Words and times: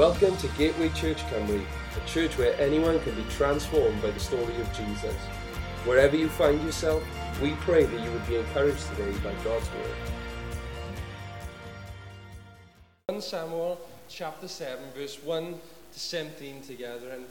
Welcome 0.00 0.34
to 0.38 0.48
Gateway 0.56 0.88
Church 0.94 1.18
Cymru, 1.24 1.60
a 1.62 2.08
church 2.08 2.38
where 2.38 2.58
anyone 2.58 2.98
can 3.00 3.14
be 3.16 3.24
transformed 3.24 4.00
by 4.00 4.10
the 4.10 4.18
story 4.18 4.56
of 4.56 4.72
Jesus. 4.72 5.14
Wherever 5.84 6.16
you 6.16 6.30
find 6.30 6.58
yourself, 6.62 7.02
we 7.42 7.50
pray 7.66 7.84
that 7.84 8.02
you 8.02 8.10
would 8.10 8.26
be 8.26 8.36
encouraged 8.36 8.80
today 8.96 9.12
by 9.18 9.34
God's 9.44 9.68
word. 9.68 9.94
1 13.08 13.20
Samuel 13.20 13.78
chapter 14.08 14.48
7, 14.48 14.82
verse 14.96 15.22
1 15.22 15.54
to 15.92 16.00
17 16.00 16.62
together. 16.62 17.10
And 17.10 17.26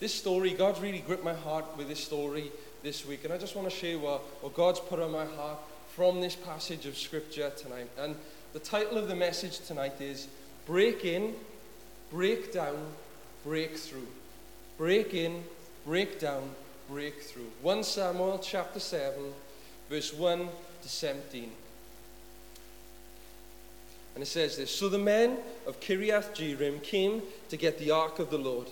this 0.00 0.12
story, 0.12 0.54
God's 0.54 0.80
really 0.80 1.04
gripped 1.06 1.22
my 1.22 1.34
heart 1.34 1.66
with 1.76 1.86
this 1.86 2.02
story 2.02 2.50
this 2.82 3.06
week. 3.06 3.22
And 3.22 3.32
I 3.32 3.38
just 3.38 3.54
want 3.54 3.70
to 3.70 3.76
share 3.76 3.96
what, 3.96 4.22
what 4.42 4.54
God's 4.54 4.80
put 4.80 4.98
on 4.98 5.12
my 5.12 5.24
heart 5.24 5.58
from 5.94 6.20
this 6.20 6.34
passage 6.34 6.84
of 6.84 6.98
Scripture 6.98 7.52
tonight. 7.56 7.88
And 7.96 8.16
the 8.54 8.58
title 8.58 8.98
of 8.98 9.06
the 9.06 9.14
message 9.14 9.60
tonight 9.60 10.00
is 10.00 10.26
Break 10.66 11.04
In 11.04 11.36
break 12.10 12.52
down, 12.52 12.78
break 13.44 13.76
through. 13.76 14.06
Break 14.76 15.14
in, 15.14 15.42
break 15.84 16.20
down, 16.20 16.50
break 16.88 17.22
through. 17.22 17.50
1 17.62 17.82
Samuel 17.84 18.38
chapter 18.38 18.80
7, 18.80 19.14
verse 19.90 20.12
1 20.14 20.48
to 20.82 20.88
17. 20.88 21.50
And 24.14 24.22
it 24.22 24.26
says 24.26 24.56
this 24.56 24.70
So 24.70 24.88
the 24.88 24.98
men 24.98 25.38
of 25.66 25.80
Kiriath 25.80 26.34
Jearim 26.34 26.82
came 26.82 27.22
to 27.50 27.56
get 27.56 27.78
the 27.78 27.90
ark 27.90 28.18
of 28.18 28.30
the 28.30 28.38
Lord. 28.38 28.68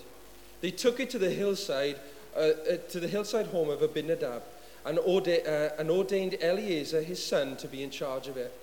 They 0.61 0.71
took 0.71 0.99
it 0.99 1.09
to 1.11 1.19
the 1.19 1.29
hillside, 1.29 1.97
uh, 2.35 2.39
uh, 2.39 2.77
to 2.89 2.99
the 2.99 3.07
hillside 3.07 3.47
home 3.47 3.69
of 3.69 3.81
Abinadab, 3.81 4.43
and, 4.85 4.97
orda- 4.97 5.47
uh, 5.47 5.75
and 5.77 5.89
ordained 5.89 6.37
Eleazar 6.41 7.01
his 7.01 7.23
son 7.23 7.55
to 7.57 7.67
be 7.67 7.83
in 7.83 7.91
charge 7.91 8.27
of 8.27 8.37
it. 8.37 8.53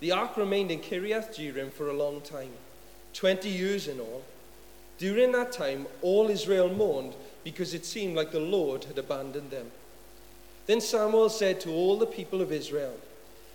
The 0.00 0.12
ark 0.12 0.36
remained 0.36 0.70
in 0.70 0.80
Kiriath 0.80 1.34
Jearim 1.34 1.72
for 1.72 1.88
a 1.88 1.94
long 1.94 2.20
time. 2.20 2.52
20 3.14 3.48
years 3.48 3.88
in 3.88 4.00
all. 4.00 4.22
During 4.98 5.32
that 5.32 5.52
time, 5.52 5.86
all 6.02 6.28
Israel 6.28 6.68
mourned 6.68 7.14
because 7.42 7.74
it 7.74 7.86
seemed 7.86 8.16
like 8.16 8.32
the 8.32 8.40
Lord 8.40 8.84
had 8.84 8.98
abandoned 8.98 9.50
them. 9.50 9.70
Then 10.66 10.80
Samuel 10.80 11.30
said 11.30 11.60
to 11.62 11.70
all 11.70 11.96
the 11.96 12.06
people 12.06 12.40
of 12.40 12.52
Israel, 12.52 12.94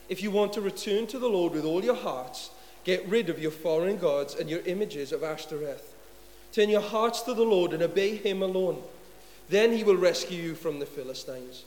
If 0.10 0.24
you 0.24 0.32
want 0.32 0.54
to 0.54 0.62
return 0.62 1.08
to 1.08 1.20
the 1.20 1.30
Lord 1.30 1.54
with 1.54 1.64
all 1.64 1.84
your 1.84 1.96
hearts, 1.96 2.50
get 2.84 3.08
rid 3.08 3.30
of 3.30 3.40
your 3.40 3.52
foreign 3.52 3.98
gods 3.98 4.36
and 4.36 4.50
your 4.50 4.62
images 4.62 5.12
of 5.12 5.24
Ashtoreth. 5.24 5.94
Turn 6.52 6.70
your 6.70 6.82
hearts 6.82 7.22
to 7.22 7.34
the 7.34 7.44
Lord 7.44 7.74
and 7.74 7.84
obey 7.84 8.16
him 8.16 8.42
alone. 8.42 8.82
Then 9.50 9.72
he 9.72 9.84
will 9.84 9.98
rescue 9.98 10.42
you 10.42 10.56
from 10.56 10.80
the 10.80 10.86
Philistines. 10.86 11.66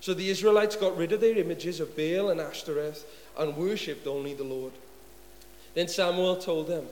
So 0.00 0.14
the 0.14 0.30
Israelites 0.30 0.74
got 0.74 0.96
rid 0.96 1.12
of 1.12 1.20
their 1.20 1.36
images 1.36 1.78
of 1.78 1.96
Baal 1.96 2.30
and 2.30 2.40
Ashtoreth 2.40 3.04
and 3.38 3.56
worshipped 3.56 4.06
only 4.06 4.34
the 4.34 4.44
Lord. 4.44 4.72
Then 5.74 5.88
Samuel 5.88 6.36
told 6.36 6.66
them, 6.66 6.86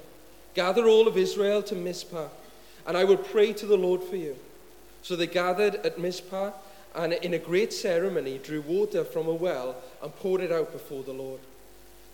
Gather 0.55 0.87
all 0.87 1.07
of 1.07 1.17
Israel 1.17 1.63
to 1.65 1.75
Mizpah, 1.75 2.29
and 2.87 2.97
I 2.97 3.05
will 3.05 3.17
pray 3.17 3.53
to 3.53 3.67
the 3.67 3.77
Lord 3.77 4.03
for 4.03 4.17
you. 4.17 4.37
So 5.03 5.17
they 5.17 5.27
gathered 5.27 5.77
at 5.77 5.99
Mizpah, 5.99 6.53
and 6.95 7.13
in 7.13 7.35
a 7.35 7.39
great 7.39 7.73
ceremony 7.73 8.39
drew 8.39 8.61
water 8.63 9.05
from 9.05 9.29
a 9.29 9.33
well 9.33 9.77
and 10.03 10.15
poured 10.17 10.41
it 10.41 10.51
out 10.51 10.73
before 10.73 11.05
the 11.05 11.13
Lord. 11.13 11.41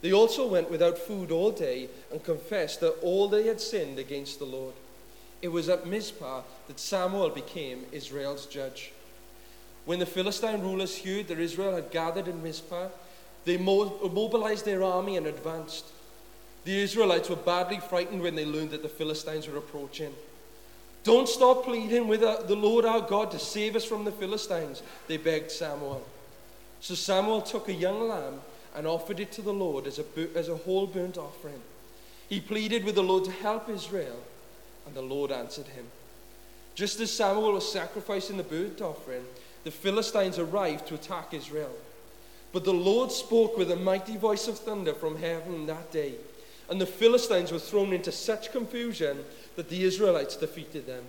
They 0.02 0.12
also 0.12 0.46
went 0.46 0.70
without 0.70 0.98
food 0.98 1.30
all 1.30 1.50
day 1.50 1.88
and 2.12 2.22
confessed 2.22 2.80
that 2.80 3.00
all 3.02 3.28
they 3.28 3.46
had 3.46 3.60
sinned 3.60 3.98
against 3.98 4.38
the 4.38 4.44
Lord. 4.44 4.74
It 5.40 5.48
was 5.48 5.68
at 5.68 5.86
Mizpah 5.86 6.42
that 6.68 6.78
Samuel 6.78 7.30
became 7.30 7.86
Israel's 7.90 8.46
judge. 8.46 8.92
When 9.86 9.98
the 9.98 10.06
Philistine 10.06 10.60
rulers 10.60 10.98
heard 10.98 11.28
that 11.28 11.38
Israel 11.38 11.74
had 11.74 11.90
gathered 11.90 12.28
in 12.28 12.42
Mizpah, 12.42 12.88
they 13.44 13.56
mobilized 13.56 14.64
their 14.64 14.82
army 14.82 15.16
and 15.16 15.26
advanced. 15.26 15.86
The 16.66 16.82
Israelites 16.82 17.30
were 17.30 17.36
badly 17.36 17.78
frightened 17.78 18.22
when 18.22 18.34
they 18.34 18.44
learned 18.44 18.72
that 18.72 18.82
the 18.82 18.88
Philistines 18.88 19.46
were 19.46 19.56
approaching. 19.56 20.12
Don't 21.04 21.28
stop 21.28 21.62
pleading 21.62 22.08
with 22.08 22.22
the 22.22 22.56
Lord 22.56 22.84
our 22.84 23.02
God 23.02 23.30
to 23.30 23.38
save 23.38 23.76
us 23.76 23.84
from 23.84 24.04
the 24.04 24.10
Philistines, 24.10 24.82
they 25.06 25.16
begged 25.16 25.52
Samuel. 25.52 26.04
So 26.80 26.96
Samuel 26.96 27.42
took 27.42 27.68
a 27.68 27.72
young 27.72 28.08
lamb 28.08 28.40
and 28.74 28.84
offered 28.84 29.20
it 29.20 29.30
to 29.32 29.42
the 29.42 29.52
Lord 29.52 29.86
as 29.86 30.00
a, 30.00 30.04
as 30.34 30.48
a 30.48 30.56
whole 30.56 30.88
burnt 30.88 31.16
offering. 31.16 31.62
He 32.28 32.40
pleaded 32.40 32.84
with 32.84 32.96
the 32.96 33.02
Lord 33.04 33.26
to 33.26 33.30
help 33.30 33.68
Israel, 33.68 34.18
and 34.86 34.94
the 34.96 35.02
Lord 35.02 35.30
answered 35.30 35.68
him. 35.68 35.86
Just 36.74 36.98
as 36.98 37.12
Samuel 37.12 37.52
was 37.52 37.70
sacrificing 37.70 38.38
the 38.38 38.42
burnt 38.42 38.80
offering, 38.82 39.24
the 39.62 39.70
Philistines 39.70 40.40
arrived 40.40 40.88
to 40.88 40.96
attack 40.96 41.32
Israel. 41.32 41.76
But 42.52 42.64
the 42.64 42.74
Lord 42.74 43.12
spoke 43.12 43.56
with 43.56 43.70
a 43.70 43.76
mighty 43.76 44.16
voice 44.16 44.48
of 44.48 44.58
thunder 44.58 44.94
from 44.94 45.18
heaven 45.18 45.66
that 45.66 45.92
day 45.92 46.16
and 46.68 46.80
the 46.80 46.86
Philistines 46.86 47.52
were 47.52 47.58
thrown 47.58 47.92
into 47.92 48.12
such 48.12 48.52
confusion 48.52 49.24
that 49.56 49.68
the 49.68 49.84
Israelites 49.84 50.36
defeated 50.36 50.86
them. 50.86 51.04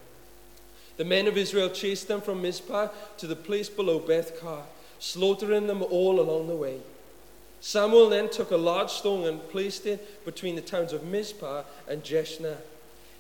The 0.97 1.06
men 1.06 1.28
of 1.28 1.38
Israel 1.38 1.69
chased 1.69 2.07
them 2.07 2.22
from 2.22 2.41
Mizpah 2.41 2.90
to 3.18 3.28
the 3.28 3.35
place 3.35 3.69
below 3.69 4.00
Beth-kar, 4.00 4.63
slaughtering 5.00 5.68
them 5.68 5.84
all 5.84 6.19
along 6.19 6.47
the 6.47 6.56
way. 6.56 6.79
Samuel 7.59 8.09
then 8.09 8.29
took 8.29 8.51
a 8.51 8.57
large 8.57 8.91
stone 8.91 9.25
and 9.28 9.50
placed 9.50 9.85
it 9.85 10.25
between 10.25 10.56
the 10.56 10.62
towns 10.62 10.94
of 10.94 11.03
Mizpah 11.03 11.63
and 11.88 12.03
Jeshanah. 12.03 12.57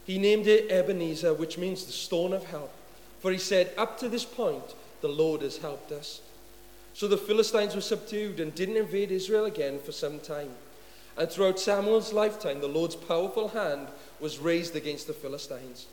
He 0.05 0.17
named 0.17 0.47
it 0.47 0.71
Ebenezer, 0.71 1.33
which 1.33 1.57
means 1.57 1.85
the 1.85 1.91
stone 1.91 2.33
of 2.33 2.45
help. 2.45 2.71
For 3.19 3.31
he 3.31 3.37
said, 3.37 3.73
Up 3.77 3.97
to 3.99 4.09
this 4.09 4.25
point, 4.25 4.75
the 5.01 5.09
Lord 5.09 5.41
has 5.41 5.57
helped 5.57 5.91
us. 5.91 6.21
So 6.93 7.07
the 7.07 7.17
Philistines 7.17 7.75
were 7.75 7.81
subdued 7.81 8.39
and 8.39 8.55
didn't 8.55 8.77
invade 8.77 9.11
Israel 9.11 9.45
again 9.45 9.79
for 9.79 9.91
some 9.91 10.19
time. 10.19 10.51
And 11.17 11.29
throughout 11.29 11.59
Samuel's 11.59 12.13
lifetime, 12.13 12.61
the 12.61 12.67
Lord's 12.67 12.95
powerful 12.95 13.49
hand 13.49 13.87
was 14.19 14.37
raised 14.37 14.75
against 14.75 15.07
the 15.07 15.13
Philistines. 15.13 15.87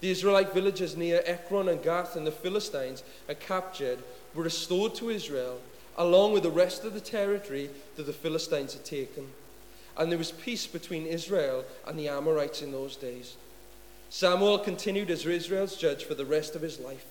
The 0.00 0.10
Israelite 0.10 0.54
villages 0.54 0.96
near 0.96 1.22
Ekron 1.26 1.68
and 1.68 1.82
Gath 1.82 2.16
and 2.16 2.26
the 2.26 2.32
Philistines 2.32 3.02
had 3.26 3.40
captured 3.40 3.98
were 4.34 4.42
restored 4.42 4.94
to 4.96 5.10
Israel, 5.10 5.60
along 5.96 6.32
with 6.32 6.42
the 6.42 6.50
rest 6.50 6.84
of 6.84 6.94
the 6.94 7.00
territory 7.00 7.70
that 7.96 8.04
the 8.04 8.12
Philistines 8.12 8.72
had 8.72 8.84
taken. 8.84 9.28
And 9.96 10.10
there 10.10 10.18
was 10.18 10.32
peace 10.32 10.66
between 10.66 11.06
Israel 11.06 11.64
and 11.86 11.98
the 11.98 12.08
Amorites 12.08 12.62
in 12.62 12.72
those 12.72 12.96
days. 12.96 13.36
Samuel 14.10 14.58
continued 14.58 15.10
as 15.10 15.24
Israel's 15.26 15.76
judge 15.76 16.04
for 16.04 16.14
the 16.14 16.24
rest 16.24 16.56
of 16.56 16.62
his 16.62 16.80
life. 16.80 17.06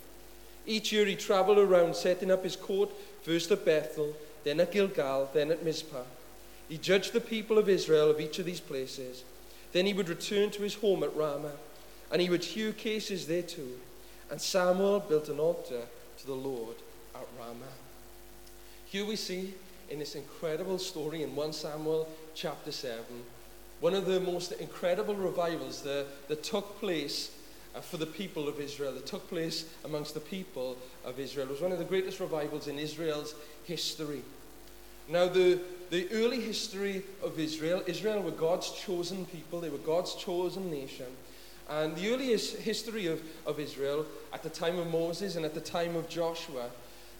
Each 0.65 0.91
year 0.91 1.05
he 1.05 1.15
traveled 1.15 1.57
around 1.57 1.95
setting 1.95 2.31
up 2.31 2.43
his 2.43 2.55
court, 2.55 2.89
first 3.21 3.51
at 3.51 3.65
Bethel, 3.65 4.13
then 4.43 4.59
at 4.59 4.71
Gilgal, 4.71 5.29
then 5.33 5.51
at 5.51 5.63
Mizpah. 5.63 6.03
He 6.69 6.77
judged 6.77 7.13
the 7.13 7.21
people 7.21 7.57
of 7.57 7.69
Israel 7.69 8.09
of 8.09 8.19
each 8.19 8.39
of 8.39 8.45
these 8.45 8.59
places. 8.59 9.23
Then 9.73 9.85
he 9.85 9.93
would 9.93 10.09
return 10.09 10.49
to 10.51 10.61
his 10.61 10.75
home 10.75 11.03
at 11.03 11.15
Ramah, 11.15 11.51
and 12.11 12.21
he 12.21 12.29
would 12.29 12.43
hew 12.43 12.73
cases 12.73 13.27
there 13.27 13.41
too. 13.41 13.79
And 14.29 14.39
Samuel 14.39 14.99
built 14.99 15.29
an 15.29 15.39
altar 15.39 15.81
to 16.19 16.25
the 16.25 16.33
Lord 16.33 16.75
at 17.15 17.27
Ramah. 17.39 17.65
Here 18.85 19.05
we 19.05 19.15
see 19.15 19.53
in 19.89 19.99
this 19.99 20.15
incredible 20.15 20.77
story 20.77 21.23
in 21.23 21.35
1 21.35 21.53
Samuel 21.53 22.07
chapter 22.35 22.71
7, 22.71 23.03
one 23.79 23.93
of 23.93 24.05
the 24.05 24.19
most 24.19 24.51
incredible 24.53 25.15
revivals 25.15 25.81
that, 25.81 26.05
that 26.27 26.43
took 26.43 26.79
place 26.79 27.31
uh, 27.75 27.81
for 27.81 27.97
the 27.97 28.05
people 28.05 28.47
of 28.47 28.59
Israel, 28.59 28.93
that 28.93 29.05
took 29.05 29.27
place 29.29 29.65
amongst 29.83 30.13
the 30.13 30.19
people 30.19 30.77
of 31.03 31.19
Israel. 31.19 31.47
It 31.47 31.51
was 31.51 31.61
one 31.61 31.71
of 31.71 31.79
the 31.79 31.85
greatest 31.85 32.19
revivals 32.19 32.67
in 32.67 32.79
Israel's 32.79 33.35
history. 33.65 34.21
Now, 35.09 35.27
the, 35.27 35.59
the 35.89 36.09
early 36.11 36.39
history 36.39 37.03
of 37.21 37.39
Israel, 37.39 37.83
Israel 37.85 38.21
were 38.21 38.31
God's 38.31 38.71
chosen 38.71 39.25
people, 39.25 39.59
they 39.59 39.69
were 39.69 39.77
God's 39.77 40.15
chosen 40.15 40.71
nation. 40.71 41.07
And 41.69 41.95
the 41.95 42.13
earliest 42.13 42.57
history 42.57 43.07
of, 43.07 43.21
of 43.45 43.59
Israel 43.59 44.05
at 44.33 44.43
the 44.43 44.49
time 44.49 44.77
of 44.77 44.91
Moses 44.91 45.35
and 45.35 45.45
at 45.45 45.53
the 45.53 45.61
time 45.61 45.95
of 45.95 46.09
Joshua, 46.09 46.69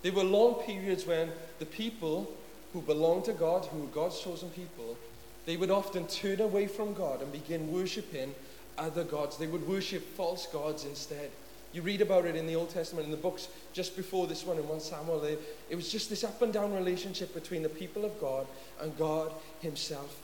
there 0.02 0.12
were 0.12 0.24
long 0.24 0.56
periods 0.56 1.06
when 1.06 1.32
the 1.60 1.66
people 1.66 2.30
who 2.74 2.82
belonged 2.82 3.26
to 3.26 3.34
God, 3.34 3.66
who 3.66 3.80
were 3.80 3.88
God's 3.88 4.20
chosen 4.20 4.50
people, 4.50 4.98
they 5.46 5.58
would 5.58 5.72
often 5.72 6.08
turn 6.08 6.42
away 6.42 6.68
from 6.68 6.94
God 6.94 7.22
and 7.22 7.32
begin 7.32 7.72
worshipping 7.72 8.34
other 8.78 9.04
gods. 9.04 9.38
They 9.38 9.48
would 9.48 9.68
worship 9.68 10.04
false 10.16 10.48
gods 10.48 10.86
instead. 10.86 11.32
You 11.74 11.82
read 11.82 12.02
about 12.02 12.26
it 12.26 12.36
in 12.36 12.46
the 12.46 12.56
Old 12.56 12.70
Testament, 12.70 13.06
in 13.06 13.12
the 13.12 13.18
books 13.18 13.48
just 13.74 13.96
before 13.96 14.28
this 14.28 14.46
one 14.46 14.58
in 14.58 14.68
1 14.68 14.80
Samuel. 14.80 15.24
It 15.70 15.76
was 15.76 15.92
just 15.92 16.10
this 16.10 16.24
up 16.24 16.42
and 16.42 16.54
down 16.54 16.74
relationship 16.74 17.34
between 17.34 17.64
the 17.64 17.70
people 17.70 18.06
of 18.06 18.20
God 18.22 18.46
and 18.80 18.96
God 18.98 19.32
Himself. 19.62 20.20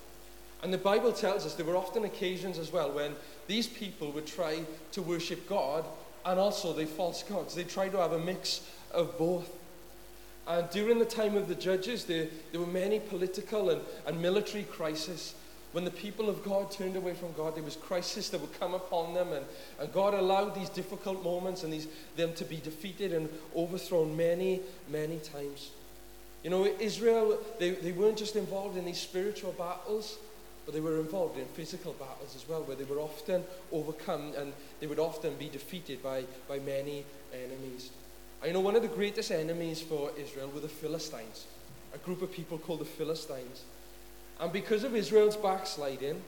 And 0.62 0.74
the 0.74 0.78
Bible 0.78 1.12
tells 1.12 1.46
us 1.46 1.56
there 1.56 1.66
were 1.66 1.78
often 1.78 2.04
occasions 2.04 2.60
as 2.60 2.72
well 2.72 2.92
when 2.92 3.16
these 3.48 3.68
people 3.68 4.12
would 4.12 4.28
try 4.28 4.62
to 4.92 5.02
worship 5.02 5.48
God 5.48 5.86
and 6.26 6.40
also 6.40 6.74
the 6.74 6.86
false 6.86 7.24
gods. 7.24 7.56
They 7.56 7.64
tried 7.64 7.94
to 7.94 7.98
have 7.98 8.12
a 8.12 8.20
mix 8.20 8.62
of 8.92 9.18
both. 9.18 9.50
And 10.48 10.70
during 10.70 11.00
the 11.00 11.06
time 11.06 11.36
of 11.36 11.48
the 11.48 11.56
judges, 11.56 12.06
there, 12.06 12.28
there 12.52 12.60
were 12.60 12.68
many 12.68 13.00
political 13.00 13.70
and, 13.70 13.82
and 14.06 14.22
military 14.22 14.64
crises. 14.64 15.34
When 15.72 15.86
the 15.86 15.92
people 15.92 16.30
of 16.30 16.44
God 16.44 16.72
turned 16.72 16.96
away 16.96 17.14
from 17.14 17.32
God, 17.34 17.56
there 17.56 17.64
was 17.64 17.76
crisis 17.76 18.30
that 18.30 18.42
would 18.42 18.60
come 18.60 18.74
upon 18.74 19.14
them, 19.14 19.34
and, 19.34 19.46
and 19.80 19.94
God 19.94 20.16
allowed 20.16 20.56
these 20.56 20.70
difficult 20.70 21.24
moments 21.24 21.64
and 21.64 21.72
these, 21.72 21.88
them 22.16 22.34
to 22.34 22.46
be 22.46 22.58
defeated 22.58 23.14
and 23.14 23.30
overthrown 23.56 24.18
many, 24.18 24.62
many 24.90 25.20
times. 25.20 25.72
You 26.44 26.50
know, 26.50 26.66
Israel, 26.80 27.38
they, 27.60 27.72
they 27.72 27.92
weren't 27.92 28.18
just 28.18 28.36
involved 28.36 28.78
in 28.78 28.86
these 28.86 29.00
spiritual 29.00 29.52
battles, 29.52 30.18
but 30.66 30.74
they 30.74 30.82
were 30.82 31.00
involved 31.00 31.38
in 31.38 31.46
physical 31.46 31.94
battles 31.94 32.36
as 32.36 32.48
well, 32.48 32.64
where 32.64 32.76
they 32.76 32.86
were 32.86 33.00
often 33.00 33.44
overcome 33.72 34.34
and 34.38 34.54
they 34.80 34.88
would 34.88 35.00
often 35.00 35.36
be 35.36 35.50
defeated 35.50 36.02
by, 36.02 36.24
by 36.48 36.60
many 36.60 37.06
enemies. 37.34 37.90
I 38.44 38.52
know 38.52 38.62
one 38.62 38.76
of 38.76 38.82
the 38.82 38.88
greatest 38.88 39.32
enemies 39.32 39.82
for 39.82 40.12
Israel 40.18 40.50
were 40.54 40.62
the 40.62 40.70
Philistines, 40.70 41.46
a 41.94 41.98
group 41.98 42.22
of 42.22 42.32
people 42.32 42.58
called 42.58 42.80
the 42.80 42.86
Philistines. 42.86 43.64
And 44.40 44.54
because 44.54 44.84
of 44.84 44.96
Israel's 44.96 45.36
backsliding, 45.36 46.22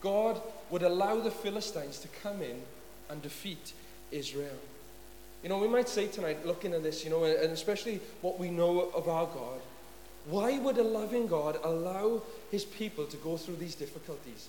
God 0.00 0.40
would 0.70 0.82
allow 0.82 1.20
the 1.20 1.30
Philistines 1.30 1.98
to 2.00 2.08
come 2.22 2.42
in 2.42 2.62
and 3.08 3.22
defeat 3.22 3.72
Israel. 4.10 4.58
You 5.42 5.48
know, 5.48 5.58
we 5.58 5.68
might 5.68 5.88
say 5.88 6.06
tonight, 6.06 6.44
looking 6.44 6.74
at 6.74 6.82
this, 6.82 7.04
you 7.04 7.10
know, 7.10 7.24
and 7.24 7.52
especially 7.52 8.00
what 8.20 8.38
we 8.38 8.50
know 8.50 8.90
of 8.90 9.08
our 9.08 9.26
God, 9.26 9.60
why 10.28 10.58
would 10.58 10.76
a 10.78 10.82
loving 10.82 11.28
God 11.28 11.58
allow 11.62 12.22
his 12.50 12.64
people 12.64 13.06
to 13.06 13.16
go 13.18 13.36
through 13.36 13.56
these 13.56 13.74
difficulties? 13.74 14.48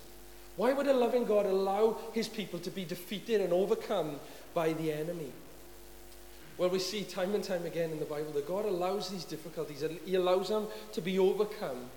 Why 0.56 0.72
would 0.72 0.88
a 0.88 0.92
loving 0.92 1.24
God 1.24 1.46
allow 1.46 1.98
his 2.12 2.26
people 2.26 2.58
to 2.60 2.70
be 2.70 2.84
defeated 2.84 3.40
and 3.40 3.52
overcome 3.52 4.18
by 4.54 4.72
the 4.72 4.92
enemy? 4.92 5.30
Well, 6.58 6.70
we 6.70 6.80
see 6.80 7.04
time 7.04 7.36
and 7.36 7.44
time 7.44 7.64
again 7.64 7.92
in 7.92 8.00
the 8.00 8.04
Bible 8.04 8.32
that 8.32 8.48
God 8.48 8.64
allows 8.64 9.08
these 9.08 9.24
difficulties 9.24 9.84
and 9.84 10.00
he 10.04 10.16
allows 10.16 10.48
them 10.48 10.66
to 10.92 11.00
be 11.00 11.16
overcome 11.16 11.88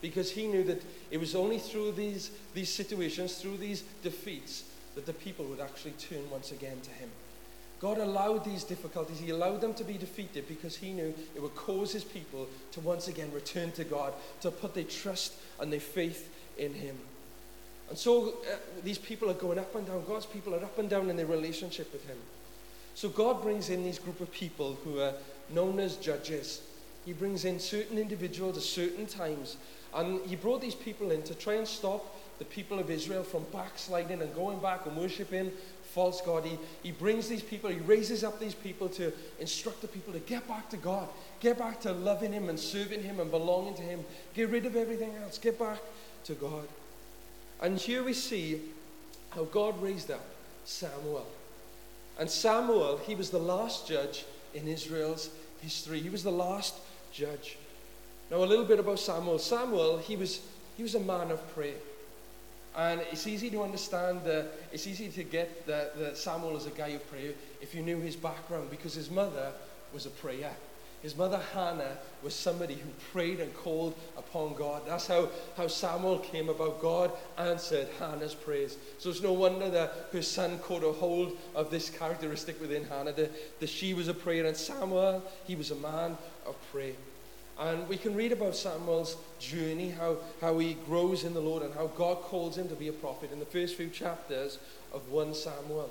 because 0.00 0.30
he 0.30 0.46
knew 0.46 0.64
that 0.64 0.82
it 1.10 1.18
was 1.18 1.34
only 1.34 1.58
through 1.58 1.92
these, 1.92 2.30
these 2.54 2.70
situations, 2.70 3.38
through 3.38 3.56
these 3.56 3.82
defeats, 4.02 4.64
that 4.94 5.06
the 5.06 5.12
people 5.12 5.44
would 5.46 5.60
actually 5.60 5.92
turn 5.92 6.28
once 6.30 6.52
again 6.52 6.80
to 6.82 6.90
him. 6.90 7.10
God 7.80 7.98
allowed 7.98 8.44
these 8.44 8.64
difficulties, 8.64 9.20
He 9.20 9.30
allowed 9.30 9.60
them 9.60 9.74
to 9.74 9.84
be 9.84 9.96
defeated 9.96 10.48
because 10.48 10.76
He 10.76 10.92
knew 10.92 11.14
it 11.34 11.42
would 11.42 11.54
cause 11.54 11.92
His 11.92 12.04
people 12.04 12.48
to 12.72 12.80
once 12.80 13.08
again 13.08 13.30
return 13.32 13.70
to 13.72 13.84
God, 13.84 14.12
to 14.40 14.50
put 14.50 14.74
their 14.74 14.84
trust 14.84 15.34
and 15.60 15.72
their 15.72 15.80
faith 15.80 16.28
in 16.58 16.74
Him. 16.74 16.96
And 17.88 17.96
so 17.96 18.30
uh, 18.30 18.56
these 18.82 18.98
people 18.98 19.30
are 19.30 19.34
going 19.34 19.58
up 19.58 19.74
and 19.74 19.86
down. 19.86 20.04
God's 20.06 20.26
people 20.26 20.54
are 20.54 20.62
up 20.62 20.78
and 20.78 20.90
down 20.90 21.08
in 21.08 21.16
their 21.16 21.26
relationship 21.26 21.92
with 21.92 22.06
Him. 22.06 22.18
So 22.94 23.08
God 23.08 23.42
brings 23.42 23.70
in 23.70 23.84
these 23.84 24.00
group 24.00 24.20
of 24.20 24.30
people 24.32 24.76
who 24.82 25.00
are 25.00 25.14
known 25.50 25.78
as 25.78 25.96
judges. 25.96 26.62
He 27.08 27.14
brings 27.14 27.46
in 27.46 27.58
certain 27.58 27.96
individuals 27.96 28.58
at 28.58 28.62
certain 28.62 29.06
times. 29.06 29.56
And 29.94 30.20
He 30.26 30.36
brought 30.36 30.60
these 30.60 30.74
people 30.74 31.10
in 31.10 31.22
to 31.22 31.34
try 31.34 31.54
and 31.54 31.66
stop 31.66 32.04
the 32.38 32.44
people 32.44 32.78
of 32.78 32.90
Israel 32.90 33.22
from 33.22 33.46
backsliding 33.50 34.20
and 34.20 34.34
going 34.34 34.58
back 34.58 34.84
and 34.84 34.94
worshipping 34.94 35.50
false 35.84 36.20
God. 36.20 36.44
He, 36.44 36.58
he 36.82 36.92
brings 36.92 37.26
these 37.26 37.42
people, 37.42 37.70
he 37.70 37.78
raises 37.78 38.24
up 38.24 38.38
these 38.38 38.54
people 38.54 38.90
to 38.90 39.10
instruct 39.40 39.80
the 39.80 39.88
people 39.88 40.12
to 40.12 40.18
get 40.18 40.46
back 40.46 40.68
to 40.68 40.76
God, 40.76 41.08
get 41.40 41.56
back 41.56 41.80
to 41.80 41.92
loving 41.92 42.30
Him 42.30 42.50
and 42.50 42.60
serving 42.60 43.02
Him 43.02 43.20
and 43.20 43.30
belonging 43.30 43.74
to 43.76 43.82
Him. 43.82 44.04
Get 44.34 44.50
rid 44.50 44.66
of 44.66 44.76
everything 44.76 45.14
else, 45.22 45.38
get 45.38 45.58
back 45.58 45.78
to 46.24 46.34
God. 46.34 46.68
And 47.62 47.78
here 47.78 48.04
we 48.04 48.12
see 48.12 48.60
how 49.30 49.44
God 49.44 49.82
raised 49.82 50.10
up 50.10 50.26
Samuel. 50.66 51.26
And 52.18 52.28
Samuel, 52.28 52.98
he 52.98 53.14
was 53.14 53.30
the 53.30 53.38
last 53.38 53.88
judge 53.88 54.26
in 54.52 54.68
Israel's 54.68 55.30
history. 55.62 56.00
He 56.00 56.10
was 56.10 56.22
the 56.22 56.30
last 56.30 56.74
judge. 57.18 57.58
Now, 58.30 58.38
a 58.38 58.46
little 58.46 58.64
bit 58.64 58.78
about 58.78 59.00
Samuel. 59.00 59.38
Samuel, 59.38 59.98
he 59.98 60.14
was, 60.14 60.40
he 60.76 60.82
was 60.82 60.94
a 60.94 61.00
man 61.00 61.30
of 61.30 61.54
prayer. 61.54 61.80
And 62.76 63.00
it's 63.10 63.26
easy 63.26 63.50
to 63.50 63.62
understand, 63.62 64.20
it's 64.72 64.86
easy 64.86 65.08
to 65.08 65.24
get 65.24 65.66
that, 65.66 65.98
that 65.98 66.16
Samuel 66.16 66.56
is 66.56 66.66
a 66.66 66.70
guy 66.70 66.88
of 66.88 67.10
prayer 67.10 67.32
if 67.60 67.74
you 67.74 67.82
knew 67.82 67.98
his 67.98 68.14
background 68.14 68.70
because 68.70 68.94
his 68.94 69.10
mother 69.10 69.50
was 69.92 70.06
a 70.06 70.10
prayer. 70.10 70.54
His 71.02 71.16
mother 71.16 71.40
Hannah 71.54 71.96
was 72.22 72.34
somebody 72.34 72.74
who 72.74 72.88
prayed 73.12 73.38
and 73.38 73.54
called 73.54 73.94
upon 74.16 74.54
God. 74.54 74.82
That's 74.86 75.06
how, 75.06 75.28
how 75.56 75.68
Samuel 75.68 76.18
came 76.18 76.48
about. 76.48 76.82
God 76.82 77.12
answered 77.36 77.88
Hannah's 78.00 78.34
prayers. 78.34 78.76
So 78.98 79.10
it's 79.10 79.22
no 79.22 79.32
wonder 79.32 79.70
that 79.70 80.08
her 80.12 80.22
son 80.22 80.58
caught 80.58 80.82
a 80.82 80.90
hold 80.90 81.36
of 81.54 81.70
this 81.70 81.88
characteristic 81.88 82.60
within 82.60 82.84
Hannah, 82.84 83.12
that, 83.12 83.60
that 83.60 83.68
she 83.68 83.94
was 83.94 84.08
a 84.08 84.14
prayer. 84.14 84.46
And 84.46 84.56
Samuel, 84.56 85.22
he 85.44 85.54
was 85.54 85.70
a 85.70 85.76
man 85.76 86.18
of 86.44 86.56
prayer. 86.72 86.94
And 87.60 87.88
we 87.88 87.96
can 87.96 88.14
read 88.14 88.32
about 88.32 88.56
Samuel's 88.56 89.16
journey, 89.38 89.90
how, 89.90 90.16
how 90.40 90.58
he 90.58 90.74
grows 90.86 91.24
in 91.24 91.34
the 91.34 91.40
Lord, 91.40 91.62
and 91.62 91.74
how 91.74 91.88
God 91.88 92.18
calls 92.22 92.56
him 92.56 92.68
to 92.68 92.76
be 92.76 92.88
a 92.88 92.92
prophet 92.92 93.32
in 93.32 93.38
the 93.38 93.44
first 93.44 93.76
few 93.76 93.88
chapters 93.88 94.58
of 94.92 95.08
1 95.10 95.34
Samuel. 95.34 95.90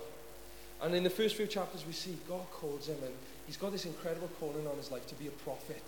And 0.81 0.95
in 0.95 1.03
the 1.03 1.09
first 1.09 1.35
few 1.35 1.47
chapters, 1.47 1.85
we 1.85 1.93
see 1.93 2.17
God 2.27 2.45
calls 2.51 2.87
him, 2.87 2.97
and 3.03 3.13
he's 3.47 3.57
got 3.57 3.71
this 3.71 3.85
incredible 3.85 4.29
calling 4.39 4.67
on 4.67 4.75
his 4.77 4.91
life 4.91 5.07
to 5.07 5.15
be 5.15 5.27
a 5.27 5.31
prophet, 5.31 5.81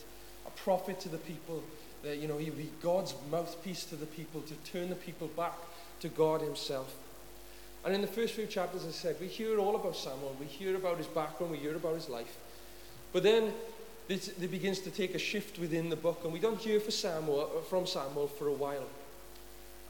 a 0.47 0.51
prophet 0.51 0.99
to 1.01 1.09
the 1.09 1.17
people. 1.19 1.63
That, 2.01 2.17
you 2.17 2.29
know, 2.29 2.37
he'll 2.37 2.53
be 2.53 2.71
God's 2.81 3.13
mouthpiece 3.29 3.83
to 3.85 3.97
the 3.97 4.05
people, 4.05 4.41
to 4.43 4.53
turn 4.71 4.89
the 4.89 4.95
people 4.95 5.27
back 5.27 5.57
to 5.99 6.07
God 6.07 6.41
himself. 6.41 6.95
And 7.83 7.93
in 7.93 8.01
the 8.01 8.07
first 8.07 8.33
few 8.33 8.45
chapters, 8.45 8.83
as 8.85 8.89
I 8.89 8.91
said, 8.91 9.15
we 9.19 9.27
hear 9.27 9.59
all 9.59 9.75
about 9.75 9.95
Samuel. 9.95 10.35
We 10.39 10.45
hear 10.45 10.75
about 10.75 10.97
his 10.97 11.07
background, 11.07 11.51
we 11.51 11.57
hear 11.59 11.75
about 11.75 11.95
his 11.95 12.09
life. 12.09 12.37
But 13.11 13.23
then 13.23 13.53
there 14.07 14.49
begins 14.49 14.79
to 14.79 14.91
take 14.91 15.13
a 15.13 15.19
shift 15.19 15.59
within 15.59 15.89
the 15.89 15.95
book, 15.95 16.21
and 16.23 16.33
we 16.33 16.39
don't 16.39 16.59
hear 16.59 16.79
Samuel, 16.79 17.63
from 17.69 17.85
Samuel 17.85 18.27
for 18.27 18.47
a 18.47 18.53
while. 18.53 18.87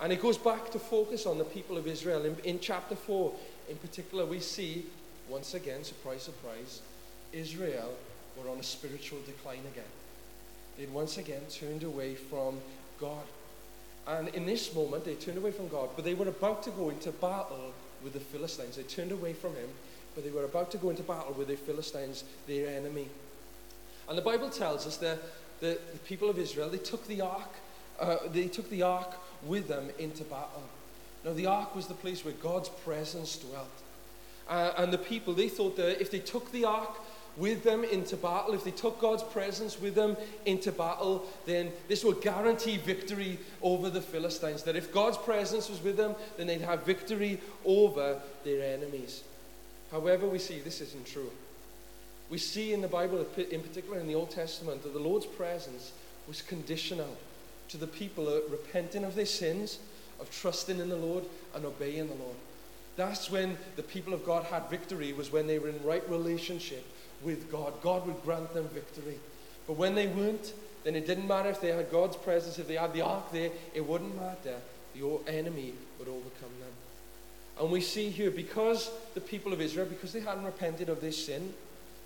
And 0.02 0.14
it 0.14 0.22
goes 0.22 0.38
back 0.38 0.72
to 0.72 0.80
focus 0.80 1.26
on 1.26 1.38
the 1.38 1.44
people 1.44 1.78
of 1.78 1.88
Israel. 1.88 2.26
In, 2.26 2.38
in 2.44 2.60
chapter 2.60 2.96
4, 2.96 3.34
in 3.70 3.78
particular, 3.78 4.26
we 4.26 4.40
see, 4.40 4.86
once 5.28 5.54
again, 5.54 5.84
surprise, 5.84 6.24
surprise, 6.24 6.82
Israel 7.32 7.94
were 8.38 8.50
on 8.50 8.58
a 8.58 8.64
spiritual 8.64 9.20
decline 9.26 9.64
again. 9.72 9.84
They'd 10.78 10.92
once 10.94 11.18
again 11.18 11.42
turned 11.50 11.84
away 11.84 12.16
from 12.16 12.60
God. 13.00 13.24
And 14.08 14.30
in 14.30 14.46
this 14.46 14.74
moment, 14.74 15.06
they 15.06 15.16
turned 15.16 15.38
away 15.38 15.52
from 15.52 15.68
God, 15.68 15.90
but 15.96 16.06
they 16.06 16.14
were 16.14 16.28
about 16.28 16.64
to 16.64 16.72
go 16.72 16.90
into 16.90 17.12
battle 17.12 17.74
with 18.04 18.14
the 18.14 18.20
Philistines. 18.20 18.78
They 18.78 18.84
turned 18.84 19.12
away 19.12 19.34
from 19.34 19.56
Him, 19.56 19.70
but 20.16 20.24
they 20.24 20.32
were 20.32 20.46
about 20.46 20.72
to 20.72 20.78
go 20.78 20.90
into 20.90 21.04
battle 21.04 21.34
with 21.34 21.50
the 21.50 21.56
Philistines, 21.56 22.24
their 22.48 22.70
enemy. 22.70 23.08
And 24.08 24.18
the 24.18 24.24
Bible 24.24 24.50
tells 24.50 24.88
us 24.88 24.98
that 24.98 25.20
the, 25.60 25.78
the 25.92 26.00
people 26.00 26.30
of 26.30 26.40
Israel, 26.40 26.70
they 26.70 26.78
took 26.78 27.06
the 27.08 27.22
ark, 27.22 27.54
uh, 28.00 28.18
they 28.32 28.48
took 28.48 28.70
the 28.70 28.82
ark 28.82 29.16
with 29.44 29.68
them 29.68 29.90
into 30.00 30.24
battle. 30.24 30.64
Now, 31.24 31.34
the 31.34 31.46
ark 31.48 31.76
was 31.76 31.88
the 31.88 31.94
place 31.94 32.24
where 32.24 32.34
God's 32.36 32.70
presence 32.70 33.38
dwelt. 33.38 33.68
Uh, 34.48 34.72
and 34.78 34.92
the 34.92 34.98
people, 34.98 35.34
they 35.34 35.50
thought 35.50 35.76
that 35.76 36.02
if 36.02 36.10
they 36.10 36.20
took 36.20 36.52
the 36.52 36.66
ark 36.66 36.98
with 37.40 37.64
them 37.64 37.84
into 37.84 38.18
battle, 38.18 38.54
if 38.54 38.64
they 38.64 38.72
took 38.72 39.00
God's 39.00 39.24
presence 39.24 39.80
with 39.80 39.96
them 39.96 40.18
into 40.46 40.72
battle, 40.72 41.26
then 41.46 41.72
this 41.88 42.04
would 42.04 42.22
guarantee 42.22 42.78
victory 42.78 43.40
over 43.62 43.90
the 43.90 44.02
Philistines. 44.02 44.64
That 44.64 44.76
if 44.76 44.94
God's 44.94 45.18
presence 45.18 45.70
was 45.70 45.82
with 45.82 45.98
them, 45.98 46.16
then 46.38 46.48
they'd 46.48 46.62
have 46.62 46.86
victory 46.86 47.40
over 47.66 48.20
their 48.44 48.74
enemies. 48.74 49.24
However, 49.92 50.28
we 50.28 50.38
see 50.38 50.60
this 50.60 50.82
isn't 50.82 51.08
true. 51.08 51.32
We 52.30 52.38
see 52.38 52.74
in 52.74 52.82
the 52.82 52.88
Bible, 52.88 53.26
in 53.38 53.62
particular 53.62 54.00
in 54.00 54.08
the 54.08 54.16
Old 54.16 54.30
Testament, 54.30 54.84
that 54.84 54.94
the 54.94 55.00
Lord's 55.00 55.26
presence 55.26 55.94
was 56.28 56.42
conditional 56.42 57.18
to 57.70 57.78
the 57.78 57.88
people 57.88 58.28
uh, 58.28 58.42
repenting 58.50 59.04
of 59.04 59.16
their 59.16 59.26
sins, 59.26 59.80
of 60.20 60.30
trusting 60.30 60.80
in 60.80 60.90
the 60.90 60.96
Lord, 60.96 61.24
and 61.56 61.66
obeying 61.66 62.08
the 62.08 62.16
Lord. 62.16 62.36
That's 62.98 63.32
when 63.32 63.58
the 63.78 63.84
people 63.84 64.14
of 64.14 64.26
God 64.26 64.44
had 64.44 64.70
victory, 64.70 65.14
was 65.14 65.32
when 65.32 65.48
they 65.48 65.58
were 65.58 65.70
in 65.70 65.84
right 65.84 66.08
relationship 66.10 66.86
with 67.24 67.52
God. 67.52 67.74
God 67.82 68.06
would 68.08 68.22
grant 68.24 68.54
them 68.54 68.68
victory. 68.70 69.20
But 69.68 69.78
when 69.78 69.96
they 69.96 70.08
weren't, 70.08 70.54
then 70.84 70.96
it 70.96 71.06
didn't 71.06 71.28
matter 71.28 71.50
if 71.50 71.62
they 71.62 71.72
had 71.72 71.92
God's 71.92 72.16
presence, 72.16 72.58
if 72.58 72.68
they 72.68 72.76
had 72.76 72.94
the 72.94 73.02
ark 73.02 73.32
there, 73.32 73.52
it 73.74 73.86
wouldn't 73.86 74.16
matter. 74.16 74.56
The 74.96 75.20
enemy 75.28 75.74
would 75.98 76.08
overcome 76.08 76.56
them. 76.60 76.74
And 77.60 77.72
we 77.72 77.82
see 77.82 78.10
here, 78.10 78.32
because 78.32 78.90
the 79.14 79.22
people 79.22 79.52
of 79.52 79.60
Israel, 79.60 79.86
because 79.86 80.14
they 80.14 80.22
hadn't 80.22 80.46
repented 80.46 80.90
of 80.90 81.02
their 81.02 81.12
sin, 81.12 81.54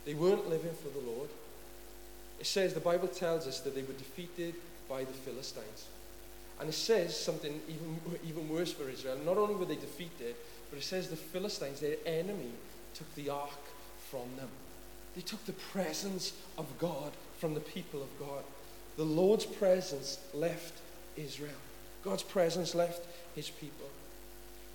they 0.06 0.16
weren't 0.16 0.50
living 0.50 0.74
for 0.74 0.90
the 0.90 1.06
Lord. 1.06 1.30
It 2.40 2.48
says, 2.48 2.74
the 2.74 2.80
Bible 2.80 3.08
tells 3.08 3.48
us 3.48 3.60
that 3.62 3.76
they 3.76 3.84
were 3.84 3.94
defeated 3.94 4.56
by 4.90 5.04
the 5.04 5.14
Philistines. 5.14 5.86
And 6.60 6.70
it 6.70 6.74
says 6.74 7.18
something 7.18 7.62
even, 7.70 8.20
even 8.28 8.50
worse 8.50 8.74
for 8.74 8.90
Israel. 8.90 9.18
Not 9.26 9.38
only 9.38 9.56
were 9.56 9.66
they 9.66 9.76
defeated, 9.76 10.36
but 10.70 10.80
it 10.80 10.84
says 10.84 11.08
the 11.08 11.16
Philistines, 11.16 11.80
their 11.80 11.98
enemy, 12.06 12.52
took 12.96 13.14
the 13.16 13.30
ark 13.30 13.52
from 14.10 14.36
them. 14.38 14.50
They 15.16 15.22
took 15.22 15.46
the 15.46 15.54
presence 15.54 16.34
of 16.58 16.66
God 16.80 17.12
from 17.38 17.54
the 17.54 17.60
people 17.60 18.02
of 18.02 18.20
God. 18.20 18.44
The 18.98 19.04
Lord's 19.04 19.46
presence 19.46 20.20
left 20.34 20.74
Israel. 21.16 21.52
God's 22.04 22.24
presence 22.24 22.76
left 22.76 23.06
his 23.36 23.50
people. 23.50 23.88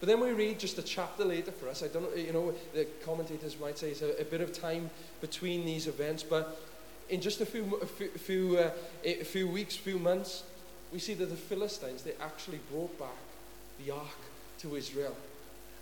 But 0.00 0.08
then 0.08 0.20
we 0.20 0.32
read 0.32 0.58
just 0.58 0.78
a 0.78 0.82
chapter 0.82 1.24
later 1.24 1.50
for 1.50 1.68
us. 1.68 1.82
I 1.82 1.88
don't 1.88 2.02
know, 2.02 2.22
you 2.22 2.32
know, 2.32 2.54
the 2.72 2.86
commentators 3.04 3.58
might 3.58 3.78
say 3.78 3.90
it's 3.90 4.02
a, 4.02 4.20
a 4.20 4.24
bit 4.24 4.40
of 4.40 4.52
time 4.52 4.90
between 5.20 5.64
these 5.64 5.88
events, 5.88 6.22
but 6.22 6.60
in 7.08 7.20
just 7.20 7.40
a 7.40 7.46
few, 7.46 7.76
a 7.82 7.86
few, 7.86 8.08
few, 8.10 8.58
uh, 8.58 8.70
a 9.04 9.24
few 9.24 9.48
weeks, 9.48 9.74
few 9.76 9.98
months, 9.98 10.44
we 10.92 10.98
see 10.98 11.14
that 11.14 11.26
the 11.26 11.36
Philistines, 11.36 12.02
they 12.02 12.12
actually 12.20 12.60
brought 12.70 12.96
back 12.98 13.08
the 13.84 13.92
ark 13.92 14.18
to 14.60 14.76
Israel. 14.76 15.16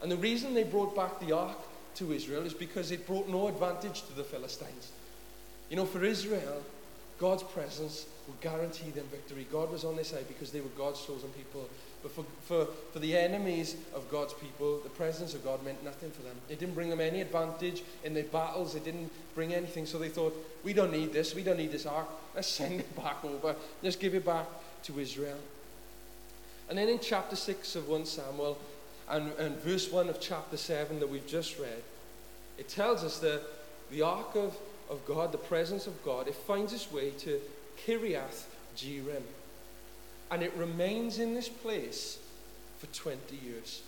And 0.02 0.10
the 0.10 0.16
reason 0.16 0.54
they 0.54 0.64
brought 0.64 0.96
back 0.96 1.20
the 1.20 1.32
ark 1.32 1.58
to 1.96 2.12
Israel 2.12 2.42
is 2.42 2.54
because 2.54 2.90
it 2.90 3.06
brought 3.06 3.28
no 3.28 3.48
advantage 3.48 4.02
to 4.02 4.12
the 4.14 4.24
Philistines. 4.24 4.90
You 5.70 5.76
know, 5.76 5.86
for 5.86 6.04
Israel, 6.04 6.62
God's 7.18 7.42
presence 7.42 8.06
would 8.28 8.40
guarantee 8.40 8.90
them 8.90 9.06
victory. 9.10 9.46
God 9.50 9.70
was 9.70 9.84
on 9.84 9.94
their 9.94 10.04
side 10.04 10.28
because 10.28 10.50
they 10.50 10.60
were 10.60 10.68
God's 10.76 11.04
chosen 11.04 11.28
people. 11.30 11.68
But 12.02 12.12
for, 12.12 12.24
for, 12.42 12.66
for 12.92 12.98
the 12.98 13.16
enemies 13.16 13.76
of 13.94 14.10
God's 14.10 14.34
people, 14.34 14.78
the 14.80 14.90
presence 14.90 15.34
of 15.34 15.42
God 15.42 15.64
meant 15.64 15.82
nothing 15.82 16.10
for 16.10 16.22
them. 16.22 16.36
It 16.48 16.58
didn't 16.58 16.74
bring 16.74 16.90
them 16.90 17.00
any 17.00 17.20
advantage 17.20 17.82
in 18.04 18.14
their 18.14 18.24
battles. 18.24 18.74
It 18.74 18.84
didn't 18.84 19.10
bring 19.34 19.54
anything. 19.54 19.86
So 19.86 19.98
they 19.98 20.08
thought, 20.08 20.36
we 20.62 20.72
don't 20.72 20.92
need 20.92 21.12
this. 21.12 21.34
We 21.34 21.42
don't 21.42 21.56
need 21.56 21.72
this 21.72 21.86
ark. 21.86 22.08
Let's 22.34 22.48
send 22.48 22.80
it 22.80 22.96
back 22.96 23.24
over. 23.24 23.56
Let's 23.82 23.96
give 23.96 24.14
it 24.14 24.24
back 24.24 24.46
to 24.84 25.00
Israel. 25.00 25.38
And 26.68 26.78
then 26.78 26.88
in 26.88 26.98
chapter 26.98 27.36
6 27.36 27.76
of 27.76 27.88
1 27.88 28.06
Samuel 28.06 28.58
and, 29.10 29.32
and 29.38 29.56
verse 29.58 29.90
1 29.90 30.08
of 30.08 30.20
chapter 30.20 30.56
7 30.56 31.00
that 31.00 31.08
we've 31.08 31.26
just 31.26 31.58
read, 31.58 31.82
it 32.58 32.68
tells 32.68 33.04
us 33.04 33.18
that 33.20 33.42
the 33.90 34.02
ark 34.02 34.34
of, 34.34 34.56
of 34.90 35.04
God, 35.06 35.32
the 35.32 35.38
presence 35.38 35.86
of 35.86 36.02
God, 36.04 36.28
it 36.28 36.34
finds 36.34 36.72
its 36.72 36.90
way 36.90 37.10
to 37.18 37.40
Kiriath 37.86 38.44
Jearim. 38.76 39.22
And 40.30 40.42
it 40.42 40.52
remains 40.56 41.18
in 41.18 41.34
this 41.34 41.48
place 41.48 42.18
for 42.78 42.86
20 42.86 43.36
years. 43.36 43.82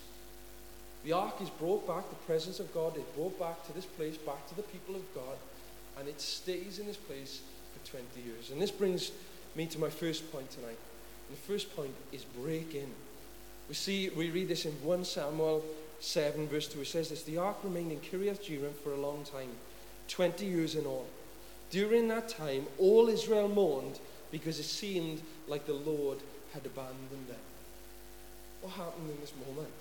The 1.05 1.13
ark 1.13 1.41
is 1.41 1.51
brought 1.51 1.87
back, 1.87 2.09
the 2.09 2.17
presence 2.27 2.61
of 2.61 2.73
God 2.73 2.97
is 2.97 3.03
brought 3.17 3.39
back 3.39 3.67
to 3.67 3.73
this 3.73 3.85
place, 3.85 4.17
back 4.17 4.47
to 4.49 4.55
the 4.55 4.63
people 4.63 4.95
of 4.95 5.15
God, 5.15 5.37
and 5.99 6.09
it 6.09 6.21
stays 6.21 6.79
in 6.79 6.87
this 6.87 6.97
place 6.97 7.41
for 7.73 7.91
20 7.91 8.21
years. 8.21 8.51
And 8.51 8.61
this 8.61 8.71
brings 8.71 9.11
me 9.55 9.67
to 9.67 9.79
my 9.79 9.91
first 9.91 10.31
point 10.33 10.51
tonight. 10.51 10.79
And 11.29 11.37
the 11.37 11.43
first 11.43 11.75
point 11.75 11.95
is 12.13 12.25
break 12.25 12.75
in. 12.75 12.91
We 13.69 13.75
see, 13.75 14.09
we 14.09 14.31
read 14.31 14.49
this 14.49 14.65
in 14.65 14.73
1 14.73 15.05
Samuel 15.05 15.65
7, 16.01 16.49
verse 16.49 16.69
2. 16.69 16.81
It 16.81 16.87
says 16.87 17.11
this 17.11 17.23
The 17.23 17.39
ark 17.39 17.59
remained 17.63 17.93
in 17.93 18.01
Kiriath 18.01 18.43
Jearim 18.43 18.73
for 18.83 18.93
a 18.93 18.97
long 18.97 19.25
time, 19.25 19.51
20 20.09 20.47
years 20.47 20.75
in 20.75 20.87
all. 20.87 21.07
During 21.71 22.09
that 22.09 22.31
time, 22.31 22.67
all 22.79 23.09
Israel 23.09 23.49
mourned 23.49 24.01
because 24.31 24.59
it 24.59 24.65
seemed 24.65 25.21
like 25.47 25.67
the 25.67 25.75
Lord 25.75 26.19
had 26.55 26.65
abandoned 26.65 27.29
them. 27.29 27.37
What 28.63 28.73
happened 28.73 29.11
in 29.11 29.21
this 29.21 29.35
moment? 29.47 29.73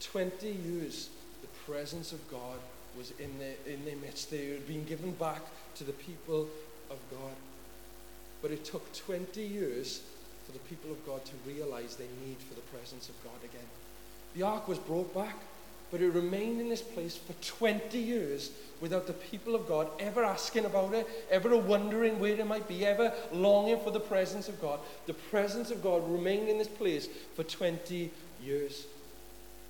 20 0.00 0.48
years, 0.48 1.10
the 1.42 1.72
presence 1.72 2.12
of 2.12 2.28
God 2.30 2.58
was 2.98 3.12
in 3.18 3.38
their, 3.38 3.54
in 3.66 3.84
their 3.84 3.96
midst. 3.96 4.30
They 4.30 4.50
had 4.50 4.66
been 4.66 4.84
given 4.84 5.12
back 5.12 5.42
to 5.76 5.84
the 5.84 5.92
people 5.92 6.48
of 6.90 6.98
God. 7.10 7.34
But 8.42 8.50
it 8.50 8.64
took 8.64 8.92
20 8.94 9.40
years 9.40 10.02
for 10.46 10.52
the 10.52 10.58
people 10.60 10.90
of 10.90 11.04
God 11.06 11.24
to 11.24 11.32
realize 11.46 11.96
their 11.96 12.08
need 12.24 12.38
for 12.38 12.54
the 12.54 12.60
presence 12.76 13.08
of 13.08 13.14
God 13.24 13.38
again. 13.42 13.66
The 14.34 14.42
ark 14.42 14.68
was 14.68 14.78
brought 14.78 15.14
back, 15.14 15.36
but 15.90 16.00
it 16.00 16.10
remained 16.10 16.60
in 16.60 16.68
this 16.68 16.82
place 16.82 17.16
for 17.16 17.34
20 17.34 17.98
years 17.98 18.50
without 18.80 19.06
the 19.06 19.12
people 19.12 19.54
of 19.54 19.68
God 19.68 19.88
ever 20.00 20.24
asking 20.24 20.64
about 20.64 20.92
it, 20.92 21.06
ever 21.30 21.56
wondering 21.56 22.18
where 22.18 22.34
it 22.34 22.46
might 22.46 22.66
be, 22.66 22.84
ever 22.84 23.12
longing 23.32 23.78
for 23.80 23.90
the 23.90 24.00
presence 24.00 24.48
of 24.48 24.60
God. 24.60 24.80
The 25.06 25.14
presence 25.14 25.70
of 25.70 25.82
God 25.82 26.10
remained 26.10 26.48
in 26.48 26.58
this 26.58 26.68
place 26.68 27.08
for 27.36 27.44
20 27.44 28.10
years. 28.42 28.86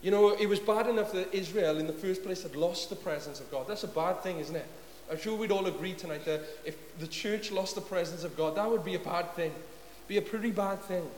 You 0.03 0.11
know, 0.11 0.35
it 0.35 0.47
was 0.47 0.61
bad 0.61 0.87
enough 0.87 1.13
that 1.13 1.35
Israel 1.35 1.79
in 1.79 1.87
the 1.87 1.93
first 1.93 2.23
place 2.23 2.43
had 2.43 2.57
lost 2.57 2.91
the 2.91 2.97
presence 2.97 3.41
of 3.41 3.51
God. 3.51 3.67
That's 3.69 3.85
a 3.85 3.89
bad 3.89 4.23
thing, 4.23 4.39
isn't 4.39 4.57
it? 4.57 4.67
I'm 5.11 5.19
sure 5.19 5.37
we'd 5.37 5.53
all 5.53 5.67
agree 5.67 5.93
tonight 5.93 6.25
that 6.25 6.43
if 6.65 6.77
the 6.99 7.07
church 7.07 7.53
lost 7.53 7.75
the 7.75 7.81
presence 7.81 8.25
of 8.25 8.37
God, 8.37 8.57
that 8.57 8.71
would 8.71 8.85
be 8.85 8.95
a 8.95 8.99
bad 8.99 9.35
thing. 9.35 9.53
Be 10.09 10.19
a 10.19 10.23
pretty 10.23 10.51
bad 10.51 10.81
thing. 10.83 11.09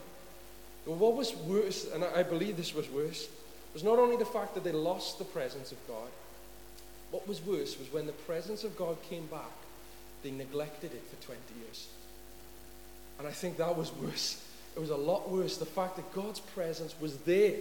But 0.84 0.94
what 0.94 1.16
was 1.16 1.34
worse, 1.34 1.86
and 1.92 2.04
I 2.04 2.22
believe 2.22 2.56
this 2.56 2.74
was 2.74 2.88
worse, 2.90 3.28
was 3.74 3.82
not 3.82 3.98
only 3.98 4.16
the 4.16 4.24
fact 4.24 4.54
that 4.54 4.64
they 4.64 4.72
lost 4.72 5.18
the 5.18 5.24
presence 5.24 5.72
of 5.72 5.78
God, 5.88 6.08
what 7.10 7.26
was 7.26 7.44
worse 7.44 7.78
was 7.78 7.92
when 7.92 8.06
the 8.06 8.12
presence 8.12 8.64
of 8.64 8.76
God 8.76 8.96
came 9.08 9.26
back, 9.26 9.50
they 10.22 10.30
neglected 10.30 10.92
it 10.92 11.02
for 11.10 11.24
20 11.26 11.40
years. 11.60 11.88
And 13.18 13.26
I 13.26 13.32
think 13.32 13.56
that 13.58 13.76
was 13.76 13.92
worse. 13.94 14.42
It 14.76 14.80
was 14.80 14.90
a 14.90 14.96
lot 14.96 15.30
worse. 15.30 15.56
The 15.56 15.66
fact 15.66 15.96
that 15.96 16.14
God's 16.14 16.40
presence 16.40 16.94
was 17.00 17.16
there, 17.18 17.56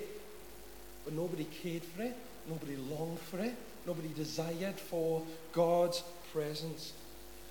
but 1.03 1.13
nobody 1.13 1.46
cared 1.46 1.84
for 1.84 2.03
it, 2.03 2.15
nobody 2.48 2.75
longed 2.75 3.20
for 3.20 3.39
it, 3.39 3.55
nobody 3.88 4.10
desired 4.15 4.75
for 4.75 5.24
God's 5.53 6.03
presence. 6.34 6.94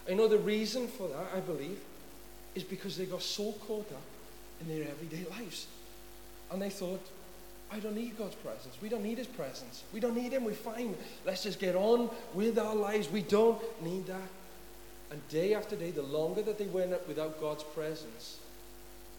I 0.09 0.15
know 0.15 0.29
the 0.29 0.39
reason 0.39 0.89
for 0.89 1.09
that, 1.09 1.27
I 1.35 1.41
believe, 1.41 1.81
is 2.55 2.63
because 2.63 2.97
they 2.97 3.07
got 3.07 3.23
so 3.23 3.53
caught 3.67 3.91
up 3.93 4.03
in 4.61 4.69
their 4.69 4.89
everyday 4.89 5.25
lives. 5.31 5.67
And 6.51 6.63
they 6.63 6.71
thought, 6.71 7.05
I 7.73 7.81
don't 7.81 7.97
need 7.97 8.17
God's 8.17 8.37
presence. 8.37 8.77
We 8.81 8.89
don't 8.89 9.03
need 9.03 9.19
His 9.19 9.27
presence. 9.27 9.83
We 9.93 10.01
don't 10.01 10.15
need 10.15 10.33
Him. 10.33 10.45
We're 10.45 10.53
fine. 10.53 10.95
Let's 11.27 11.43
just 11.43 11.59
get 11.59 11.75
on 11.75 12.11
with 12.33 12.59
our 12.59 12.75
lives. 12.75 13.11
We 13.11 13.23
don't 13.23 13.61
need 13.83 14.07
that. 14.07 14.29
And 15.11 15.29
day 15.29 15.55
after 15.55 15.77
day, 15.77 15.91
the 15.91 16.03
longer 16.03 16.43
that 16.43 16.59
they 16.59 16.67
went 16.67 16.91
without 17.09 17.41
God's 17.41 17.65
presence, 17.65 18.39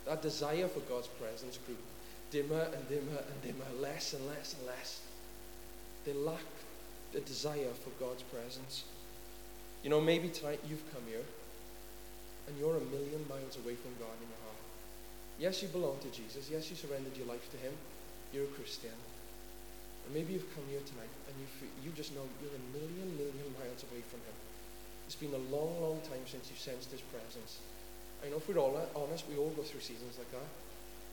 that 0.05 0.21
desire 0.21 0.67
for 0.67 0.79
God's 0.81 1.07
presence 1.07 1.59
grew 1.65 1.75
dimmer 2.31 2.67
and 2.73 2.89
dimmer 2.89 3.19
and 3.19 3.41
dimmer, 3.41 3.65
less 3.81 4.13
and 4.13 4.25
less 4.27 4.55
and 4.57 4.67
less. 4.67 5.01
They 6.05 6.13
lacked 6.13 6.43
the 7.13 7.21
desire 7.21 7.71
for 7.83 7.89
God's 8.03 8.23
presence. 8.23 8.83
You 9.83 9.89
know, 9.89 10.01
maybe 10.01 10.29
tonight 10.29 10.59
you've 10.67 10.83
come 10.93 11.03
here 11.07 11.23
and 12.55 12.63
you're 12.63 12.79
a 12.79 12.87
million 12.87 13.19
miles 13.27 13.59
away 13.59 13.75
from 13.75 13.91
God 13.99 14.15
in 14.23 14.31
your 14.31 14.43
heart. 14.47 14.63
Yes, 15.35 15.59
you 15.59 15.67
belong 15.67 15.99
to 15.99 16.07
Jesus. 16.07 16.47
Yes, 16.47 16.71
you 16.71 16.75
surrendered 16.79 17.17
your 17.19 17.27
life 17.27 17.51
to 17.51 17.57
Him. 17.59 17.75
You're 18.31 18.47
a 18.47 18.55
Christian. 18.55 18.95
And 20.07 20.15
maybe 20.15 20.31
you've 20.31 20.47
come 20.55 20.63
here 20.71 20.79
tonight 20.87 21.11
and 21.27 21.35
you, 21.35 21.47
you 21.83 21.91
just 21.91 22.15
know 22.15 22.23
you're 22.39 22.55
a 22.55 22.65
million, 22.71 23.11
million 23.19 23.51
miles 23.59 23.83
away 23.91 23.99
from 24.07 24.23
Him. 24.23 24.37
It's 25.03 25.19
been 25.19 25.35
a 25.35 25.45
long, 25.51 25.75
long 25.83 25.99
time 26.07 26.23
since 26.23 26.47
you 26.47 26.55
sensed 26.55 26.95
His 26.95 27.03
presence. 27.11 27.59
I 28.23 28.31
know 28.31 28.39
if 28.39 28.47
we're 28.47 28.63
all 28.63 28.79
honest, 28.95 29.27
we 29.27 29.35
all 29.35 29.51
go 29.51 29.61
through 29.61 29.83
seasons 29.83 30.15
like 30.15 30.31
that. 30.31 30.47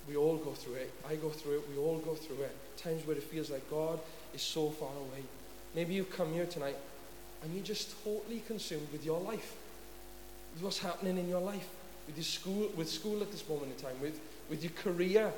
We 0.06 0.14
all 0.14 0.38
go 0.38 0.54
through 0.54 0.78
it. 0.86 0.94
I 1.10 1.16
go 1.16 1.30
through 1.30 1.58
it. 1.58 1.68
We 1.74 1.76
all 1.76 1.98
go 1.98 2.14
through 2.14 2.46
it. 2.46 2.54
Times 2.78 3.02
where 3.02 3.16
it 3.16 3.22
feels 3.22 3.50
like 3.50 3.68
God 3.68 3.98
is 4.30 4.42
so 4.42 4.70
far 4.70 4.94
away. 4.94 5.26
Maybe 5.74 5.94
you've 5.94 6.14
come 6.14 6.32
here 6.32 6.46
tonight 6.46 6.78
and 7.42 7.52
you're 7.52 7.64
just 7.64 7.98
totally 8.04 8.42
consumed 8.46 8.86
with 8.92 9.04
your 9.04 9.18
life 9.18 9.56
what's 10.60 10.78
happening 10.78 11.18
in 11.18 11.28
your 11.28 11.40
life, 11.40 11.68
with 12.06 12.16
your 12.16 12.24
school, 12.24 12.70
with 12.76 12.88
school 12.88 13.20
at 13.22 13.30
this 13.30 13.48
moment 13.48 13.72
in 13.72 13.84
time, 13.84 14.00
with, 14.00 14.20
with 14.50 14.62
your 14.62 14.72
career. 14.72 15.32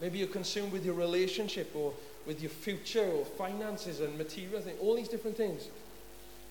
Maybe 0.00 0.18
you're 0.18 0.28
consumed 0.28 0.72
with 0.72 0.84
your 0.84 0.94
relationship 0.94 1.70
or 1.74 1.92
with 2.26 2.40
your 2.40 2.50
future 2.50 3.04
or 3.04 3.24
finances 3.24 4.00
and 4.00 4.16
material 4.18 4.60
things, 4.60 4.78
all 4.80 4.96
these 4.96 5.08
different 5.08 5.36
things. 5.36 5.68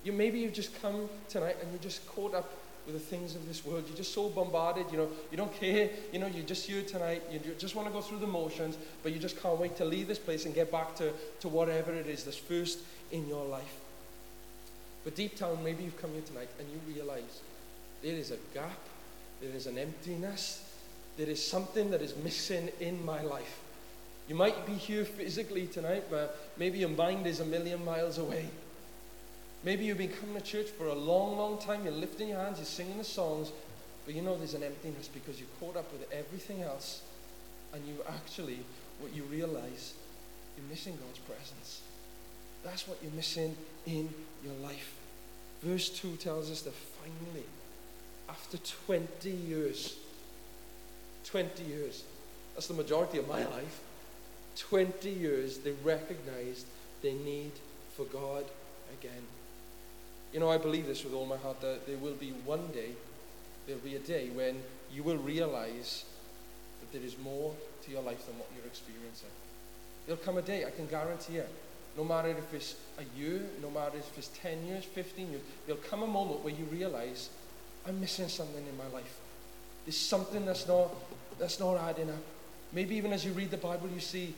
You, 0.04 0.12
maybe 0.14 0.40
you've 0.40 0.54
just 0.54 0.80
come 0.82 1.10
tonight 1.30 1.58
and 1.62 1.72
you're 1.72 1.82
just 1.82 2.08
caught 2.08 2.34
up 2.34 2.50
with 2.86 2.96
the 2.96 3.00
things 3.00 3.36
of 3.36 3.48
this 3.48 3.64
world. 3.64 3.84
You're 3.88 3.98
just 3.98 4.14
so 4.14 4.30
bombarded, 4.30 4.88
you 4.92 4.98
know, 4.98 5.10
you 5.30 5.38
don't 5.38 5.54
care, 5.54 5.90
you 6.12 6.20
know, 6.20 6.28
you're 6.28 6.46
just 6.46 6.66
here 6.66 6.82
tonight, 6.82 7.22
you 7.32 7.40
just 7.60 7.76
want 7.76 7.88
to 7.88 7.94
go 7.94 8.02
through 8.02 8.20
the 8.20 8.28
motions, 8.28 8.78
but 9.04 9.12
you 9.12 9.20
just 9.20 9.42
can't 9.42 9.60
wait 9.60 9.76
to 9.78 9.86
leave 9.86 10.08
this 10.08 10.18
place 10.18 10.46
and 10.46 10.56
get 10.56 10.72
back 10.72 10.96
to, 10.96 11.14
to 11.42 11.48
whatever 11.48 11.94
it 11.94 12.08
is 12.08 12.24
that's 12.24 12.38
first 12.38 12.80
in 13.12 13.28
your 13.28 13.46
life. 13.46 13.76
But 15.04 15.16
deep 15.16 15.38
down, 15.38 15.64
maybe 15.64 15.84
you've 15.84 16.02
come 16.02 16.12
here 16.12 16.22
tonight 16.22 16.50
and 16.60 16.68
you 16.70 16.94
realize 16.94 17.42
there 18.02 18.16
is 18.16 18.32
a 18.32 18.38
gap, 18.54 18.80
there 19.42 19.56
is 19.56 19.68
an 19.68 19.78
emptiness, 19.78 20.64
there 21.18 21.30
is 21.30 21.46
something 21.46 21.92
that 21.92 22.02
is 22.02 22.16
missing 22.24 22.70
in 22.80 23.04
my 23.06 23.22
life. 23.22 23.60
You 24.28 24.36
might 24.36 24.66
be 24.66 24.74
here 24.74 25.04
physically 25.04 25.68
tonight, 25.68 26.06
but 26.10 26.38
maybe 26.58 26.80
your 26.80 26.90
mind 26.90 27.28
is 27.28 27.40
a 27.40 27.46
million 27.46 27.84
miles 27.84 28.18
away. 28.18 28.48
Maybe 29.64 29.86
you've 29.86 29.98
been 29.98 30.10
coming 30.10 30.36
to 30.36 30.42
church 30.42 30.68
for 30.68 30.88
a 30.88 30.96
long, 30.96 31.38
long 31.38 31.60
time. 31.60 31.84
You're 31.84 31.94
lifting 31.94 32.30
your 32.30 32.40
hands, 32.40 32.58
you're 32.58 32.66
singing 32.66 32.98
the 32.98 33.04
songs, 33.04 33.52
but 34.06 34.16
you 34.16 34.22
know 34.22 34.38
there's 34.38 34.54
an 34.54 34.64
emptiness 34.64 35.08
because 35.08 35.40
you're 35.40 35.50
caught 35.60 35.78
up 35.78 35.92
with 35.92 36.12
everything 36.12 36.62
else. 36.64 37.02
And 37.74 37.86
you 37.88 37.96
actually, 38.10 38.60
what 39.00 39.14
you 39.14 39.24
realize, 39.24 39.94
you're 40.58 40.68
missing 40.70 40.98
God's 41.06 41.20
presence. 41.20 41.82
That's 42.64 42.88
what 42.88 42.98
you're 43.02 43.14
missing 43.14 43.56
in 43.86 44.10
your 44.44 44.56
life. 44.64 44.96
Verse 45.62 45.90
2 45.90 46.16
tells 46.16 46.50
us 46.50 46.62
that 46.62 46.74
finally, 46.74 47.46
after 48.32 48.58
20 48.88 49.30
years. 49.30 49.98
20 51.26 51.64
years. 51.64 52.04
That's 52.54 52.68
the 52.68 52.74
majority 52.74 53.18
of 53.18 53.28
my 53.28 53.46
life. 53.46 53.82
20 54.58 55.10
years, 55.10 55.60
they 55.60 55.74
recognized 55.84 56.66
their 57.02 57.14
need 57.14 57.52
for 57.96 58.06
God 58.06 58.46
again. 59.00 59.24
You 60.34 60.40
know, 60.40 60.50
I 60.50 60.58
believe 60.58 60.88
this 60.88 61.04
with 61.04 61.14
all 61.14 61.26
my 61.26 61.38
heart 61.38 61.60
that 61.62 61.86
there 61.88 61.98
will 61.98 62.14
be 62.14 62.32
one 62.46 62.68
day, 62.68 62.92
there'll 63.68 63.82
be 63.82 63.96
a 63.96 64.00
day 64.00 64.30
when 64.34 64.62
you 64.94 65.04
will 65.04 65.18
realize 65.18 66.06
that 66.80 66.92
there 66.94 67.06
is 67.06 67.18
more 67.20 67.54
to 67.84 67.92
your 67.92 68.02
life 68.02 68.26
than 68.26 68.38
what 68.40 68.48
you're 68.56 68.66
experiencing. 68.66 69.30
There'll 70.06 70.22
come 70.22 70.38
a 70.38 70.42
day, 70.42 70.66
I 70.66 70.72
can 70.72 70.88
guarantee 70.88 71.38
it. 71.38 71.50
No 71.98 72.06
matter 72.06 72.30
if 72.30 72.54
it's 72.54 72.76
a 72.98 73.20
year, 73.20 73.42
no 73.62 73.70
matter 73.70 73.98
if 73.98 74.18
it's 74.18 74.30
10 74.42 74.66
years, 74.66 74.86
15 74.86 75.32
years, 75.32 75.42
there'll 75.66 75.82
come 75.82 76.04
a 76.04 76.08
moment 76.08 76.44
where 76.44 76.54
you 76.54 76.64
realize 76.72 77.30
I'm 77.88 78.00
missing 78.00 78.28
something 78.28 78.66
in 78.68 78.78
my 78.78 78.88
life. 78.94 79.20
There's 79.86 79.98
something 79.98 80.46
that's 80.46 80.68
not, 80.68 80.94
that's 81.40 81.60
not 81.60 81.78
adding 81.78 82.10
up. 82.10 82.24
Maybe 82.74 82.96
even 82.96 83.12
as 83.12 83.26
you 83.26 83.32
read 83.32 83.52
the 83.52 83.58
Bible, 83.58 83.90
you 83.94 84.00
see 84.00 84.34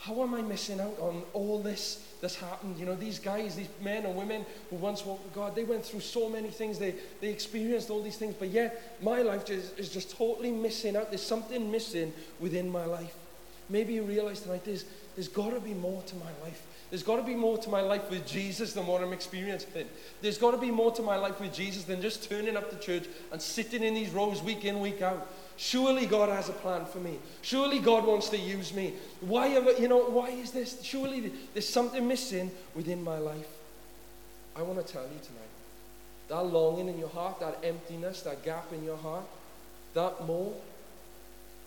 how 0.00 0.22
am 0.22 0.34
I 0.34 0.40
missing 0.40 0.80
out 0.80 0.98
on 0.98 1.22
all 1.34 1.58
this 1.58 2.06
that's 2.22 2.34
happened? 2.34 2.78
You 2.78 2.86
know, 2.86 2.94
these 2.94 3.18
guys, 3.18 3.54
these 3.54 3.68
men 3.82 4.06
and 4.06 4.16
women 4.16 4.46
who 4.70 4.76
once 4.76 5.04
walked 5.04 5.24
with 5.24 5.34
God, 5.34 5.54
they 5.54 5.64
went 5.64 5.84
through 5.84 6.00
so 6.00 6.28
many 6.28 6.48
things. 6.48 6.78
They, 6.78 6.94
they 7.20 7.28
experienced 7.28 7.90
all 7.90 8.02
these 8.02 8.16
things, 8.16 8.34
but 8.38 8.48
yet 8.48 8.96
my 9.02 9.20
life 9.20 9.50
is, 9.50 9.72
is 9.72 9.90
just 9.90 10.16
totally 10.16 10.50
missing 10.50 10.96
out. 10.96 11.10
There's 11.10 11.22
something 11.22 11.70
missing 11.70 12.14
within 12.40 12.70
my 12.70 12.86
life. 12.86 13.14
Maybe 13.68 13.92
you 13.92 14.02
realize 14.02 14.40
tonight 14.40 14.64
there's, 14.64 14.86
there's 15.16 15.28
got 15.28 15.50
to 15.50 15.60
be 15.60 15.74
more 15.74 16.02
to 16.02 16.16
my 16.16 16.30
life. 16.42 16.62
There's 16.90 17.04
got 17.04 17.16
to 17.16 17.22
be 17.22 17.36
more 17.36 17.56
to 17.58 17.70
my 17.70 17.80
life 17.80 18.10
with 18.10 18.26
Jesus 18.26 18.72
than 18.72 18.86
what 18.86 19.00
I'm 19.00 19.12
experiencing. 19.12 19.86
There's 20.20 20.38
got 20.38 20.50
to 20.50 20.56
be 20.56 20.72
more 20.72 20.90
to 20.92 21.02
my 21.02 21.16
life 21.16 21.40
with 21.40 21.54
Jesus 21.54 21.84
than 21.84 22.02
just 22.02 22.28
turning 22.28 22.56
up 22.56 22.68
to 22.70 22.76
church 22.76 23.08
and 23.30 23.40
sitting 23.40 23.84
in 23.84 23.94
these 23.94 24.10
rows 24.10 24.42
week 24.42 24.64
in, 24.64 24.80
week 24.80 25.00
out. 25.00 25.28
Surely 25.56 26.06
God 26.06 26.30
has 26.30 26.48
a 26.48 26.52
plan 26.52 26.84
for 26.86 26.98
me. 26.98 27.18
Surely 27.42 27.78
God 27.78 28.04
wants 28.04 28.28
to 28.30 28.38
use 28.38 28.74
me. 28.74 28.94
Why, 29.20 29.48
have, 29.48 29.78
you 29.78 29.86
know, 29.86 30.04
why 30.04 30.30
is 30.30 30.50
this? 30.50 30.82
Surely 30.82 31.32
there's 31.52 31.68
something 31.68 32.08
missing 32.08 32.50
within 32.74 33.04
my 33.04 33.18
life. 33.18 33.48
I 34.56 34.62
want 34.62 34.84
to 34.84 34.92
tell 34.92 35.04
you 35.04 35.18
tonight 35.22 35.50
that 36.28 36.42
longing 36.42 36.88
in 36.88 36.98
your 36.98 37.08
heart, 37.08 37.40
that 37.40 37.58
emptiness, 37.62 38.22
that 38.22 38.44
gap 38.44 38.72
in 38.72 38.84
your 38.84 38.96
heart, 38.96 39.24
that 39.94 40.24
more 40.26 40.54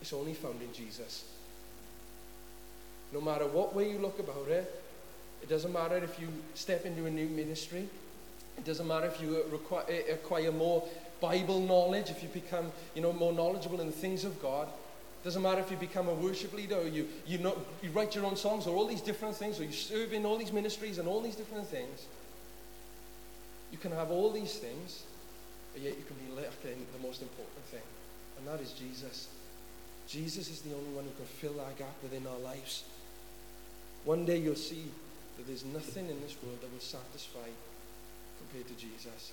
is 0.02 0.12
only 0.14 0.34
found 0.34 0.62
in 0.62 0.74
Jesus. 0.74 1.26
No 3.12 3.22
matter 3.22 3.46
what 3.46 3.76
way 3.76 3.92
you 3.92 4.00
look 4.00 4.20
about 4.20 4.48
it, 4.48 4.83
it 5.44 5.50
doesn't 5.50 5.74
matter 5.74 5.98
if 5.98 6.20
you 6.20 6.30
step 6.56 6.86
into 6.86 7.06
a 7.06 7.12
new 7.12 7.28
ministry, 7.28 7.88
it 8.58 8.64
doesn't 8.64 8.88
matter 8.88 9.08
if 9.08 9.22
you 9.22 9.44
eh, 9.90 10.14
acquire 10.14 10.52
more 10.52 10.88
Bible 11.20 11.60
knowledge, 11.60 12.10
if 12.10 12.24
you 12.24 12.30
become, 12.30 12.72
you 12.96 13.02
know, 13.02 13.12
more 13.12 13.34
knowledgeable 13.34 13.82
in 13.82 13.88
the 13.88 13.94
things 13.94 14.24
of 14.24 14.42
God, 14.42 14.68
It 14.68 15.26
doesn't 15.26 15.42
matter 15.42 15.60
if 15.60 15.70
you 15.70 15.78
become 15.78 16.08
a 16.08 16.14
worship 16.14 16.54
leader 16.54 16.76
or 16.76 16.88
you, 16.88 17.08
you, 17.28 17.40
know, 17.40 17.58
you 17.82 17.90
write 17.92 18.16
your 18.16 18.26
own 18.26 18.36
songs 18.36 18.68
or 18.68 18.76
all 18.76 18.88
these 18.88 19.02
different 19.02 19.36
things 19.36 19.60
or 19.60 19.64
you 19.64 19.72
serve 19.72 20.14
in 20.14 20.26
all 20.26 20.38
these 20.38 20.52
ministries 20.52 20.98
and 20.98 21.08
all 21.08 21.22
these 21.22 21.36
different 21.36 21.68
things. 21.68 22.08
You 23.72 23.78
can 23.78 23.92
have 23.92 24.12
all 24.12 24.32
these 24.32 24.56
things, 24.56 25.04
but 25.74 25.82
yet 25.82 25.98
you 25.98 26.04
can 26.06 26.16
be 26.28 26.42
lacking 26.42 26.86
the 26.94 27.06
most 27.06 27.22
important 27.22 27.66
thing, 27.66 27.82
and 28.38 28.48
that 28.48 28.62
is 28.62 28.72
Jesus. 28.72 29.28
Jesus 30.08 30.50
is 30.50 30.62
the 30.62 30.74
only 30.74 30.92
one 30.92 31.06
who 31.06 31.12
can 31.12 31.26
fill 31.26 31.54
that 31.54 31.78
gap 31.78 31.96
within 32.02 32.28
our 32.28 32.40
lives. 32.40 32.84
One 34.06 34.26
day 34.26 34.38
you'll 34.38 34.56
see 34.56 34.86
that 35.38 35.48
there's 35.48 35.66
nothing 35.66 36.10
in 36.10 36.22
this 36.22 36.36
world 36.44 36.62
that 36.62 36.72
will 36.72 36.80
satisfy 36.80 37.50
compared 38.40 38.68
to 38.68 38.76
Jesus. 38.76 39.32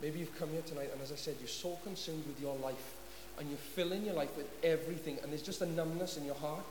Maybe 0.00 0.18
you've 0.18 0.38
come 0.38 0.50
here 0.50 0.62
tonight, 0.66 0.90
and 0.92 1.00
as 1.00 1.12
I 1.12 1.16
said, 1.16 1.36
you're 1.40 1.48
so 1.48 1.78
consumed 1.84 2.26
with 2.26 2.40
your 2.40 2.56
life, 2.56 2.94
and 3.38 3.48
you're 3.48 3.58
filling 3.58 4.04
your 4.04 4.14
life 4.14 4.36
with 4.36 4.48
everything, 4.62 5.18
and 5.22 5.30
there's 5.30 5.42
just 5.42 5.62
a 5.62 5.66
numbness 5.66 6.16
in 6.16 6.24
your 6.24 6.34
heart. 6.34 6.64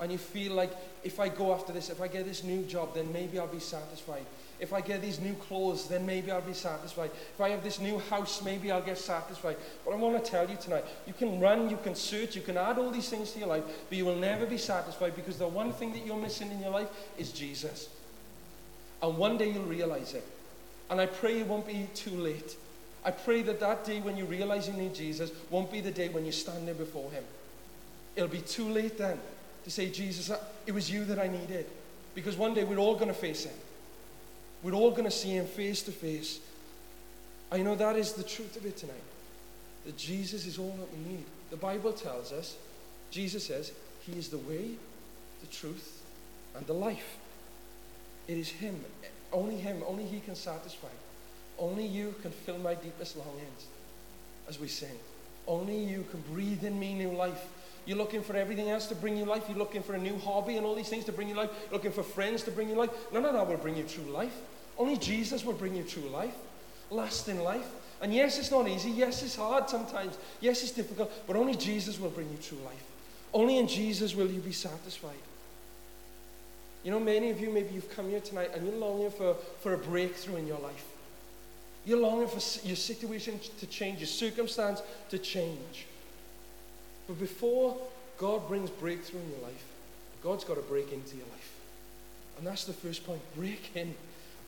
And 0.00 0.10
you 0.10 0.18
feel 0.18 0.52
like 0.52 0.72
if 1.04 1.20
I 1.20 1.28
go 1.28 1.54
after 1.54 1.72
this, 1.72 1.88
if 1.88 2.00
I 2.00 2.08
get 2.08 2.24
this 2.24 2.42
new 2.42 2.62
job, 2.64 2.94
then 2.94 3.12
maybe 3.12 3.38
I'll 3.38 3.46
be 3.46 3.60
satisfied. 3.60 4.26
If 4.60 4.72
I 4.72 4.80
get 4.80 5.02
these 5.02 5.20
new 5.20 5.34
clothes, 5.34 5.88
then 5.88 6.06
maybe 6.06 6.30
I'll 6.30 6.40
be 6.40 6.54
satisfied. 6.54 7.10
If 7.34 7.40
I 7.40 7.48
have 7.50 7.64
this 7.64 7.80
new 7.80 7.98
house, 7.98 8.42
maybe 8.42 8.70
I'll 8.70 8.82
get 8.82 8.98
satisfied. 8.98 9.56
But 9.84 9.92
I 9.92 9.96
want 9.96 10.22
to 10.22 10.30
tell 10.30 10.48
you 10.48 10.56
tonight 10.56 10.84
you 11.06 11.12
can 11.12 11.40
run, 11.40 11.68
you 11.68 11.76
can 11.76 11.94
search, 11.94 12.36
you 12.36 12.42
can 12.42 12.56
add 12.56 12.78
all 12.78 12.90
these 12.90 13.08
things 13.08 13.32
to 13.32 13.40
your 13.40 13.48
life, 13.48 13.64
but 13.88 13.98
you 13.98 14.04
will 14.04 14.16
never 14.16 14.46
be 14.46 14.58
satisfied 14.58 15.16
because 15.16 15.38
the 15.38 15.48
one 15.48 15.72
thing 15.72 15.92
that 15.92 16.06
you're 16.06 16.16
missing 16.16 16.50
in 16.50 16.60
your 16.60 16.70
life 16.70 16.88
is 17.18 17.32
Jesus. 17.32 17.88
And 19.02 19.18
one 19.18 19.36
day 19.36 19.50
you'll 19.50 19.64
realize 19.64 20.14
it. 20.14 20.24
And 20.88 21.00
I 21.00 21.06
pray 21.06 21.40
it 21.40 21.46
won't 21.46 21.66
be 21.66 21.88
too 21.94 22.10
late. 22.10 22.56
I 23.04 23.10
pray 23.10 23.42
that 23.42 23.60
that 23.60 23.84
day 23.84 24.00
when 24.00 24.16
you 24.16 24.24
realize 24.24 24.66
you 24.66 24.74
need 24.74 24.94
Jesus 24.94 25.30
won't 25.50 25.70
be 25.70 25.80
the 25.80 25.90
day 25.90 26.08
when 26.08 26.24
you 26.24 26.32
stand 26.32 26.66
there 26.66 26.74
before 26.74 27.10
Him. 27.10 27.24
It'll 28.16 28.28
be 28.28 28.40
too 28.40 28.68
late 28.68 28.96
then 28.96 29.18
to 29.64 29.70
say, 29.70 29.90
Jesus, 29.90 30.30
it 30.66 30.72
was 30.72 30.90
you 30.90 31.04
that 31.06 31.18
I 31.18 31.26
needed. 31.26 31.66
Because 32.14 32.36
one 32.36 32.54
day 32.54 32.64
we're 32.64 32.78
all 32.78 32.94
going 32.94 33.08
to 33.08 33.14
face 33.14 33.44
Him. 33.44 33.54
We're 34.64 34.72
all 34.72 34.90
going 34.90 35.04
to 35.04 35.10
see 35.10 35.36
Him 35.36 35.44
face 35.44 35.82
to 35.82 35.92
face. 35.92 36.40
I 37.52 37.58
know 37.58 37.74
that 37.74 37.96
is 37.96 38.14
the 38.14 38.22
truth 38.24 38.56
of 38.56 38.64
it 38.64 38.78
tonight. 38.78 38.96
That 39.84 39.98
Jesus 39.98 40.46
is 40.46 40.58
all 40.58 40.74
that 40.78 40.90
we 40.90 41.12
need. 41.12 41.24
The 41.50 41.58
Bible 41.58 41.92
tells 41.92 42.32
us, 42.32 42.56
Jesus 43.10 43.46
says, 43.46 43.72
He 44.06 44.18
is 44.18 44.30
the 44.30 44.38
way, 44.38 44.70
the 45.42 45.46
truth, 45.48 46.02
and 46.56 46.66
the 46.66 46.72
life. 46.72 47.18
It 48.26 48.38
is 48.38 48.48
Him. 48.48 48.82
Only 49.34 49.56
Him, 49.56 49.82
only 49.86 50.04
He 50.04 50.20
can 50.20 50.34
satisfy. 50.34 50.88
Only 51.58 51.86
you 51.86 52.14
can 52.22 52.30
fill 52.30 52.58
my 52.58 52.74
deepest 52.74 53.18
longings 53.18 53.66
as 54.48 54.58
we 54.58 54.68
sing. 54.68 54.98
Only 55.46 55.76
you 55.76 56.06
can 56.10 56.22
breathe 56.32 56.64
in 56.64 56.80
me 56.80 56.94
new 56.94 57.12
life. 57.12 57.46
You're 57.86 57.98
looking 57.98 58.22
for 58.22 58.34
everything 58.34 58.70
else 58.70 58.86
to 58.86 58.94
bring 58.94 59.16
you 59.16 59.24
life. 59.24 59.44
You're 59.48 59.58
looking 59.58 59.82
for 59.82 59.94
a 59.94 59.98
new 59.98 60.18
hobby 60.18 60.56
and 60.56 60.64
all 60.64 60.74
these 60.74 60.88
things 60.88 61.04
to 61.04 61.12
bring 61.12 61.28
you 61.28 61.34
life. 61.34 61.50
You're 61.64 61.74
looking 61.74 61.92
for 61.92 62.02
friends 62.02 62.42
to 62.44 62.50
bring 62.50 62.68
you 62.68 62.74
life. 62.74 62.90
None 63.12 63.24
of 63.24 63.32
that 63.34 63.46
will 63.46 63.56
bring 63.56 63.76
you 63.76 63.84
true 63.84 64.04
life. 64.04 64.34
Only 64.78 64.96
Jesus 64.96 65.44
will 65.44 65.52
bring 65.52 65.74
you 65.74 65.82
true 65.82 66.08
life, 66.08 66.34
lasting 66.90 67.42
life. 67.42 67.68
And 68.00 68.12
yes, 68.12 68.38
it's 68.38 68.50
not 68.50 68.68
easy. 68.68 68.90
Yes, 68.90 69.22
it's 69.22 69.36
hard 69.36 69.68
sometimes. 69.68 70.18
Yes, 70.40 70.62
it's 70.62 70.72
difficult. 70.72 71.12
But 71.26 71.36
only 71.36 71.54
Jesus 71.54 71.98
will 71.98 72.10
bring 72.10 72.30
you 72.30 72.38
true 72.38 72.58
life. 72.64 72.84
Only 73.32 73.58
in 73.58 73.68
Jesus 73.68 74.14
will 74.14 74.30
you 74.30 74.40
be 74.40 74.52
satisfied. 74.52 75.12
You 76.82 76.90
know, 76.90 77.00
many 77.00 77.30
of 77.30 77.40
you, 77.40 77.50
maybe 77.50 77.74
you've 77.74 77.94
come 77.94 78.10
here 78.10 78.20
tonight 78.20 78.50
and 78.54 78.66
you're 78.66 78.76
longing 78.76 79.10
for, 79.10 79.34
for 79.60 79.72
a 79.72 79.78
breakthrough 79.78 80.36
in 80.36 80.46
your 80.46 80.58
life. 80.58 80.84
You're 81.86 82.00
longing 82.00 82.28
for 82.28 82.66
your 82.66 82.76
situation 82.76 83.40
to 83.58 83.66
change, 83.66 84.00
your 84.00 84.06
circumstance 84.06 84.82
to 85.10 85.18
change. 85.18 85.86
But 87.06 87.18
before 87.18 87.76
God 88.18 88.48
brings 88.48 88.70
breakthrough 88.70 89.20
in 89.20 89.30
your 89.30 89.40
life, 89.40 89.64
God's 90.22 90.44
got 90.44 90.54
to 90.54 90.62
break 90.62 90.92
into 90.92 91.16
your 91.16 91.26
life. 91.26 91.54
And 92.38 92.46
that's 92.46 92.64
the 92.64 92.72
first 92.72 93.06
point 93.06 93.20
break 93.36 93.70
in. 93.74 93.94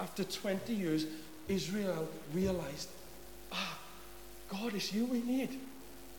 After 0.01 0.25
20 0.25 0.73
years, 0.73 1.07
Israel 1.49 2.09
realized, 2.33 2.89
ah, 3.53 3.79
God, 4.49 4.75
it's 4.75 4.93
you 4.93 5.07
we 5.07 5.23
need. 5.23 5.59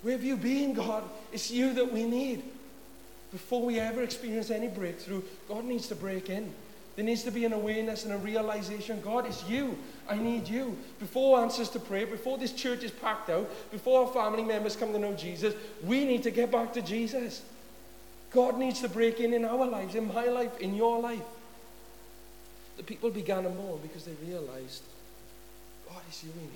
Where 0.02 0.14
have 0.14 0.24
you 0.24 0.38
been, 0.38 0.74
God? 0.74 1.04
It's 1.32 1.52
you 1.52 1.74
that 1.74 1.92
we 1.92 2.04
need. 2.04 2.44
Before 3.32 3.66
we 3.66 3.80
ever 3.80 4.04
experience 4.04 4.52
any 4.52 4.68
breakthrough, 4.68 5.22
God 5.50 5.66
needs 5.66 5.88
to 5.88 5.96
break 5.96 6.30
in. 6.30 6.54
There 6.98 7.06
needs 7.06 7.22
to 7.24 7.32
be 7.32 7.46
an 7.46 7.54
awareness 7.54 8.06
and 8.06 8.14
a 8.14 8.18
realization 8.18 9.00
God, 9.02 9.28
it's 9.28 9.48
you. 9.48 9.78
I 10.10 10.16
need 10.16 10.48
you. 10.48 10.76
Before 10.98 11.40
answers 11.40 11.70
to 11.70 11.80
prayer, 11.80 12.08
before 12.08 12.40
this 12.40 12.52
church 12.52 12.84
is 12.84 12.90
packed 12.90 13.30
out, 13.30 13.48
before 13.70 14.08
our 14.08 14.12
family 14.12 14.44
members 14.44 14.76
come 14.76 14.92
to 14.94 15.00
know 15.00 15.14
Jesus, 15.14 15.54
we 15.84 16.06
need 16.06 16.24
to 16.24 16.32
get 16.32 16.52
back 16.52 16.74
to 16.74 16.82
Jesus. 16.82 17.44
God 18.32 18.58
needs 18.58 18.82
to 18.82 18.90
break 18.90 19.20
in 19.20 19.36
in 19.36 19.46
our 19.46 19.68
lives, 19.68 19.94
in 19.94 20.12
my 20.12 20.26
life, 20.26 20.58
in 20.60 20.74
your 20.74 21.00
life. 21.00 21.22
The 22.78 22.84
people 22.84 23.12
began 23.12 23.44
to 23.44 23.50
mourn 23.50 23.80
because 23.84 24.06
they 24.06 24.16
realized, 24.26 24.82
God, 25.88 26.02
it's 26.08 26.24
you 26.24 26.32
we 26.36 26.42
need. 26.42 26.50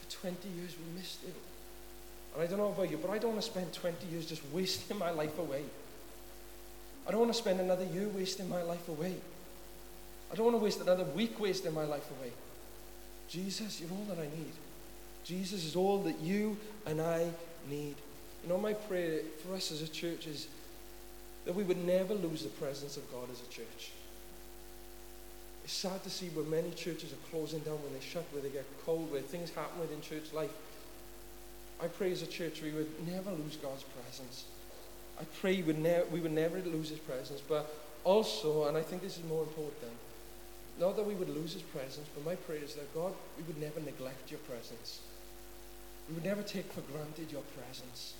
For 0.00 0.20
20 0.20 0.46
years 0.60 0.74
we 0.76 1.00
missed 1.00 1.24
it. 1.24 1.34
And 2.34 2.42
I 2.42 2.46
don't 2.46 2.58
know 2.58 2.68
about 2.68 2.90
you, 2.90 2.98
but 2.98 3.10
I 3.10 3.16
don't 3.16 3.30
want 3.30 3.42
to 3.42 3.50
spend 3.50 3.72
20 3.72 4.08
years 4.08 4.26
just 4.26 4.42
wasting 4.52 4.98
my 4.98 5.10
life 5.10 5.38
away. 5.38 5.62
I 7.08 7.12
don't 7.12 7.20
want 7.20 7.32
to 7.32 7.38
spend 7.38 7.60
another 7.60 7.84
year 7.84 8.08
wasting 8.08 8.50
my 8.50 8.62
life 8.62 8.86
away. 8.90 9.14
I 10.34 10.36
don't 10.36 10.46
want 10.46 10.58
to 10.58 10.64
waste 10.64 10.80
another 10.80 11.04
week 11.04 11.38
wasting 11.38 11.72
my 11.72 11.84
life 11.84 12.10
away. 12.18 12.32
Jesus, 13.28 13.80
you're 13.80 13.88
all 13.92 14.04
that 14.08 14.18
I 14.18 14.24
need. 14.36 14.52
Jesus 15.22 15.64
is 15.64 15.76
all 15.76 15.98
that 15.98 16.18
you 16.18 16.56
and 16.86 17.00
I 17.00 17.28
need. 17.70 17.94
You 18.42 18.48
know, 18.48 18.58
my 18.58 18.72
prayer 18.72 19.20
for 19.46 19.54
us 19.54 19.70
as 19.70 19.80
a 19.80 19.86
church 19.86 20.26
is 20.26 20.48
that 21.44 21.54
we 21.54 21.62
would 21.62 21.86
never 21.86 22.14
lose 22.14 22.42
the 22.42 22.48
presence 22.48 22.96
of 22.96 23.08
God 23.12 23.28
as 23.30 23.42
a 23.42 23.46
church. 23.48 23.92
It's 25.62 25.72
sad 25.72 26.02
to 26.02 26.10
see 26.10 26.26
where 26.30 26.44
many 26.46 26.72
churches 26.72 27.12
are 27.12 27.30
closing 27.30 27.60
down, 27.60 27.80
when 27.84 27.92
they 27.92 28.04
shut, 28.04 28.24
where 28.32 28.42
they 28.42 28.48
get 28.48 28.64
cold, 28.84 29.12
where 29.12 29.20
things 29.20 29.50
happen 29.50 29.78
within 29.78 30.00
church 30.00 30.32
life. 30.32 30.50
I 31.80 31.86
pray 31.86 32.10
as 32.10 32.22
a 32.22 32.26
church 32.26 32.60
we 32.60 32.72
would 32.72 32.90
never 33.06 33.30
lose 33.30 33.54
God's 33.54 33.84
presence. 33.84 34.46
I 35.16 35.22
pray 35.40 35.58
we 35.58 35.62
would, 35.62 35.78
ne- 35.78 36.02
we 36.10 36.18
would 36.18 36.32
never 36.32 36.58
lose 36.58 36.88
his 36.88 36.98
presence, 36.98 37.40
but 37.40 37.72
also, 38.02 38.66
and 38.66 38.76
I 38.76 38.82
think 38.82 39.00
this 39.00 39.16
is 39.16 39.24
more 39.26 39.44
important, 39.44 39.92
not 40.78 40.96
that 40.96 41.06
we 41.06 41.14
would 41.14 41.28
lose 41.28 41.52
his 41.52 41.62
presence, 41.62 42.08
but 42.14 42.24
my 42.24 42.34
prayer 42.34 42.62
is 42.62 42.74
that 42.74 42.92
God, 42.94 43.12
we 43.36 43.44
would 43.44 43.60
never 43.60 43.80
neglect 43.80 44.30
your 44.30 44.40
presence. 44.40 45.00
We 46.08 46.14
would 46.14 46.24
never 46.24 46.42
take 46.42 46.70
for 46.72 46.80
granted 46.92 47.30
your 47.30 47.42
presence. 47.56 48.14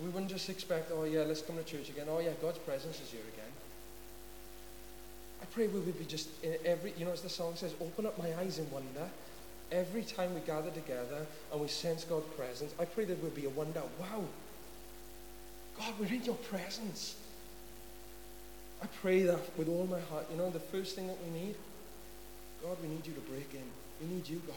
We 0.00 0.08
wouldn't 0.08 0.30
just 0.30 0.48
expect, 0.48 0.92
oh 0.92 1.04
yeah, 1.04 1.22
let's 1.22 1.42
come 1.42 1.56
to 1.56 1.64
church 1.64 1.88
again. 1.88 2.06
Oh 2.08 2.20
yeah, 2.20 2.30
God's 2.40 2.58
presence 2.58 3.00
is 3.00 3.10
here 3.10 3.26
again. 3.34 3.52
I 5.42 5.46
pray 5.46 5.66
we 5.66 5.80
would 5.80 5.98
be 5.98 6.04
just 6.04 6.28
in 6.42 6.56
every, 6.64 6.92
you 6.96 7.04
know, 7.04 7.12
as 7.12 7.22
the 7.22 7.28
song 7.28 7.54
says, 7.56 7.74
open 7.80 8.06
up 8.06 8.18
my 8.18 8.32
eyes 8.38 8.58
in 8.58 8.70
wonder. 8.70 9.08
Every 9.70 10.02
time 10.02 10.34
we 10.34 10.40
gather 10.40 10.70
together 10.70 11.26
and 11.52 11.60
we 11.60 11.68
sense 11.68 12.04
God's 12.04 12.26
presence, 12.34 12.74
I 12.78 12.84
pray 12.84 13.04
there 13.04 13.16
would 13.16 13.34
be 13.34 13.44
a 13.44 13.50
wonder. 13.50 13.82
Wow, 13.98 14.24
God, 15.78 15.94
we're 15.98 16.12
in 16.12 16.24
your 16.24 16.36
presence. 16.36 17.16
I 18.82 18.86
pray 19.00 19.22
that 19.22 19.38
with 19.56 19.68
all 19.68 19.86
my 19.90 20.00
heart. 20.00 20.26
You 20.30 20.36
know, 20.36 20.50
the 20.50 20.60
first 20.60 20.94
thing 20.94 21.08
that 21.08 21.16
we 21.24 21.38
need, 21.38 21.54
God, 22.62 22.76
we 22.82 22.88
need 22.88 23.06
you 23.06 23.14
to 23.14 23.20
break 23.20 23.48
in. 23.52 23.66
We 24.00 24.14
need 24.14 24.28
you, 24.28 24.40
God. 24.46 24.56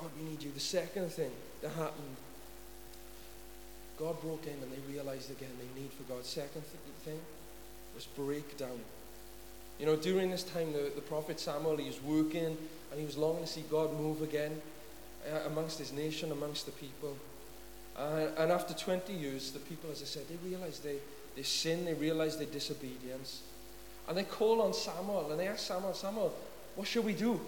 God, 0.00 0.10
we 0.18 0.30
need 0.30 0.42
you. 0.42 0.50
The 0.52 0.60
second 0.60 1.10
thing 1.10 1.30
that 1.60 1.70
happened, 1.70 2.16
God 3.98 4.20
broke 4.22 4.46
in 4.46 4.54
and 4.62 4.72
they 4.72 4.92
realized 4.92 5.30
again 5.30 5.50
they 5.58 5.80
need 5.80 5.90
for 5.92 6.04
God. 6.04 6.24
Second 6.24 6.62
thing, 7.04 7.20
was 7.94 8.06
break 8.06 8.56
down. 8.56 8.80
You 9.78 9.86
know, 9.86 9.96
during 9.96 10.30
this 10.30 10.42
time, 10.42 10.72
the, 10.72 10.92
the 10.94 11.00
prophet 11.00 11.40
Samuel, 11.40 11.76
he 11.76 11.86
was 11.86 12.02
working 12.02 12.56
and 12.90 12.98
he 12.98 13.04
was 13.04 13.16
longing 13.16 13.44
to 13.44 13.46
see 13.46 13.64
God 13.70 13.98
move 13.98 14.22
again 14.22 14.60
uh, 15.30 15.48
amongst 15.48 15.78
his 15.78 15.92
nation, 15.92 16.32
amongst 16.32 16.66
the 16.66 16.72
people. 16.72 17.16
Uh, 17.96 18.26
and 18.38 18.52
after 18.52 18.74
20 18.74 19.12
years, 19.12 19.50
the 19.52 19.58
people, 19.58 19.90
as 19.90 20.02
I 20.02 20.06
said, 20.06 20.22
they 20.28 20.48
realized 20.48 20.84
they, 20.84 20.96
they 21.36 21.42
sin, 21.42 21.84
they 21.84 21.94
realize 21.94 22.36
their 22.36 22.46
disobedience. 22.46 23.42
And 24.08 24.16
they 24.16 24.24
call 24.24 24.62
on 24.62 24.74
Samuel 24.74 25.30
and 25.30 25.38
they 25.38 25.46
ask 25.46 25.66
Samuel, 25.66 25.94
Samuel, 25.94 26.34
what 26.74 26.88
should 26.88 27.04
we 27.04 27.12
do? 27.12 27.40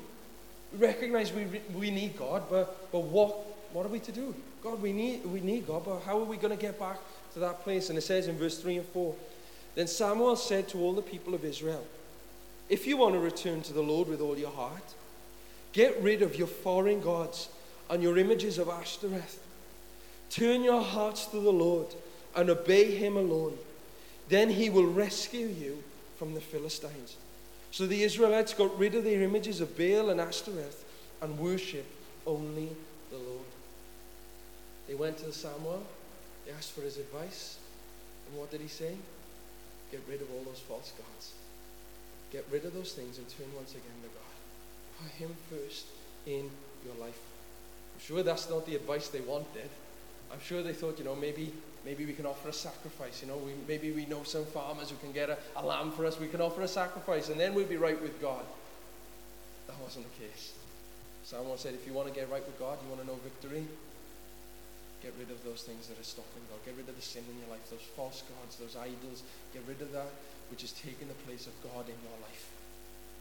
We 0.72 0.78
recognize 0.78 1.32
we, 1.32 1.46
we 1.74 1.90
need 1.90 2.16
God, 2.16 2.44
but, 2.48 2.90
but 2.92 3.00
what, 3.00 3.36
what 3.72 3.84
are 3.84 3.88
we 3.88 4.00
to 4.00 4.12
do? 4.12 4.34
God, 4.62 4.80
we 4.80 4.92
need, 4.92 5.24
we 5.26 5.40
need 5.40 5.66
God, 5.66 5.84
but 5.84 6.00
how 6.00 6.18
are 6.18 6.24
we 6.24 6.36
going 6.36 6.56
to 6.56 6.60
get 6.60 6.78
back 6.78 6.98
to 7.34 7.40
that 7.40 7.62
place? 7.64 7.88
And 7.88 7.98
it 7.98 8.02
says 8.02 8.28
in 8.28 8.36
verse 8.36 8.58
3 8.58 8.78
and 8.78 8.86
4 8.86 9.14
Then 9.74 9.86
Samuel 9.86 10.36
said 10.36 10.68
to 10.68 10.78
all 10.78 10.92
the 10.92 11.02
people 11.02 11.34
of 11.34 11.44
Israel, 11.44 11.84
If 12.68 12.86
you 12.86 12.96
want 12.96 13.14
to 13.14 13.20
return 13.20 13.62
to 13.62 13.72
the 13.72 13.82
Lord 13.82 14.08
with 14.08 14.20
all 14.20 14.38
your 14.38 14.50
heart, 14.50 14.94
get 15.72 16.00
rid 16.00 16.22
of 16.22 16.36
your 16.36 16.46
foreign 16.46 17.00
gods 17.00 17.48
and 17.90 18.02
your 18.02 18.16
images 18.18 18.58
of 18.58 18.68
Ashtoreth. 18.68 19.40
Turn 20.30 20.62
your 20.62 20.82
hearts 20.82 21.26
to 21.26 21.40
the 21.40 21.52
Lord 21.52 21.88
and 22.34 22.48
obey 22.48 22.94
him 22.94 23.16
alone. 23.16 23.58
Then 24.28 24.50
he 24.50 24.70
will 24.70 24.86
rescue 24.86 25.46
you 25.46 25.82
from 26.18 26.34
the 26.34 26.40
Philistines. 26.40 27.16
So 27.70 27.86
the 27.86 28.02
Israelites 28.02 28.54
got 28.54 28.78
rid 28.78 28.94
of 28.94 29.04
their 29.04 29.22
images 29.22 29.60
of 29.60 29.76
Baal 29.76 30.10
and 30.10 30.20
Ashtoreth 30.20 30.84
and 31.20 31.38
worship 31.38 31.86
only 32.26 32.68
the 33.10 33.16
Lord. 33.16 33.46
They 34.88 34.94
went 34.94 35.18
to 35.18 35.32
Samuel, 35.32 35.82
they 36.44 36.52
asked 36.52 36.72
for 36.72 36.82
his 36.82 36.98
advice, 36.98 37.58
and 38.28 38.38
what 38.38 38.50
did 38.50 38.60
he 38.60 38.68
say? 38.68 38.94
Get 39.90 40.00
rid 40.08 40.20
of 40.20 40.30
all 40.30 40.42
those 40.44 40.60
false 40.60 40.92
gods. 40.96 41.32
Get 42.32 42.46
rid 42.50 42.64
of 42.64 42.74
those 42.74 42.92
things 42.92 43.18
and 43.18 43.28
turn 43.28 43.48
once 43.54 43.72
again 43.72 44.00
to 44.02 44.08
God. 44.08 45.02
Put 45.02 45.12
him 45.12 45.36
first 45.50 45.86
in 46.26 46.50
your 46.84 46.94
life. 47.00 47.18
I'm 47.94 48.00
sure 48.00 48.22
that's 48.22 48.48
not 48.48 48.66
the 48.66 48.74
advice 48.74 49.08
they 49.08 49.20
wanted. 49.20 49.68
I'm 50.32 50.40
sure 50.40 50.62
they 50.62 50.72
thought, 50.72 50.98
you 50.98 51.04
know, 51.04 51.14
maybe 51.14 51.52
maybe 51.84 52.06
we 52.06 52.12
can 52.12 52.26
offer 52.26 52.48
a 52.48 52.52
sacrifice. 52.52 53.22
You 53.22 53.28
know, 53.28 53.36
we, 53.36 53.52
maybe 53.66 53.90
we 53.90 54.06
know 54.06 54.22
some 54.22 54.44
farmers 54.46 54.90
who 54.90 54.96
can 54.96 55.12
get 55.12 55.30
a, 55.30 55.38
a 55.56 55.64
lamb 55.64 55.90
for 55.92 56.06
us. 56.06 56.18
We 56.18 56.28
can 56.28 56.40
offer 56.40 56.62
a 56.62 56.68
sacrifice, 56.68 57.28
and 57.28 57.38
then 57.38 57.54
we'll 57.54 57.66
be 57.66 57.76
right 57.76 58.00
with 58.00 58.20
God. 58.20 58.44
That 59.66 59.78
wasn't 59.80 60.06
the 60.12 60.26
case. 60.26 60.52
Someone 61.24 61.58
said, 61.58 61.74
if 61.74 61.86
you 61.86 61.92
want 61.92 62.08
to 62.08 62.14
get 62.14 62.30
right 62.30 62.44
with 62.44 62.58
God, 62.58 62.78
you 62.82 62.88
want 62.88 63.00
to 63.00 63.06
know 63.06 63.18
victory, 63.22 63.64
get 65.02 65.12
rid 65.18 65.30
of 65.30 65.42
those 65.44 65.62
things 65.62 65.86
that 65.88 65.98
are 65.98 66.04
stopping 66.04 66.42
God. 66.50 66.58
Get 66.64 66.76
rid 66.76 66.88
of 66.88 66.96
the 66.96 67.02
sin 67.02 67.22
in 67.30 67.38
your 67.38 67.50
life, 67.50 67.68
those 67.70 67.86
false 67.96 68.22
gods, 68.22 68.56
those 68.56 68.76
idols. 68.76 69.22
Get 69.52 69.62
rid 69.66 69.80
of 69.82 69.92
that 69.92 70.10
which 70.50 70.64
is 70.64 70.72
taking 70.72 71.08
the 71.08 71.14
place 71.26 71.46
of 71.46 71.54
God 71.62 71.86
in 71.88 71.96
your 72.04 72.18
life. 72.20 72.50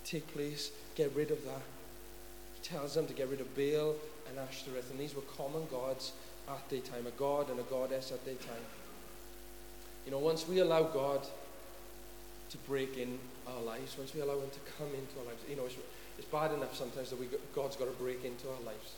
Take 0.04 0.28
place, 0.34 0.71
get 0.95 1.15
rid 1.15 1.32
of 1.32 1.45
that. 1.45 1.62
He 2.56 2.67
tells 2.67 2.93
them 2.93 3.08
to 3.08 3.13
get 3.13 3.30
rid 3.30 3.39
of 3.39 3.56
Baal 3.56 3.95
and 4.28 4.38
Ashtoreth, 4.38 4.91
and 4.91 5.00
these 5.00 5.15
were 5.15 5.21
common 5.38 5.65
gods 5.71 6.12
at 6.49 6.69
their 6.69 6.80
time, 6.80 7.08
a 7.08 7.12
god 7.12 7.49
and 7.49 7.60
a 7.60 7.63
goddess 7.63 8.12
at 8.12 8.23
their 8.25 8.36
time. 8.36 8.65
You 10.06 10.12
know, 10.12 10.19
once 10.19 10.47
we 10.47 10.60
allow 10.60 10.84
God 10.84 11.21
to 12.49 12.58
break 12.67 12.97
in 12.97 13.19
our 13.47 13.62
lives, 13.62 13.97
once 13.97 14.13
we 14.13 14.21
allow 14.21 14.36
Him 14.36 14.49
to 14.49 14.71
come 14.77 14.88
into 14.88 15.19
our 15.19 15.25
lives, 15.25 15.43
you 15.49 15.56
know, 15.56 15.65
it's, 15.65 15.75
it's 16.17 16.27
bad 16.27 16.51
enough 16.51 16.75
sometimes 16.75 17.10
that 17.10 17.19
we, 17.19 17.27
God's 17.56 17.75
got 17.75 17.86
to 17.86 18.04
break 18.04 18.25
into 18.25 18.47
our 18.49 18.62
lives. 18.65 18.95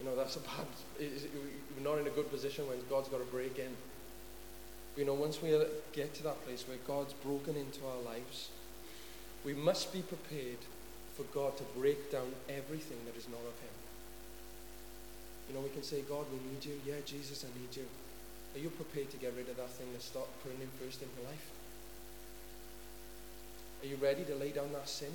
You 0.00 0.06
know, 0.06 0.16
that's 0.16 0.36
a 0.36 0.40
bad, 0.40 0.66
we're 0.98 1.82
not 1.82 1.98
in 1.98 2.06
a 2.06 2.10
good 2.10 2.30
position 2.30 2.66
when 2.68 2.78
God's 2.90 3.08
got 3.08 3.18
to 3.18 3.32
break 3.32 3.58
in. 3.58 3.70
You 4.96 5.04
know, 5.04 5.14
once 5.14 5.42
we 5.42 5.50
get 5.92 6.14
to 6.14 6.22
that 6.24 6.44
place 6.44 6.64
where 6.68 6.78
God's 6.86 7.12
broken 7.14 7.56
into 7.56 7.80
our 7.86 8.02
lives, 8.04 8.50
we 9.44 9.54
must 9.54 9.92
be 9.92 10.00
prepared 10.00 10.58
for 11.14 11.22
God 11.34 11.56
to 11.58 11.64
break 11.76 12.10
down 12.10 12.32
everything 12.48 12.98
that 13.06 13.16
is 13.16 13.28
not 13.28 13.40
of 13.40 13.58
Him. 13.60 13.74
You 15.48 15.54
know, 15.54 15.60
we 15.60 15.70
can 15.70 15.82
say, 15.82 16.02
God, 16.02 16.24
we 16.32 16.38
need 16.50 16.64
you. 16.64 16.80
Yeah, 16.86 17.00
Jesus, 17.04 17.44
I 17.44 17.50
need 17.58 17.76
you. 17.76 17.86
Are 18.54 18.62
you 18.62 18.70
prepared 18.70 19.10
to 19.10 19.16
get 19.16 19.34
rid 19.36 19.48
of 19.48 19.56
that 19.56 19.70
thing 19.70 19.88
and 19.92 20.00
start 20.00 20.26
putting 20.42 20.58
Him 20.58 20.70
first 20.80 21.02
in 21.02 21.08
your 21.18 21.28
life? 21.28 21.46
Are 23.82 23.86
you 23.86 23.96
ready 23.96 24.24
to 24.24 24.34
lay 24.36 24.50
down 24.50 24.72
that 24.72 24.88
sin? 24.88 25.12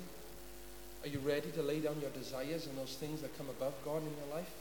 Are 1.02 1.08
you 1.08 1.18
ready 1.20 1.50
to 1.52 1.62
lay 1.62 1.80
down 1.80 1.96
your 2.00 2.10
desires 2.10 2.66
and 2.66 2.76
those 2.76 2.94
things 3.00 3.22
that 3.22 3.36
come 3.38 3.48
above 3.48 3.74
God 3.84 4.02
in 4.04 4.12
your 4.14 4.36
life? 4.36 4.52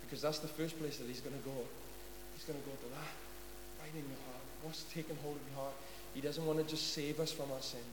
Because 0.00 0.22
that's 0.22 0.38
the 0.38 0.48
first 0.48 0.78
place 0.78 0.96
that 0.98 1.08
He's 1.08 1.20
going 1.20 1.36
to 1.36 1.44
go. 1.44 1.58
He's 2.34 2.44
going 2.44 2.58
to 2.58 2.64
go 2.64 2.72
to 2.72 2.88
that, 2.94 3.12
right 3.82 3.92
in 3.92 4.06
your 4.06 4.22
heart. 4.30 4.44
What's 4.62 4.84
taking 4.94 5.16
hold 5.20 5.36
of 5.36 5.42
your 5.50 5.66
heart? 5.66 5.76
He 6.14 6.20
doesn't 6.20 6.46
want 6.46 6.62
to 6.62 6.64
just 6.64 6.94
save 6.94 7.20
us 7.20 7.32
from 7.32 7.50
our 7.52 7.60
sin. 7.60 7.84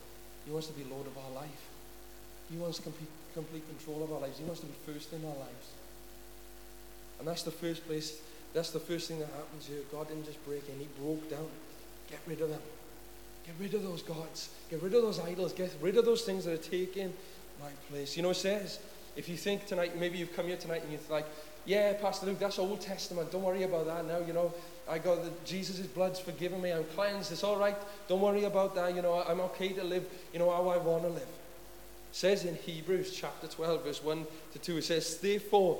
He 0.45 0.51
wants 0.51 0.67
to 0.67 0.73
be 0.73 0.83
Lord 0.85 1.07
of 1.07 1.17
our 1.17 1.31
life. 1.35 1.63
He 2.51 2.57
wants 2.57 2.79
complete, 2.79 3.09
complete 3.33 3.67
control 3.67 4.03
of 4.03 4.13
our 4.13 4.19
lives. 4.19 4.37
He 4.37 4.45
wants 4.45 4.61
to 4.61 4.67
be 4.67 4.77
first 4.85 5.11
in 5.11 5.25
our 5.25 5.35
lives. 5.35 5.67
And 7.23 7.29
that's 7.29 7.43
the 7.43 7.51
first 7.51 7.87
place, 7.87 8.19
that's 8.53 8.71
the 8.71 8.81
first 8.81 9.07
thing 9.07 9.19
that 9.19 9.29
happens 9.29 9.65
here. 9.65 9.77
God 9.93 10.09
didn't 10.09 10.25
just 10.25 10.45
break 10.45 10.67
in, 10.67 10.77
He 10.77 10.89
broke 10.99 11.29
down. 11.29 11.47
Get 12.11 12.19
rid 12.27 12.41
of 12.41 12.49
them. 12.49 12.59
Get 13.45 13.55
rid 13.61 13.73
of 13.75 13.81
those 13.81 14.01
gods. 14.01 14.49
Get 14.69 14.83
rid 14.83 14.93
of 14.93 15.03
those 15.03 15.21
idols. 15.21 15.53
Get 15.53 15.73
rid 15.79 15.95
of 15.95 16.03
those 16.03 16.23
things 16.23 16.43
that 16.43 16.53
are 16.53 16.69
taking 16.69 17.13
my 17.61 17.69
place. 17.89 18.17
You 18.17 18.23
know, 18.23 18.31
it 18.31 18.35
says, 18.35 18.77
if 19.15 19.29
you 19.29 19.37
think 19.37 19.65
tonight, 19.67 19.97
maybe 19.97 20.17
you've 20.17 20.35
come 20.35 20.47
here 20.47 20.57
tonight 20.57 20.81
and 20.83 20.91
you're 20.91 20.99
like, 21.09 21.25
yeah, 21.65 21.93
Pastor 21.93 22.25
Luke, 22.25 22.39
that's 22.39 22.59
Old 22.59 22.81
Testament. 22.81 23.31
Don't 23.31 23.43
worry 23.43 23.63
about 23.63 23.85
that 23.85 24.05
now. 24.05 24.19
You 24.19 24.33
know, 24.33 24.53
I 24.89 24.97
got 24.97 25.23
the, 25.23 25.31
Jesus' 25.45 25.87
blood's 25.87 26.19
forgiven 26.19 26.61
me. 26.61 26.73
I'm 26.73 26.83
cleansed. 26.83 27.31
It's 27.31 27.45
all 27.45 27.55
right. 27.55 27.77
Don't 28.09 28.19
worry 28.19 28.43
about 28.43 28.75
that. 28.75 28.93
You 28.93 29.01
know, 29.01 29.23
I'm 29.25 29.39
okay 29.39 29.69
to 29.69 29.83
live, 29.85 30.05
you 30.33 30.39
know, 30.39 30.51
how 30.51 30.67
I 30.67 30.75
want 30.75 31.03
to 31.03 31.09
live. 31.09 31.21
It 31.21 32.17
says 32.17 32.43
in 32.43 32.55
Hebrews 32.55 33.15
chapter 33.15 33.47
12, 33.47 33.85
verse 33.85 34.03
1 34.03 34.25
to 34.51 34.59
2, 34.59 34.77
it 34.77 34.83
says, 34.83 35.17
Therefore, 35.19 35.79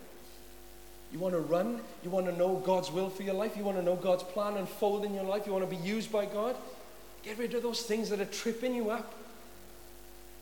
You 1.11 1.19
want 1.19 1.33
to 1.33 1.41
run? 1.41 1.81
You 2.03 2.09
want 2.09 2.25
to 2.27 2.37
know 2.37 2.55
God's 2.55 2.91
will 2.91 3.09
for 3.09 3.23
your 3.23 3.33
life? 3.33 3.57
You 3.57 3.63
want 3.63 3.77
to 3.77 3.83
know 3.83 3.95
God's 3.95 4.23
plan 4.23 4.55
unfold 4.55 5.03
in 5.03 5.13
your 5.13 5.25
life? 5.25 5.45
You 5.45 5.51
want 5.51 5.69
to 5.69 5.75
be 5.75 5.81
used 5.83 6.11
by 6.11 6.25
God? 6.25 6.55
Get 7.23 7.37
rid 7.37 7.53
of 7.53 7.63
those 7.63 7.81
things 7.81 8.09
that 8.09 8.21
are 8.21 8.25
tripping 8.25 8.73
you 8.73 8.89
up. 8.89 9.13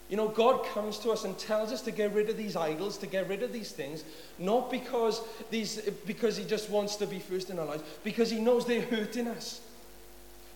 You 0.10 0.18
know, 0.18 0.28
God 0.28 0.66
comes 0.74 0.98
to 1.00 1.12
us 1.12 1.24
and 1.24 1.38
tells 1.38 1.72
us 1.72 1.82
to 1.84 1.92
get 1.92 2.14
rid 2.14 2.30
of 2.30 2.38
these 2.38 2.56
idols, 2.56 2.98
to 2.98 3.08
get 3.08 3.30
rid 3.30 3.44
of 3.44 3.54
these 3.54 3.72
things, 3.72 4.04
not 4.40 4.72
because, 4.72 5.22
these, 5.52 5.82
because 6.06 6.36
He 6.36 6.46
just 6.46 6.70
wants 6.70 6.96
to 6.98 7.06
be 7.06 7.20
first 7.20 7.52
in 7.52 7.60
our 7.60 7.66
lives, 7.66 7.84
because 8.04 8.32
He 8.32 8.40
knows 8.40 8.66
they're 8.66 8.82
hurting 8.82 9.28
us. 9.28 9.62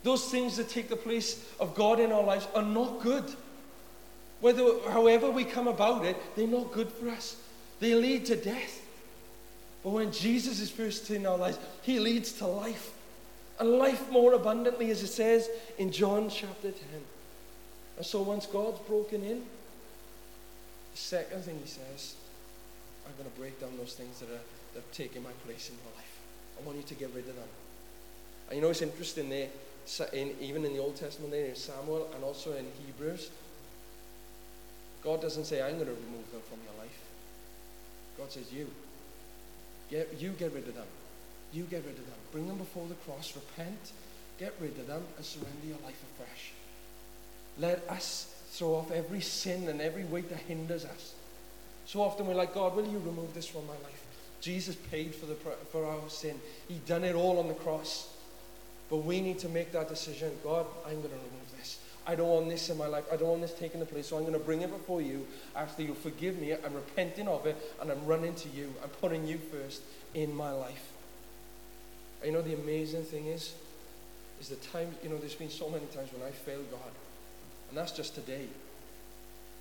Those 0.03 0.25
things 0.29 0.57
that 0.57 0.69
take 0.69 0.89
the 0.89 0.95
place 0.95 1.45
of 1.59 1.75
God 1.75 1.99
in 1.99 2.11
our 2.11 2.23
lives 2.23 2.47
are 2.55 2.63
not 2.63 3.01
good. 3.01 3.23
Whether, 4.41 4.63
however 4.89 5.29
we 5.29 5.45
come 5.45 5.67
about 5.67 6.03
it, 6.03 6.17
they're 6.35 6.47
not 6.47 6.71
good 6.71 6.91
for 6.91 7.09
us. 7.09 7.37
They 7.79 7.93
lead 7.93 8.25
to 8.25 8.35
death. 8.35 8.82
But 9.83 9.91
when 9.91 10.11
Jesus 10.11 10.59
is 10.59 10.69
first 10.69 11.11
in 11.11 11.25
our 11.25 11.37
lives, 11.37 11.59
he 11.81 11.99
leads 11.99 12.31
to 12.33 12.47
life. 12.47 12.91
And 13.59 13.71
life 13.71 14.09
more 14.09 14.33
abundantly, 14.33 14.89
as 14.91 15.03
it 15.03 15.07
says 15.07 15.49
in 15.77 15.91
John 15.91 16.29
chapter 16.29 16.71
10. 16.71 16.79
And 17.97 18.05
so 18.05 18.21
once 18.21 18.45
God's 18.45 18.79
broken 18.79 19.23
in, 19.23 19.39
the 19.39 20.97
second 20.97 21.41
thing 21.43 21.59
he 21.61 21.67
says, 21.67 22.15
I'm 23.05 23.13
going 23.17 23.29
to 23.29 23.39
break 23.39 23.59
down 23.59 23.77
those 23.77 23.93
things 23.93 24.19
that 24.19 24.29
are, 24.29 24.41
that 24.73 24.79
are 24.79 24.93
taking 24.93 25.21
my 25.21 25.31
place 25.45 25.69
in 25.69 25.75
your 25.75 25.93
life. 25.95 26.19
I 26.59 26.65
want 26.65 26.77
you 26.77 26.83
to 26.83 26.95
get 26.95 27.09
rid 27.13 27.27
of 27.27 27.35
them. 27.35 27.47
And 28.47 28.57
you 28.57 28.61
know, 28.61 28.69
it's 28.69 28.81
interesting 28.81 29.29
there, 29.29 29.49
in, 30.13 30.33
even 30.39 30.65
in 30.65 30.73
the 30.73 30.79
Old 30.79 30.95
Testament, 30.95 31.31
there 31.31 31.45
in 31.45 31.55
Samuel 31.55 32.09
and 32.15 32.23
also 32.23 32.53
in 32.55 32.65
Hebrews, 32.85 33.29
God 35.03 35.21
doesn't 35.21 35.45
say, 35.45 35.61
I'm 35.61 35.75
going 35.75 35.87
to 35.87 35.93
remove 35.93 36.31
them 36.31 36.41
from 36.49 36.59
your 36.63 36.73
life. 36.81 36.97
God 38.17 38.31
says, 38.31 38.51
You. 38.53 38.69
Get, 39.89 40.15
you 40.19 40.31
get 40.31 40.53
rid 40.53 40.67
of 40.67 40.75
them. 40.75 40.87
You 41.51 41.63
get 41.63 41.83
rid 41.85 41.97
of 41.97 42.05
them. 42.05 42.15
Bring 42.31 42.47
them 42.47 42.57
before 42.57 42.87
the 42.87 42.95
cross. 42.95 43.33
Repent. 43.35 43.91
Get 44.39 44.53
rid 44.59 44.77
of 44.79 44.87
them 44.87 45.03
and 45.17 45.25
surrender 45.25 45.67
your 45.67 45.77
life 45.85 46.01
afresh. 46.15 46.51
Let 47.59 47.87
us 47.89 48.33
throw 48.51 48.75
off 48.75 48.91
every 48.91 49.21
sin 49.21 49.67
and 49.67 49.81
every 49.81 50.05
weight 50.05 50.29
that 50.29 50.39
hinders 50.39 50.85
us. 50.85 51.13
So 51.85 52.01
often 52.01 52.27
we're 52.27 52.33
like, 52.33 52.53
God, 52.53 52.75
will 52.75 52.87
you 52.87 52.99
remove 52.99 53.33
this 53.33 53.47
from 53.47 53.67
my 53.67 53.73
life? 53.73 54.03
Jesus 54.41 54.75
paid 54.75 55.13
for, 55.13 55.25
the, 55.25 55.35
for 55.35 55.85
our 55.85 56.09
sin. 56.09 56.39
He 56.67 56.75
done 56.85 57.03
it 57.03 57.15
all 57.15 57.39
on 57.39 57.47
the 57.47 57.53
cross. 57.53 58.09
But 58.89 58.97
we 58.97 59.21
need 59.21 59.39
to 59.39 59.49
make 59.49 59.71
that 59.71 59.89
decision. 59.89 60.31
God, 60.43 60.65
I'm 60.85 60.97
going 60.97 61.09
to 61.09 61.15
remove 61.15 61.57
this. 61.57 61.79
I 62.05 62.15
don't 62.15 62.27
want 62.27 62.49
this 62.49 62.69
in 62.69 62.77
my 62.77 62.87
life. 62.87 63.05
I 63.11 63.15
don't 63.15 63.29
want 63.29 63.41
this 63.41 63.53
taking 63.53 63.79
the 63.79 63.85
place. 63.85 64.07
So 64.07 64.17
I'm 64.17 64.23
going 64.23 64.33
to 64.33 64.39
bring 64.39 64.61
it 64.61 64.69
before 64.69 65.01
you. 65.01 65.25
After 65.55 65.83
you 65.83 65.93
forgive 65.93 66.37
me, 66.37 66.53
I'm 66.53 66.73
repenting 66.73 67.27
of 67.27 67.45
it 67.45 67.55
and 67.81 67.89
I'm 67.89 68.05
running 68.05 68.35
to 68.35 68.49
you. 68.49 68.73
I'm 68.83 68.89
putting 68.89 69.25
you 69.25 69.39
first 69.51 69.81
in 70.13 70.35
my 70.35 70.51
life. 70.51 70.91
And 72.21 72.31
you 72.31 72.37
know 72.37 72.41
the 72.41 72.55
amazing 72.55 73.03
thing 73.03 73.27
is, 73.27 73.53
is 74.41 74.49
the 74.49 74.55
time, 74.57 74.93
you 75.01 75.09
know, 75.09 75.17
there's 75.17 75.35
been 75.35 75.49
so 75.49 75.69
many 75.69 75.85
times 75.87 76.11
when 76.11 76.27
I 76.27 76.31
failed 76.31 76.69
God. 76.71 76.91
And 77.69 77.77
that's 77.77 77.91
just 77.93 78.15
today. 78.15 78.47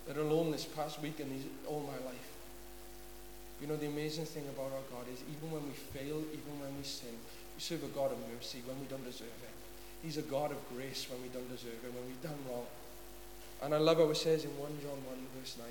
Let 0.09 0.17
alone 0.17 0.51
this 0.51 0.65
past 0.65 1.01
week 1.01 1.21
and 1.21 1.31
these, 1.31 1.47
all 1.69 1.81
my 1.81 2.05
life. 2.05 2.29
You 3.61 3.69
know, 3.69 3.77
the 3.77 3.87
amazing 3.87 4.25
thing 4.25 4.45
about 4.49 4.73
our 4.73 4.83
God 4.91 5.07
is 5.13 5.23
even 5.31 5.53
when 5.53 5.63
we 5.63 5.75
fail, 5.75 6.19
even 6.19 6.61
when 6.61 6.77
we 6.77 6.83
sin, 6.83 7.15
we 7.55 7.61
serve 7.61 7.85
a 7.85 7.89
God 7.89 8.11
of 8.11 8.19
mercy 8.35 8.61
when 8.67 8.79
we 8.81 8.87
don't 8.87 9.05
deserve 9.05 9.29
it. 9.29 9.52
He's 10.03 10.17
a 10.17 10.23
God 10.23 10.51
of 10.51 10.59
grace 10.75 11.07
when 11.11 11.23
we 11.23 11.29
don't 11.29 11.49
deserve 11.51 11.79
it, 11.85 11.95
when 11.95 12.05
we've 12.07 12.23
done 12.23 12.39
wrong. 12.51 12.67
And 13.63 13.75
I 13.75 13.79
love 13.79 13.99
how 13.99 14.11
it 14.11 14.17
says 14.17 14.45
in 14.45 14.51
1 14.59 14.71
John 14.83 14.99
1, 15.07 15.27
verse 15.39 15.57
9 15.59 15.69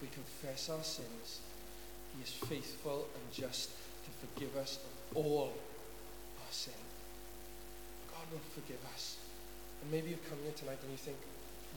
if 0.00 0.08
we 0.08 0.08
confess 0.14 0.70
our 0.70 0.82
sins, 0.82 1.40
He 2.16 2.22
is 2.22 2.32
faithful 2.48 3.04
and 3.12 3.24
just 3.32 3.68
to 3.68 4.10
forgive 4.24 4.56
us 4.56 4.78
of 5.12 5.16
all 5.16 5.52
our 6.40 6.52
sin. 6.52 6.80
God 8.08 8.24
will 8.32 8.46
forgive 8.56 8.80
us. 8.94 9.18
And 9.82 9.92
maybe 9.92 10.10
you've 10.10 10.28
come 10.28 10.38
here 10.42 10.56
tonight 10.56 10.78
and 10.82 10.90
you 10.90 10.96
think, 10.96 11.16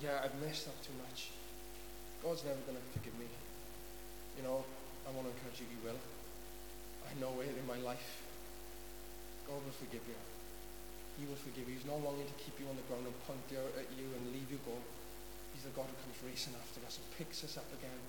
yeah, 0.01 0.23
I've 0.23 0.35
messed 0.39 0.67
up 0.67 0.79
too 0.83 0.95
much. 1.03 1.31
God's 2.23 2.43
never 2.45 2.59
going 2.63 2.79
to 2.79 2.99
forgive 2.99 3.17
me. 3.19 3.27
You 4.37 4.43
know, 4.43 4.63
I 5.03 5.11
want 5.11 5.27
to 5.27 5.33
encourage 5.35 5.59
you, 5.59 5.67
He 5.67 5.79
will. 5.83 5.99
I 7.03 7.11
know 7.19 7.41
it 7.41 7.51
in 7.51 7.67
my 7.67 7.77
life. 7.83 8.23
God 9.47 9.59
will 9.59 9.75
forgive 9.75 10.01
you. 10.07 10.15
He 11.17 11.29
will 11.29 11.37
forgive 11.37 11.69
you. 11.69 11.77
He's 11.77 11.89
not 11.89 12.01
longing 12.01 12.25
to 12.25 12.37
keep 12.41 12.57
you 12.57 12.65
on 12.65 12.77
the 12.77 12.85
ground 12.89 13.05
and 13.05 13.13
point 13.29 13.45
at 13.53 13.87
you 13.93 14.07
and 14.09 14.33
leave 14.33 14.49
you 14.49 14.57
go. 14.65 14.73
He's 15.53 15.65
the 15.65 15.73
God 15.77 15.85
who 15.85 15.97
comes 16.01 16.17
racing 16.25 16.57
after 16.57 16.81
us 16.85 16.97
and 16.97 17.05
picks 17.17 17.45
us 17.45 17.57
up 17.57 17.69
again. 17.77 18.01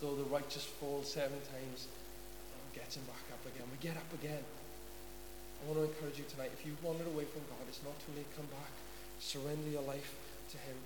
Though 0.00 0.16
the 0.16 0.28
righteous 0.28 0.64
fall 0.64 1.04
seven 1.04 1.36
times, 1.52 1.88
and 1.88 2.64
gets 2.72 2.96
him 2.96 3.04
back 3.04 3.24
up 3.32 3.44
again. 3.44 3.68
We 3.68 3.76
get 3.80 3.96
up 3.96 4.08
again. 4.16 4.40
I 4.40 5.60
want 5.68 5.80
to 5.80 5.84
encourage 5.88 6.18
you 6.18 6.24
tonight. 6.28 6.52
If 6.52 6.64
you've 6.66 6.82
wandered 6.84 7.08
away 7.08 7.24
from 7.24 7.44
God, 7.48 7.64
it's 7.68 7.80
not 7.84 7.96
too 8.04 8.12
late. 8.16 8.28
Come 8.36 8.48
back. 8.52 8.72
Surrender 9.20 9.68
your 9.68 9.82
life 9.82 10.14
to 10.52 10.56
Him. 10.58 10.76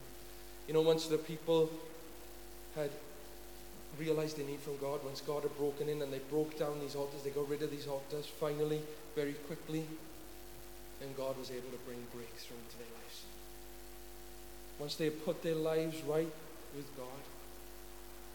You 0.68 0.74
know, 0.74 0.83
once 0.83 1.06
the 1.06 1.18
people 1.18 1.70
had 2.76 2.90
realized 3.98 4.38
they 4.38 4.46
need 4.46 4.61
from 4.61 4.78
God, 4.78 5.02
once 5.04 5.20
God 5.20 5.42
had 5.42 5.56
broken 5.56 5.88
in 5.88 6.00
and 6.02 6.12
they 6.12 6.22
broke 6.30 6.59
down 6.59 6.78
these 6.80 6.94
altars, 6.94 7.22
they 7.22 7.30
got 7.30 7.48
rid 7.48 7.62
of 7.62 7.70
these 7.70 7.88
altars 7.88 8.26
finally, 8.26 8.80
very 9.16 9.35
quickly, 9.50 9.85
and 11.00 11.16
God 11.16 11.38
was 11.38 11.50
able 11.50 11.70
to 11.70 11.78
bring 11.86 11.98
breakthrough 12.12 12.56
into 12.56 12.76
their 12.78 12.92
lives. 13.00 13.22
Once 14.78 14.96
they 14.96 15.10
put 15.10 15.42
their 15.42 15.54
lives 15.54 16.00
right 16.02 16.32
with 16.76 16.96
God, 16.96 17.06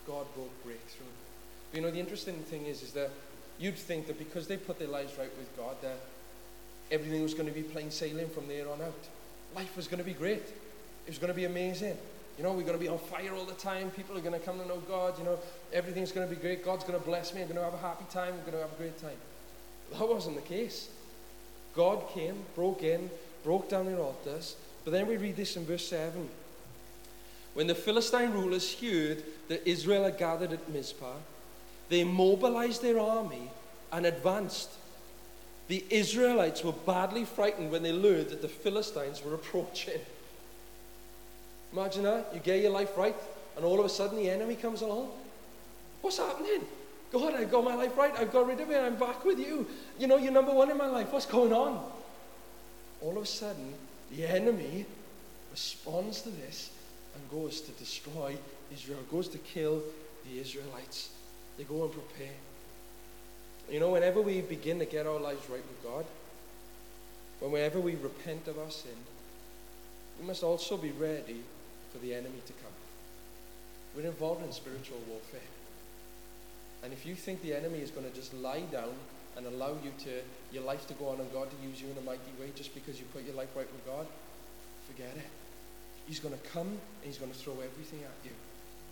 God 0.07 0.25
brought 0.35 0.63
breakthrough. 0.63 1.07
But 1.71 1.77
you 1.77 1.85
know, 1.85 1.91
the 1.91 1.99
interesting 1.99 2.35
thing 2.35 2.65
is, 2.65 2.81
is 2.83 2.91
that 2.93 3.09
you'd 3.59 3.75
think 3.75 4.07
that 4.07 4.17
because 4.17 4.47
they 4.47 4.57
put 4.57 4.79
their 4.79 4.87
lives 4.87 5.17
right 5.17 5.31
with 5.37 5.55
God, 5.57 5.75
that 5.81 5.97
everything 6.91 7.23
was 7.23 7.33
going 7.33 7.47
to 7.47 7.53
be 7.53 7.63
plain 7.63 7.91
sailing 7.91 8.29
from 8.29 8.47
there 8.47 8.69
on 8.69 8.81
out. 8.81 9.07
Life 9.55 9.75
was 9.75 9.87
going 9.87 9.99
to 9.99 10.03
be 10.03 10.13
great. 10.13 10.43
It 10.43 11.09
was 11.09 11.17
going 11.17 11.31
to 11.31 11.35
be 11.35 11.45
amazing. 11.45 11.97
You 12.37 12.43
know, 12.43 12.51
we're 12.51 12.63
going 12.63 12.73
to 12.73 12.83
be 12.83 12.89
on 12.89 12.97
fire 12.97 13.33
all 13.33 13.45
the 13.45 13.53
time. 13.53 13.89
People 13.91 14.17
are 14.17 14.21
going 14.21 14.37
to 14.37 14.45
come 14.45 14.59
to 14.59 14.67
know 14.67 14.77
God. 14.79 15.17
You 15.17 15.23
know, 15.23 15.39
everything's 15.71 16.11
going 16.11 16.27
to 16.27 16.33
be 16.33 16.39
great. 16.39 16.65
God's 16.65 16.83
going 16.83 16.99
to 16.99 17.05
bless 17.05 17.33
me. 17.33 17.41
I'm 17.41 17.47
going 17.47 17.57
to 17.57 17.63
have 17.63 17.73
a 17.73 17.77
happy 17.77 18.05
time. 18.11 18.33
I'm 18.33 18.41
going 18.41 18.53
to 18.53 18.59
have 18.59 18.73
a 18.73 18.75
great 18.75 18.99
time. 19.01 19.17
That 19.93 20.09
wasn't 20.09 20.35
the 20.35 20.41
case. 20.41 20.89
God 21.75 22.09
came, 22.13 22.45
broke 22.55 22.83
in, 22.83 23.09
broke 23.43 23.69
down 23.69 23.85
their 23.85 23.99
altars. 23.99 24.55
But 24.83 24.91
then 24.91 25.07
we 25.07 25.17
read 25.17 25.35
this 25.35 25.55
in 25.57 25.65
verse 25.65 25.87
7. 25.87 26.29
When 27.53 27.67
the 27.67 27.75
Philistine 27.75 28.31
rulers 28.31 28.79
heard 28.79 29.23
that 29.47 29.67
Israel 29.67 30.03
had 30.03 30.17
gathered 30.17 30.51
at 30.51 30.69
Mizpah, 30.69 31.15
they 31.89 32.03
mobilized 32.03 32.81
their 32.81 32.99
army 32.99 33.49
and 33.91 34.05
advanced. 34.05 34.69
The 35.67 35.83
Israelites 35.89 36.63
were 36.63 36.73
badly 36.73 37.25
frightened 37.25 37.71
when 37.71 37.83
they 37.83 37.91
learned 37.91 38.29
that 38.29 38.41
the 38.41 38.47
Philistines 38.47 39.23
were 39.23 39.33
approaching. 39.33 39.99
Imagine 41.73 42.03
that. 42.03 42.31
You 42.33 42.39
get 42.39 42.61
your 42.61 42.71
life 42.71 42.97
right, 42.97 43.15
and 43.55 43.65
all 43.65 43.79
of 43.79 43.85
a 43.85 43.89
sudden 43.89 44.17
the 44.17 44.29
enemy 44.29 44.55
comes 44.55 44.81
along. 44.81 45.09
What's 46.01 46.17
happening? 46.17 46.61
God, 47.15 47.33
I've 47.33 47.49
got 47.49 47.63
my 47.63 47.75
life 47.75 47.95
right. 47.95 48.11
I've 48.19 48.33
got 48.33 48.45
rid 48.45 48.59
of 48.59 48.69
it. 48.69 48.77
I'm 48.77 48.97
back 48.97 49.23
with 49.23 49.39
you. 49.39 49.65
You 49.97 50.07
know, 50.07 50.17
you're 50.17 50.33
number 50.33 50.53
one 50.53 50.69
in 50.69 50.77
my 50.77 50.87
life. 50.87 51.13
What's 51.13 51.25
going 51.25 51.53
on? 51.53 51.81
All 53.01 53.15
of 53.15 53.23
a 53.23 53.25
sudden, 53.25 53.73
the 54.11 54.25
enemy 54.27 54.85
responds 55.49 56.23
to 56.23 56.29
this 56.29 56.71
and 57.15 57.31
goes 57.31 57.61
to 57.61 57.71
destroy 57.71 58.35
Israel, 58.73 58.99
goes 59.09 59.29
to 59.29 59.37
kill 59.37 59.81
the 60.29 60.41
Israelites. 60.41 61.09
They 61.57 61.63
go 61.63 61.83
and 61.83 61.93
prepare. 61.93 62.35
You 63.71 63.79
know, 63.79 63.91
whenever 63.91 64.21
we 64.21 64.41
begin 64.41 64.79
to 64.79 64.85
get 64.85 65.07
our 65.07 65.19
lives 65.19 65.49
right 65.49 65.63
with 65.63 65.83
God, 65.85 66.05
whenever 67.39 67.79
we 67.79 67.95
repent 67.95 68.49
of 68.49 68.59
our 68.59 68.71
sin, 68.71 68.97
we 70.19 70.27
must 70.27 70.43
also 70.43 70.75
be 70.75 70.91
ready 70.91 71.43
for 71.93 71.99
the 71.99 72.13
enemy 72.13 72.41
to 72.45 72.53
come. 72.53 72.73
We're 73.95 74.07
involved 74.07 74.43
in 74.43 74.51
spiritual 74.51 74.97
warfare. 75.07 75.39
And 76.85 76.93
if 76.93 77.03
you 77.03 77.15
think 77.15 77.41
the 77.41 77.55
enemy 77.55 77.79
is 77.79 77.89
going 77.89 78.07
to 78.07 78.13
just 78.13 78.31
lie 78.35 78.61
down 78.71 78.93
and 79.35 79.47
allow 79.47 79.71
you 79.83 79.91
to 80.03 80.21
your 80.53 80.61
life 80.61 80.85
to 80.85 80.93
go 80.93 81.09
on 81.09 81.19
and 81.19 81.33
God 81.33 81.49
to 81.49 81.67
use 81.67 81.81
you 81.81 81.89
in 81.89 81.97
a 81.97 82.01
mighty 82.01 82.29
way 82.39 82.51
just 82.55 82.75
because 82.75 82.99
you 82.99 83.05
put 83.11 83.25
your 83.25 83.33
life 83.33 83.49
right 83.55 83.65
with 83.65 83.85
God, 83.87 84.05
forget 84.87 85.11
it. 85.17 85.25
He's 86.05 86.19
going 86.19 86.37
to 86.37 86.47
come 86.49 86.67
and 86.67 87.03
he's 87.03 87.17
going 87.17 87.31
to 87.31 87.37
throw 87.37 87.53
everything 87.53 88.01
at 88.03 88.13
you. 88.23 88.29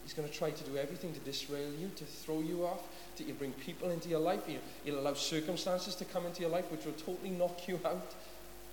He's 0.04 0.14
going 0.16 0.28
to 0.28 0.34
try 0.34 0.50
to 0.50 0.64
do 0.64 0.76
everything 0.76 1.14
to 1.14 1.20
disrail 1.20 1.70
you, 1.80 1.92
to 1.96 2.04
throw 2.04 2.42
you 2.42 2.66
off, 2.66 2.82
to 3.18 3.24
bring 3.34 3.52
people 3.54 3.92
into 3.92 4.10
your 4.10 4.20
life. 4.20 4.44
He'll, 4.48 4.60
he'll 4.84 5.00
allow 5.00 5.14
circumstances 5.14 5.94
to 5.98 6.06
come 6.06 6.26
into 6.26 6.42
your 6.42 6.50
life 6.50 6.72
which 6.72 6.86
will 6.86 6.94
totally 6.94 7.30
knock 7.30 7.68
you 7.68 7.80
out. 7.86 8.16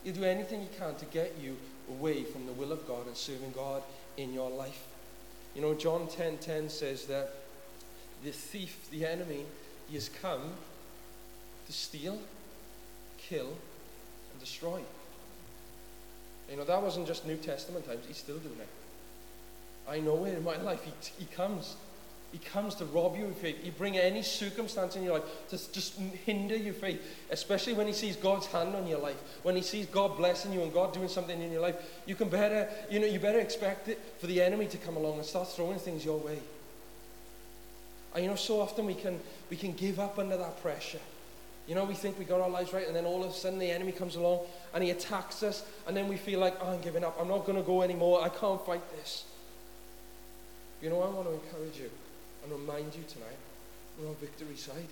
He'll 0.02 0.14
do 0.14 0.24
anything 0.24 0.62
he 0.62 0.68
can 0.78 0.94
to 0.94 1.04
get 1.04 1.36
you 1.38 1.58
away 1.90 2.24
from 2.24 2.46
the 2.46 2.52
will 2.52 2.72
of 2.72 2.88
God 2.88 3.06
and 3.06 3.14
serving 3.14 3.52
God 3.52 3.82
in 4.16 4.32
your 4.32 4.48
life. 4.48 4.82
You 5.54 5.60
know, 5.60 5.74
John 5.74 6.06
10:10 6.06 6.16
10, 6.16 6.38
10 6.38 6.68
says 6.70 7.04
that 7.04 7.34
the 8.24 8.30
thief, 8.30 8.88
the 8.90 9.06
enemy, 9.06 9.44
he 9.88 9.94
has 9.94 10.08
come 10.08 10.52
to 11.66 11.72
steal, 11.72 12.18
kill, 13.18 13.48
and 13.48 14.40
destroy. 14.40 14.80
You 16.50 16.56
know, 16.56 16.64
that 16.64 16.82
wasn't 16.82 17.06
just 17.06 17.26
New 17.26 17.36
Testament 17.36 17.86
times, 17.86 18.04
he's 18.06 18.16
still 18.16 18.38
doing 18.38 18.58
it. 18.58 18.68
I 19.88 20.00
know 20.00 20.24
it 20.24 20.34
in 20.34 20.44
my 20.44 20.56
life. 20.56 20.82
He, 20.84 20.92
he 21.18 21.24
comes. 21.26 21.76
He 22.32 22.38
comes 22.38 22.76
to 22.76 22.84
rob 22.84 23.16
you 23.16 23.26
of 23.26 23.36
faith. 23.36 23.60
He 23.60 23.70
bring 23.70 23.98
any 23.98 24.22
circumstance 24.22 24.94
in 24.94 25.02
your 25.02 25.14
life 25.14 25.48
to 25.48 25.72
just 25.72 25.98
hinder 26.24 26.54
your 26.54 26.74
faith, 26.74 27.02
especially 27.30 27.72
when 27.72 27.88
he 27.88 27.92
sees 27.92 28.14
God's 28.14 28.46
hand 28.46 28.76
on 28.76 28.86
your 28.86 29.00
life. 29.00 29.16
When 29.42 29.56
he 29.56 29.62
sees 29.62 29.86
God 29.86 30.16
blessing 30.16 30.52
you 30.52 30.62
and 30.62 30.72
God 30.72 30.92
doing 30.92 31.08
something 31.08 31.40
in 31.40 31.50
your 31.50 31.60
life, 31.60 31.74
you 32.06 32.14
can 32.14 32.28
better, 32.28 32.68
you 32.88 33.00
know, 33.00 33.06
you 33.06 33.18
better 33.18 33.40
expect 33.40 33.88
it 33.88 33.98
for 34.18 34.28
the 34.28 34.40
enemy 34.40 34.66
to 34.66 34.76
come 34.76 34.96
along 34.96 35.16
and 35.16 35.26
start 35.26 35.48
throwing 35.48 35.80
things 35.80 36.04
your 36.04 36.18
way. 36.18 36.38
And 38.14 38.24
you 38.24 38.30
know, 38.30 38.36
so 38.36 38.60
often 38.60 38.86
we 38.86 38.94
can 38.94 39.20
we 39.50 39.56
can 39.56 39.72
give 39.72 40.00
up 40.00 40.18
under 40.18 40.36
that 40.36 40.60
pressure. 40.62 41.00
You 41.66 41.74
know, 41.76 41.84
we 41.84 41.94
think 41.94 42.18
we 42.18 42.24
got 42.24 42.40
our 42.40 42.50
lives 42.50 42.72
right, 42.72 42.86
and 42.86 42.96
then 42.96 43.04
all 43.04 43.22
of 43.22 43.30
a 43.30 43.32
sudden 43.32 43.58
the 43.58 43.70
enemy 43.70 43.92
comes 43.92 44.16
along 44.16 44.40
and 44.74 44.82
he 44.82 44.90
attacks 44.90 45.42
us, 45.42 45.64
and 45.86 45.96
then 45.96 46.08
we 46.08 46.16
feel 46.16 46.40
like, 46.40 46.56
oh, 46.60 46.72
I'm 46.72 46.80
giving 46.80 47.04
up. 47.04 47.16
I'm 47.20 47.28
not 47.28 47.46
going 47.46 47.58
to 47.58 47.62
go 47.62 47.82
anymore. 47.82 48.22
I 48.22 48.28
can't 48.28 48.64
fight 48.66 48.82
this. 48.96 49.24
You 50.82 50.90
know, 50.90 51.00
I 51.02 51.08
want 51.10 51.28
to 51.28 51.34
encourage 51.34 51.78
you 51.78 51.90
and 52.42 52.52
remind 52.52 52.94
you 52.94 53.04
tonight 53.06 53.36
we're 53.98 54.08
on 54.08 54.14
victory 54.16 54.56
side. 54.56 54.88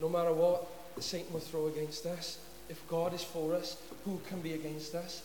No 0.00 0.08
matter 0.08 0.32
what 0.32 0.66
the 0.96 1.02
Satan 1.02 1.32
will 1.32 1.40
throw 1.40 1.68
against 1.68 2.04
us, 2.06 2.38
if 2.68 2.86
God 2.88 3.14
is 3.14 3.22
for 3.22 3.54
us, 3.54 3.76
who 4.04 4.20
can 4.28 4.40
be 4.40 4.52
against 4.52 4.94
us? 4.94 5.22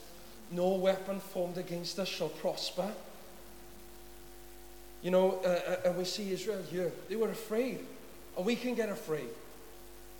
No 0.51 0.69
weapon 0.75 1.19
formed 1.19 1.57
against 1.57 1.99
us 1.99 2.07
shall 2.07 2.29
prosper. 2.29 2.91
You 5.03 5.11
know, 5.11 5.39
uh, 5.45 5.47
uh 5.47 5.75
and 5.85 5.97
we 5.97 6.05
see 6.05 6.31
Israel 6.31 6.63
here. 6.71 6.91
They 7.09 7.15
were 7.15 7.29
afraid. 7.29 7.85
And 8.35 8.45
we 8.45 8.55
can 8.55 8.73
get 8.73 8.89
afraid. 8.89 9.29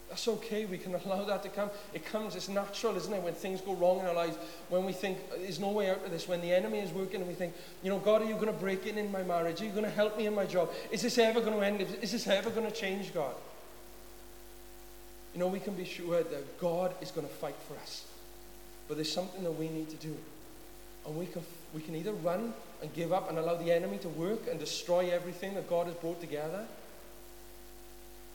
That's 0.09 0.27
okay. 0.27 0.65
We 0.65 0.77
can 0.77 0.93
allow 0.93 1.23
that 1.23 1.41
to 1.41 1.49
come. 1.49 1.71
It 1.91 2.05
comes, 2.05 2.35
it's 2.35 2.47
natural, 2.47 2.95
isn't 2.97 3.11
it? 3.11 3.23
When 3.23 3.33
things 3.33 3.61
go 3.61 3.73
wrong 3.73 3.99
in 3.99 4.05
our 4.05 4.13
lives, 4.13 4.37
when 4.69 4.85
we 4.85 4.93
think 4.93 5.17
there's 5.39 5.59
no 5.59 5.69
way 5.69 5.89
out 5.89 6.05
of 6.05 6.11
this, 6.11 6.27
when 6.27 6.39
the 6.39 6.53
enemy 6.53 6.77
is 6.79 6.91
working 6.91 7.21
and 7.21 7.27
we 7.27 7.33
think, 7.33 7.55
you 7.81 7.89
know, 7.89 7.97
God, 7.97 8.21
are 8.21 8.25
you 8.25 8.35
going 8.35 8.45
to 8.45 8.53
break 8.53 8.85
in 8.85 8.99
in 8.99 9.11
my 9.11 9.23
marriage? 9.23 9.59
Are 9.61 9.65
you 9.65 9.71
going 9.71 9.85
to 9.85 9.89
help 9.89 10.15
me 10.15 10.27
in 10.27 10.35
my 10.35 10.45
job? 10.45 10.69
Is 10.91 11.01
this 11.01 11.17
ever 11.17 11.41
going 11.41 11.59
to 11.59 11.65
end? 11.65 11.81
Is 12.01 12.11
this 12.11 12.27
ever 12.27 12.51
going 12.51 12.67
to 12.67 12.71
change, 12.71 13.11
God? 13.11 13.33
You 15.33 15.39
know, 15.39 15.47
we 15.47 15.59
can 15.59 15.73
be 15.73 15.85
sure 15.85 16.21
that 16.21 16.59
God 16.59 16.93
is 17.01 17.09
going 17.09 17.25
to 17.25 17.33
fight 17.33 17.55
for 17.67 17.75
us. 17.77 18.05
But 18.87 18.97
there's 18.97 19.11
something 19.11 19.43
that 19.43 19.53
we 19.53 19.67
need 19.67 19.89
to 19.89 19.95
do. 19.95 20.15
And 21.05 21.15
we 21.17 21.25
can, 21.25 21.43
we 21.73 21.81
can 21.81 21.95
either 21.95 22.13
run 22.13 22.53
and 22.81 22.93
give 22.93 23.11
up 23.11 23.29
and 23.29 23.37
allow 23.37 23.55
the 23.55 23.71
enemy 23.71 23.97
to 23.99 24.09
work 24.09 24.47
and 24.49 24.59
destroy 24.59 25.09
everything 25.09 25.55
that 25.55 25.69
God 25.69 25.87
has 25.87 25.95
brought 25.95 26.21
together, 26.21 26.65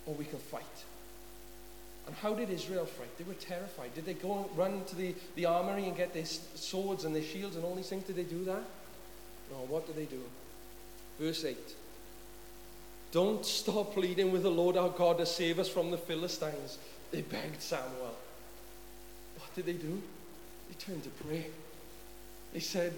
or 0.06 0.14
we 0.14 0.24
can 0.24 0.38
fight 0.38 0.62
And 2.06 2.16
how 2.16 2.34
did 2.34 2.48
Israel 2.50 2.86
fight? 2.86 3.16
They 3.18 3.24
were 3.24 3.34
terrified. 3.34 3.94
Did 3.94 4.06
they 4.06 4.14
go 4.14 4.38
and 4.38 4.58
run 4.58 4.84
to 4.86 4.96
the, 4.96 5.14
the 5.34 5.44
armory 5.44 5.84
and 5.84 5.96
get 5.96 6.14
their 6.14 6.24
swords 6.24 7.04
and 7.04 7.14
their 7.14 7.22
shields 7.22 7.56
and 7.56 7.64
all 7.64 7.74
these 7.74 7.88
things? 7.88 8.04
Did 8.04 8.16
they 8.16 8.22
do 8.22 8.44
that? 8.44 8.62
No, 9.50 9.56
what 9.68 9.86
did 9.86 9.96
they 9.96 10.06
do? 10.06 10.22
Verse 11.18 11.44
8. 11.44 11.56
Don't 13.12 13.44
stop 13.44 13.94
pleading 13.94 14.32
with 14.32 14.42
the 14.42 14.50
Lord 14.50 14.76
our 14.76 14.90
God 14.90 15.18
to 15.18 15.26
save 15.26 15.58
us 15.58 15.68
from 15.68 15.90
the 15.90 15.98
Philistines. 15.98 16.78
They 17.10 17.22
begged 17.22 17.60
Samuel. 17.60 18.16
What 19.36 19.54
did 19.54 19.66
they 19.66 19.72
do? 19.72 20.02
They 20.68 20.74
turned 20.78 21.02
to 21.04 21.10
pray. 21.10 21.46
They 22.52 22.60
said, 22.60 22.92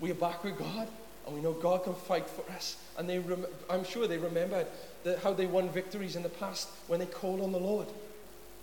We 0.00 0.10
are 0.10 0.14
back 0.14 0.44
with 0.44 0.58
God, 0.58 0.88
and 1.26 1.34
we 1.34 1.40
know 1.40 1.52
God 1.52 1.84
can 1.84 1.94
fight 1.94 2.28
for 2.28 2.50
us. 2.52 2.76
And 2.96 3.08
they 3.08 3.18
rem- 3.18 3.46
I'm 3.70 3.84
sure 3.84 4.06
they 4.06 4.18
remembered 4.18 4.66
how 5.22 5.32
they 5.32 5.46
won 5.46 5.68
victories 5.70 6.16
in 6.16 6.22
the 6.22 6.28
past 6.28 6.68
when 6.86 7.00
they 7.00 7.06
called 7.06 7.40
on 7.40 7.52
the 7.52 7.60
Lord. 7.60 7.86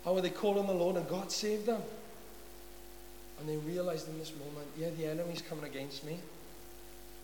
How 0.04 0.18
they 0.20 0.30
called 0.30 0.58
on 0.58 0.66
the 0.66 0.74
Lord 0.74 0.96
and 0.96 1.08
God 1.08 1.32
saved 1.32 1.66
them. 1.66 1.82
And 3.38 3.48
they 3.48 3.56
realized 3.56 4.08
in 4.08 4.18
this 4.18 4.32
moment, 4.32 4.68
yeah, 4.78 4.90
the 4.96 5.06
enemy's 5.06 5.42
coming 5.42 5.64
against 5.64 6.04
me. 6.04 6.18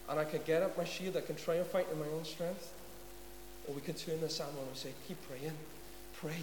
And 0.08 0.18
I 0.18 0.24
can 0.24 0.40
get 0.44 0.62
up 0.62 0.76
my 0.76 0.84
shield, 0.84 1.16
I 1.16 1.20
can 1.20 1.36
try 1.36 1.54
and 1.54 1.66
fight 1.66 1.86
in 1.92 1.98
my 1.98 2.06
own 2.08 2.24
strength. 2.24 2.72
Or 3.68 3.74
we 3.74 3.80
can 3.80 3.94
turn 3.94 4.20
to 4.20 4.28
Samuel 4.28 4.64
and 4.68 4.76
say, 4.76 4.90
keep 5.06 5.16
praying. 5.28 5.54
Pray. 6.16 6.40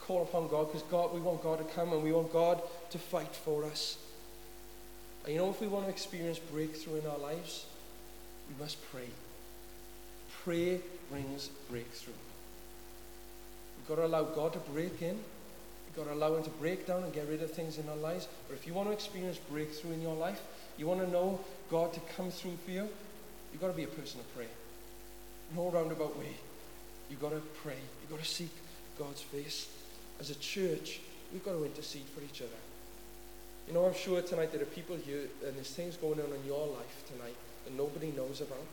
Call 0.00 0.22
upon 0.22 0.48
God 0.48 0.68
because 0.68 0.82
God, 0.90 1.12
we 1.12 1.20
want 1.20 1.42
God 1.42 1.58
to 1.58 1.64
come 1.74 1.92
and 1.92 2.02
we 2.02 2.12
want 2.12 2.32
God 2.32 2.62
to 2.90 2.98
fight 2.98 3.34
for 3.34 3.64
us. 3.64 3.96
And 5.28 5.34
you 5.34 5.42
know, 5.42 5.50
if 5.50 5.60
we 5.60 5.66
want 5.66 5.84
to 5.84 5.90
experience 5.90 6.38
breakthrough 6.38 7.00
in 7.00 7.06
our 7.06 7.18
lives, 7.18 7.66
we 8.48 8.58
must 8.58 8.78
pray. 8.90 9.10
Prayer 10.42 10.78
brings 11.10 11.48
breakthrough. 11.68 12.14
We've 13.76 13.88
got 13.88 13.96
to 13.96 14.06
allow 14.06 14.22
God 14.22 14.54
to 14.54 14.58
break 14.58 15.02
in. 15.02 15.18
We've 15.18 15.96
got 15.96 16.06
to 16.10 16.14
allow 16.14 16.34
Him 16.34 16.44
to 16.44 16.50
break 16.52 16.86
down 16.86 17.02
and 17.02 17.12
get 17.12 17.28
rid 17.28 17.42
of 17.42 17.50
things 17.50 17.76
in 17.76 17.86
our 17.90 17.96
lives. 17.96 18.26
But 18.48 18.54
if 18.54 18.66
you 18.66 18.72
want 18.72 18.88
to 18.88 18.92
experience 18.94 19.36
breakthrough 19.36 19.92
in 19.92 20.00
your 20.00 20.16
life, 20.16 20.40
you 20.78 20.86
want 20.86 21.00
to 21.00 21.10
know 21.10 21.38
God 21.70 21.92
to 21.92 22.00
come 22.16 22.30
through 22.30 22.56
for 22.64 22.70
you, 22.70 22.88
you've 23.52 23.60
got 23.60 23.68
to 23.68 23.74
be 23.74 23.84
a 23.84 23.86
person 23.86 24.20
of 24.20 24.34
prayer. 24.34 24.48
No 25.54 25.68
roundabout 25.68 26.18
way. 26.18 26.36
You've 27.10 27.20
got 27.20 27.32
to 27.32 27.42
pray. 27.62 27.76
You've 28.00 28.10
got 28.10 28.20
to 28.20 28.30
seek 28.30 28.54
God's 28.98 29.20
face. 29.20 29.68
As 30.20 30.30
a 30.30 30.36
church, 30.36 31.00
we've 31.34 31.44
got 31.44 31.52
to 31.52 31.66
intercede 31.66 32.06
for 32.16 32.24
each 32.24 32.40
other. 32.40 32.56
You 33.68 33.74
know, 33.74 33.84
I'm 33.84 33.94
sure 33.94 34.22
tonight 34.22 34.50
there 34.50 34.62
are 34.62 34.64
people 34.64 34.96
here 34.96 35.28
and 35.46 35.54
there's 35.54 35.70
things 35.70 35.98
going 35.98 36.18
on 36.18 36.32
in 36.32 36.46
your 36.46 36.66
life 36.68 37.04
tonight 37.12 37.36
that 37.66 37.74
nobody 37.76 38.10
knows 38.16 38.40
about. 38.40 38.64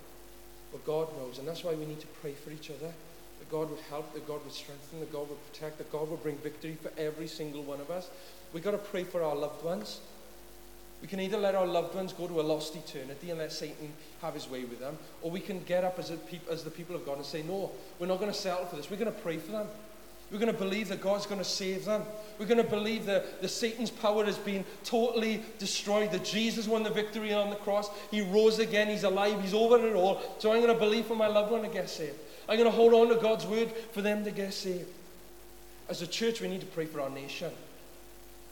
But 0.72 0.86
God 0.86 1.10
knows. 1.18 1.38
And 1.38 1.46
that's 1.46 1.66
why 1.66 1.74
we 1.74 1.86
need 1.86 2.00
to 2.00 2.08
pray 2.22 2.32
for 2.32 2.52
each 2.52 2.70
other. 2.70 2.94
That 3.40 3.52
God 3.52 3.70
would 3.70 3.82
help, 3.90 4.14
that 4.14 4.26
God 4.26 4.42
would 4.46 4.54
strengthen, 4.54 5.02
that 5.02 5.12
God 5.12 5.28
would 5.28 5.52
protect, 5.52 5.80
that 5.80 5.92
God 5.92 6.10
would 6.10 6.24
bring 6.24 6.38
victory 6.38 6.78
for 6.82 6.94
every 6.98 7.28
single 7.28 7.62
one 7.62 7.82
of 7.82 7.92
us. 7.92 8.10
We've 8.54 8.64
got 8.64 8.72
to 8.72 8.78
pray 8.78 9.04
for 9.04 9.22
our 9.22 9.36
loved 9.36 9.66
ones. 9.66 10.00
We 11.02 11.10
can 11.10 11.20
either 11.20 11.38
let 11.38 11.56
our 11.56 11.68
loved 11.68 11.94
ones 11.94 12.14
go 12.14 12.30
to 12.30 12.40
a 12.40 12.42
lost 12.42 12.74
eternity 12.78 13.32
and 13.32 13.40
let 13.40 13.52
Satan 13.52 13.92
have 14.22 14.34
his 14.34 14.50
way 14.50 14.64
with 14.64 14.80
them, 14.80 14.98
or 15.22 15.30
we 15.30 15.42
can 15.42 15.62
get 15.66 15.84
up 15.84 16.00
as, 16.00 16.10
peop- 16.32 16.48
as 16.50 16.64
the 16.64 16.72
people 16.72 16.96
of 16.96 17.06
God 17.06 17.18
and 17.18 17.26
say, 17.26 17.44
No, 17.44 17.72
we're 18.00 18.08
not 18.08 18.22
going 18.22 18.32
to 18.32 18.38
settle 18.38 18.66
for 18.66 18.78
this. 18.78 18.90
We're 18.90 18.96
going 18.96 19.14
to 19.14 19.20
pray 19.20 19.38
for 19.38 19.52
them. 19.52 19.68
We're 20.32 20.40
going 20.40 20.52
to 20.52 20.58
believe 20.58 20.90
that 20.90 21.02
God's 21.02 21.26
going 21.26 21.40
to 21.40 21.46
save 21.46 21.86
them. 21.86 22.04
We're 22.40 22.48
going 22.48 22.62
to 22.62 22.70
believe 22.70 23.06
that 23.06 23.42
the 23.42 23.48
Satan's 23.48 23.92
power 23.92 24.26
has 24.26 24.38
been 24.38 24.66
totally 24.84 25.44
destroyed, 25.60 26.12
that 26.12 26.26
Jesus 26.26 26.68
won 26.68 26.84
the 26.84 26.90
victory 26.90 27.32
on 27.34 27.50
the 27.50 27.56
cross. 27.58 27.90
He 28.12 28.22
rose 28.22 28.60
again. 28.60 28.88
He's 28.88 29.04
alive. 29.04 29.40
He's 29.42 29.54
over 29.54 29.78
it 29.78 29.96
all. 29.96 30.22
So 30.40 30.52
I'm 30.52 30.62
going 30.62 30.74
to 30.74 30.80
believe 30.80 31.06
for 31.06 31.16
my 31.16 31.28
loved 31.28 31.52
one 31.52 31.62
to 31.62 31.70
get 31.70 31.90
saved. 31.90 32.18
I'm 32.50 32.58
going 32.58 32.70
to 32.70 32.76
hold 32.76 32.94
on 32.94 33.10
to 33.10 33.22
God's 33.22 33.46
word 33.46 33.72
for 33.92 34.02
them 34.02 34.24
to 34.24 34.32
get 34.32 34.54
saved. 34.54 34.88
As 35.88 36.02
a 36.02 36.08
church, 36.08 36.42
we 36.42 36.48
need 36.48 36.62
to 36.62 36.68
pray 36.68 36.86
for 36.86 37.02
our 37.02 37.10
nation. 37.10 37.52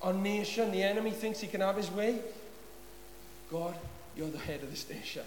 Our 0.01 0.13
nation, 0.13 0.71
the 0.71 0.83
enemy 0.83 1.11
thinks 1.11 1.39
he 1.39 1.47
can 1.47 1.61
have 1.61 1.77
his 1.77 1.89
way. 1.89 2.19
God, 3.51 3.75
you're 4.15 4.29
the 4.29 4.37
head 4.37 4.61
of 4.61 4.69
this 4.69 4.87
nation. 4.89 5.23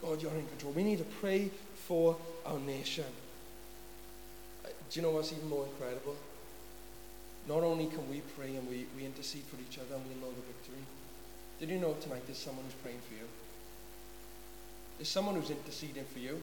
God, 0.00 0.22
you're 0.22 0.32
in 0.32 0.46
control. 0.46 0.72
We 0.72 0.84
need 0.84 0.98
to 0.98 1.04
pray 1.04 1.50
for 1.74 2.16
our 2.46 2.58
nation. 2.58 3.04
Do 4.90 5.00
you 5.00 5.02
know 5.02 5.12
what's 5.12 5.32
even 5.32 5.48
more 5.48 5.66
incredible? 5.66 6.16
Not 7.48 7.62
only 7.62 7.86
can 7.86 8.08
we 8.08 8.22
pray 8.36 8.56
and 8.56 8.68
we, 8.68 8.86
we 8.96 9.04
intercede 9.04 9.44
for 9.44 9.56
each 9.60 9.78
other 9.78 9.96
and 9.96 10.04
we 10.08 10.14
know 10.20 10.32
the 10.32 10.42
victory. 10.46 10.84
Did 11.60 11.68
you 11.68 11.78
know 11.78 11.94
tonight 12.00 12.22
there's 12.26 12.38
someone 12.38 12.64
who's 12.64 12.74
praying 12.74 13.00
for 13.08 13.14
you? 13.14 13.28
There's 14.98 15.08
someone 15.08 15.34
who's 15.34 15.50
interceding 15.50 16.04
for 16.04 16.18
you. 16.18 16.40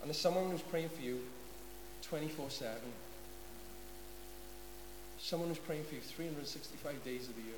And 0.00 0.10
there's 0.10 0.18
someone 0.18 0.50
who's 0.50 0.60
praying 0.60 0.90
for 0.90 1.02
you 1.02 1.20
24 2.02 2.50
7. 2.50 2.76
Someone 5.18 5.48
who's 5.48 5.58
praying 5.58 5.84
for 5.84 5.94
you 5.94 6.00
365 6.00 7.04
days 7.04 7.28
of 7.28 7.36
the 7.36 7.42
year. 7.42 7.54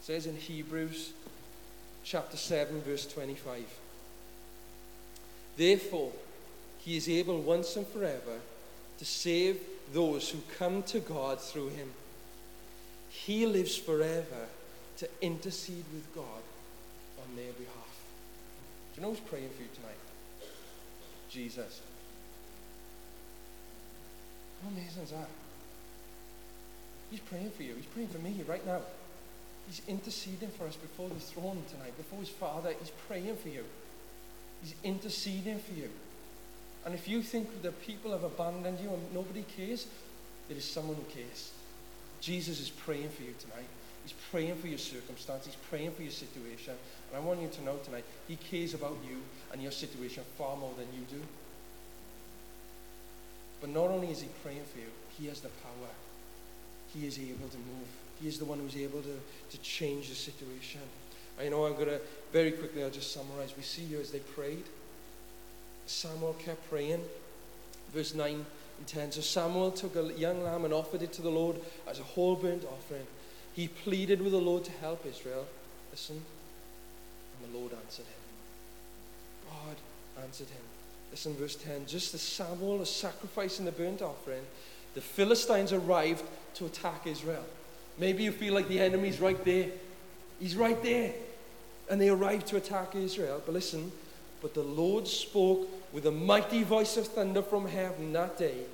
It 0.00 0.04
says 0.04 0.26
in 0.26 0.36
Hebrews 0.36 1.12
chapter 2.04 2.36
7, 2.36 2.82
verse 2.82 3.06
25. 3.06 3.64
Therefore, 5.56 6.12
he 6.80 6.96
is 6.96 7.08
able 7.08 7.40
once 7.40 7.76
and 7.76 7.86
forever 7.86 8.40
to 9.02 9.08
save 9.08 9.60
those 9.92 10.30
who 10.30 10.38
come 10.58 10.80
to 10.84 11.00
God 11.00 11.40
through 11.40 11.70
him. 11.70 11.90
He 13.10 13.46
lives 13.46 13.76
forever 13.76 14.46
to 14.98 15.08
intercede 15.20 15.84
with 15.92 16.14
God 16.14 16.24
on 17.18 17.34
their 17.34 17.52
behalf. 17.52 17.96
Do 18.94 19.00
you 19.00 19.02
know 19.02 19.10
who's 19.10 19.18
praying 19.18 19.48
for 19.56 19.62
you 19.62 19.68
tonight? 19.74 19.98
Jesus. 21.28 21.80
How 24.62 24.68
amazing 24.68 25.02
is 25.02 25.10
that? 25.10 25.28
He's 27.10 27.20
praying 27.20 27.50
for 27.50 27.64
you. 27.64 27.74
He's 27.74 27.86
praying 27.86 28.08
for 28.08 28.18
me 28.18 28.40
right 28.46 28.64
now. 28.64 28.82
He's 29.66 29.82
interceding 29.88 30.50
for 30.50 30.68
us 30.68 30.76
before 30.76 31.08
the 31.08 31.16
throne 31.16 31.64
tonight, 31.68 31.96
before 31.96 32.20
his 32.20 32.28
Father. 32.28 32.72
He's 32.78 32.92
praying 33.08 33.34
for 33.34 33.48
you. 33.48 33.64
He's 34.62 34.76
interceding 34.84 35.58
for 35.58 35.74
you. 35.74 35.90
And 36.84 36.94
if 36.94 37.08
you 37.08 37.22
think 37.22 37.62
that 37.62 37.80
people 37.82 38.10
have 38.12 38.24
abandoned 38.24 38.80
you 38.80 38.88
and 38.90 39.14
nobody 39.14 39.44
cares, 39.56 39.86
there 40.48 40.56
is 40.56 40.64
someone 40.64 40.96
who 40.96 41.04
cares. 41.04 41.52
Jesus 42.20 42.60
is 42.60 42.70
praying 42.70 43.08
for 43.10 43.22
you 43.22 43.34
tonight. 43.38 43.68
He's 44.04 44.14
praying 44.30 44.56
for 44.56 44.66
your 44.66 44.78
circumstance. 44.78 45.46
He's 45.46 45.56
praying 45.70 45.92
for 45.92 46.02
your 46.02 46.12
situation. 46.12 46.74
And 47.08 47.16
I 47.16 47.20
want 47.20 47.40
you 47.40 47.48
to 47.48 47.64
know 47.64 47.76
tonight, 47.84 48.04
He 48.26 48.36
cares 48.36 48.74
about 48.74 48.96
you 49.08 49.18
and 49.52 49.62
your 49.62 49.70
situation 49.70 50.24
far 50.36 50.56
more 50.56 50.72
than 50.76 50.86
you 50.92 51.06
do. 51.08 51.22
But 53.60 53.70
not 53.70 53.90
only 53.90 54.10
is 54.10 54.22
He 54.22 54.28
praying 54.42 54.64
for 54.72 54.80
you, 54.80 54.90
He 55.18 55.26
has 55.28 55.40
the 55.40 55.48
power. 55.48 55.90
He 56.92 57.06
is 57.06 57.18
able 57.18 57.48
to 57.48 57.58
move. 57.58 57.88
He 58.20 58.28
is 58.28 58.38
the 58.38 58.44
one 58.44 58.58
who's 58.58 58.76
able 58.76 59.02
to, 59.02 59.18
to 59.50 59.62
change 59.62 60.08
the 60.08 60.14
situation. 60.14 60.80
I 61.40 61.48
know 61.48 61.64
I'm 61.64 61.74
going 61.74 61.86
to, 61.86 62.00
very 62.32 62.52
quickly, 62.52 62.82
I'll 62.82 62.90
just 62.90 63.12
summarize. 63.12 63.56
We 63.56 63.62
see 63.62 63.82
here 63.82 64.00
as 64.00 64.10
they 64.10 64.18
prayed, 64.18 64.64
Samuel 65.92 66.34
kept 66.38 66.68
praying. 66.68 67.04
Verse 67.92 68.14
9 68.14 68.34
and 68.34 68.86
10. 68.86 69.12
So 69.12 69.20
Samuel 69.20 69.70
took 69.70 69.94
a 69.96 70.12
young 70.18 70.42
lamb 70.42 70.64
and 70.64 70.72
offered 70.72 71.02
it 71.02 71.12
to 71.14 71.22
the 71.22 71.30
Lord 71.30 71.56
as 71.88 72.00
a 72.00 72.02
whole 72.02 72.36
burnt 72.36 72.64
offering. 72.64 73.06
He 73.54 73.68
pleaded 73.68 74.22
with 74.22 74.32
the 74.32 74.38
Lord 74.38 74.64
to 74.64 74.72
help 74.80 75.04
Israel. 75.06 75.46
Listen. 75.90 76.22
And 77.42 77.52
the 77.52 77.58
Lord 77.58 77.72
answered 77.72 78.06
him. 78.06 78.22
God 79.50 80.24
answered 80.24 80.48
him. 80.48 80.62
Listen, 81.10 81.34
verse 81.34 81.56
10. 81.56 81.86
Just 81.86 82.14
as 82.14 82.22
Samuel 82.22 82.78
was 82.78 82.90
sacrificing 82.90 83.66
the 83.66 83.72
burnt 83.72 84.00
offering, 84.00 84.42
the 84.94 85.00
Philistines 85.00 85.72
arrived 85.72 86.24
to 86.54 86.66
attack 86.66 87.06
Israel. 87.06 87.44
Maybe 87.98 88.22
you 88.22 88.32
feel 88.32 88.54
like 88.54 88.68
the 88.68 88.80
enemy's 88.80 89.20
right 89.20 89.42
there. 89.44 89.68
He's 90.40 90.56
right 90.56 90.82
there. 90.82 91.12
And 91.90 92.00
they 92.00 92.08
arrived 92.08 92.46
to 92.48 92.56
attack 92.56 92.94
Israel. 92.94 93.42
But 93.44 93.52
listen, 93.52 93.92
but 94.40 94.54
the 94.54 94.62
Lord 94.62 95.06
spoke 95.06 95.68
with 95.92 96.06
a 96.06 96.10
mighty 96.10 96.62
voice 96.62 96.96
of 96.96 97.06
thunder 97.06 97.42
from 97.42 97.66
heaven 97.66 98.12
that 98.12 98.38
day, 98.38 98.64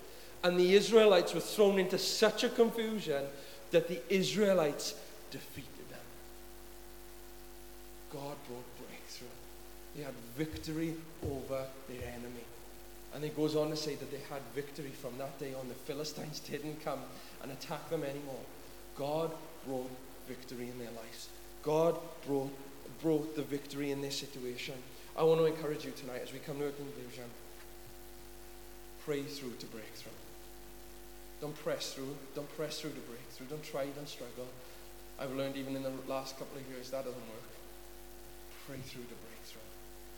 and 0.44 0.58
the 0.58 0.74
Israelites 0.74 1.34
were 1.34 1.40
thrown 1.40 1.78
into 1.78 1.98
such 1.98 2.44
a 2.44 2.48
confusion 2.48 3.24
that 3.70 3.88
the 3.88 4.00
Israelites 4.08 4.94
defeated 5.30 5.90
them. 5.90 5.98
God 8.12 8.36
brought 8.46 8.78
breakthrough. 8.78 9.28
They 9.96 10.02
had 10.02 10.14
victory 10.36 10.94
over 11.24 11.64
their 11.88 12.08
enemy. 12.08 12.44
And 13.14 13.24
it 13.24 13.36
goes 13.36 13.56
on 13.56 13.70
to 13.70 13.76
say 13.76 13.94
that 13.96 14.10
they 14.10 14.20
had 14.30 14.42
victory 14.54 14.90
from 14.90 15.18
that 15.18 15.38
day 15.40 15.54
on. 15.54 15.68
The 15.68 15.74
Philistines 15.74 16.40
didn't 16.40 16.84
come 16.84 17.00
and 17.42 17.50
attack 17.50 17.88
them 17.90 18.04
anymore. 18.04 18.44
God 18.96 19.32
brought 19.66 19.90
victory 20.28 20.68
in 20.68 20.78
their 20.78 20.90
lives. 20.90 21.28
God 21.62 21.96
brought, 22.26 22.52
brought 23.02 23.34
the 23.34 23.42
victory 23.42 23.90
in 23.90 24.02
their 24.02 24.10
situation. 24.10 24.74
I 25.18 25.24
want 25.24 25.40
to 25.40 25.46
encourage 25.46 25.84
you 25.84 25.90
tonight 25.90 26.20
as 26.22 26.32
we 26.32 26.38
come 26.38 26.58
to 26.58 26.68
a 26.68 26.70
conclusion. 26.70 27.24
Pray 29.04 29.24
through 29.24 29.58
to 29.58 29.66
breakthrough. 29.66 30.14
Don't 31.40 31.58
press 31.58 31.92
through. 31.92 32.14
Don't 32.36 32.48
press 32.56 32.78
through 32.80 32.94
to 32.94 33.00
breakthrough. 33.02 33.50
Don't 33.50 33.64
try, 33.64 33.86
don't 33.98 34.08
struggle. 34.08 34.46
I've 35.18 35.34
learned 35.34 35.56
even 35.56 35.74
in 35.74 35.82
the 35.82 35.90
last 36.06 36.38
couple 36.38 36.56
of 36.58 36.62
years 36.70 36.90
that 36.90 37.04
doesn't 37.04 37.28
work. 37.34 37.50
Pray 38.68 38.78
through 38.78 39.10
to 39.10 39.18
breakthrough. 39.26 39.66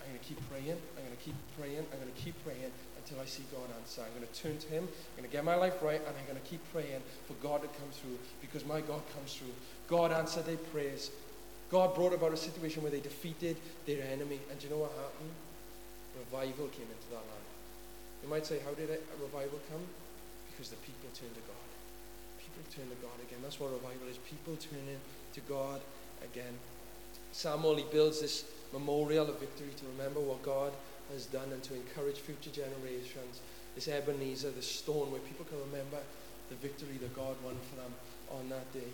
I'm 0.04 0.12
going 0.12 0.20
to 0.20 0.26
keep 0.28 0.40
praying. 0.52 0.76
I'm 0.76 1.04
going 1.08 1.16
to 1.16 1.24
keep 1.24 1.38
praying. 1.56 1.84
I'm 1.92 1.98
going 1.98 2.12
to 2.12 2.20
keep 2.20 2.36
praying 2.44 2.72
until 3.00 3.22
I 3.22 3.24
see 3.24 3.44
God 3.50 3.72
answer. 3.80 4.02
I'm 4.04 4.12
going 4.12 4.28
to 4.28 4.36
turn 4.36 4.58
to 4.58 4.68
Him, 4.68 4.84
I'm 4.84 5.16
going 5.16 5.28
to 5.28 5.32
get 5.32 5.44
my 5.44 5.56
life 5.56 5.80
right, 5.80 6.00
and 6.04 6.12
I'm 6.12 6.26
going 6.28 6.36
to 6.36 6.48
keep 6.48 6.60
praying 6.72 7.00
for 7.26 7.32
God 7.40 7.62
to 7.62 7.68
come 7.68 7.88
through 7.92 8.18
because 8.40 8.66
my 8.66 8.80
God 8.80 9.00
comes 9.16 9.32
through. 9.32 9.56
God 9.88 10.12
answered 10.12 10.44
their 10.44 10.60
prayers. 10.70 11.10
God 11.70 11.94
brought 11.94 12.12
about 12.12 12.32
a 12.32 12.36
situation 12.36 12.82
where 12.82 12.90
they 12.90 13.00
defeated 13.00 13.56
their 13.86 14.02
enemy. 14.10 14.40
And 14.50 14.58
do 14.58 14.66
you 14.66 14.74
know 14.74 14.82
what 14.82 14.92
happened? 14.98 15.30
Revival 16.18 16.66
came 16.74 16.90
into 16.90 17.08
that 17.14 17.22
land. 17.22 17.46
You 18.22 18.28
might 18.28 18.44
say, 18.44 18.58
how 18.64 18.74
did 18.74 18.90
a 18.90 18.98
revival 19.22 19.62
come? 19.70 19.86
Because 20.50 20.68
the 20.68 20.80
people 20.82 21.08
turned 21.14 21.34
to 21.34 21.44
God. 21.46 21.68
People 22.42 22.62
turned 22.74 22.90
to 22.90 22.98
God 22.98 23.14
again. 23.22 23.38
That's 23.42 23.58
what 23.62 23.70
revival 23.70 24.10
is. 24.10 24.18
People 24.26 24.58
turning 24.58 24.98
to 25.32 25.40
God 25.46 25.80
again. 26.26 26.58
Samuel, 27.32 27.76
he 27.76 27.86
builds 27.92 28.20
this 28.20 28.44
memorial 28.72 29.30
of 29.30 29.38
victory 29.38 29.70
to 29.78 29.84
remember 29.96 30.20
what 30.20 30.42
God 30.42 30.72
has 31.12 31.26
done 31.26 31.48
and 31.52 31.62
to 31.62 31.74
encourage 31.74 32.18
future 32.18 32.50
generations. 32.50 33.40
This 33.74 33.86
Ebenezer, 33.86 34.50
this 34.50 34.66
stone 34.66 35.10
where 35.12 35.20
people 35.22 35.46
can 35.46 35.58
remember 35.70 35.98
the 36.50 36.56
victory 36.56 36.98
that 36.98 37.14
God 37.14 37.36
won 37.44 37.54
for 37.70 37.76
them 37.76 37.94
on 38.34 38.48
that 38.50 38.66
day. 38.72 38.90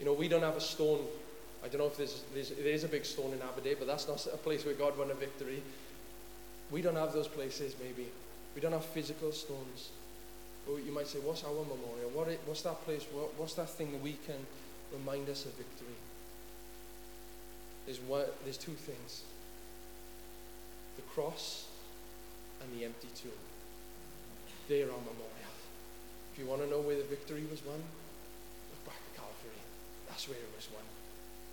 You 0.00 0.06
know, 0.06 0.12
we 0.12 0.28
don't 0.28 0.42
have 0.42 0.56
a 0.56 0.60
stone 0.60 1.06
I 1.64 1.68
don't 1.68 1.80
know 1.80 1.86
if 1.86 1.96
there's, 1.96 2.22
there's, 2.34 2.50
there 2.50 2.72
is 2.72 2.84
a 2.84 2.88
big 2.88 3.04
stone 3.04 3.32
in 3.32 3.42
Aberdeen, 3.42 3.76
but 3.78 3.88
that's 3.88 4.06
not 4.06 4.24
a 4.32 4.36
place 4.36 4.64
where 4.64 4.74
God 4.74 4.96
won 4.96 5.10
a 5.10 5.14
victory. 5.14 5.62
We 6.70 6.82
don't 6.82 6.96
have 6.96 7.12
those 7.12 7.28
places, 7.28 7.74
maybe. 7.82 8.08
We 8.54 8.60
don't 8.60 8.72
have 8.72 8.84
physical 8.84 9.32
stones. 9.32 9.90
But 10.66 10.84
you 10.84 10.92
might 10.92 11.08
say, 11.08 11.18
what's 11.18 11.42
our 11.44 11.50
memorial? 11.50 12.10
What's 12.46 12.62
that 12.62 12.84
place? 12.84 13.04
What, 13.12 13.34
what's 13.38 13.54
that 13.54 13.70
thing 13.70 13.92
that 13.92 14.02
we 14.02 14.12
can 14.26 14.38
remind 14.92 15.28
us 15.28 15.46
of 15.46 15.52
victory? 15.52 15.96
There's, 17.86 18.00
there's 18.44 18.58
two 18.58 18.72
things 18.72 19.22
the 20.96 21.02
cross 21.14 21.66
and 22.60 22.78
the 22.78 22.84
empty 22.84 23.08
tomb. 23.14 23.30
They're 24.68 24.90
our 24.90 24.98
memorial. 24.98 25.54
If 26.32 26.38
you 26.38 26.46
want 26.46 26.62
to 26.62 26.68
know 26.68 26.80
where 26.80 26.96
the 26.96 27.04
victory 27.04 27.44
was 27.50 27.64
won, 27.64 27.78
look 27.78 28.84
back 28.84 28.98
at 28.98 29.16
Calvary. 29.16 29.62
That's 30.08 30.28
where 30.28 30.38
it 30.38 30.50
was 30.56 30.68
won 30.74 30.82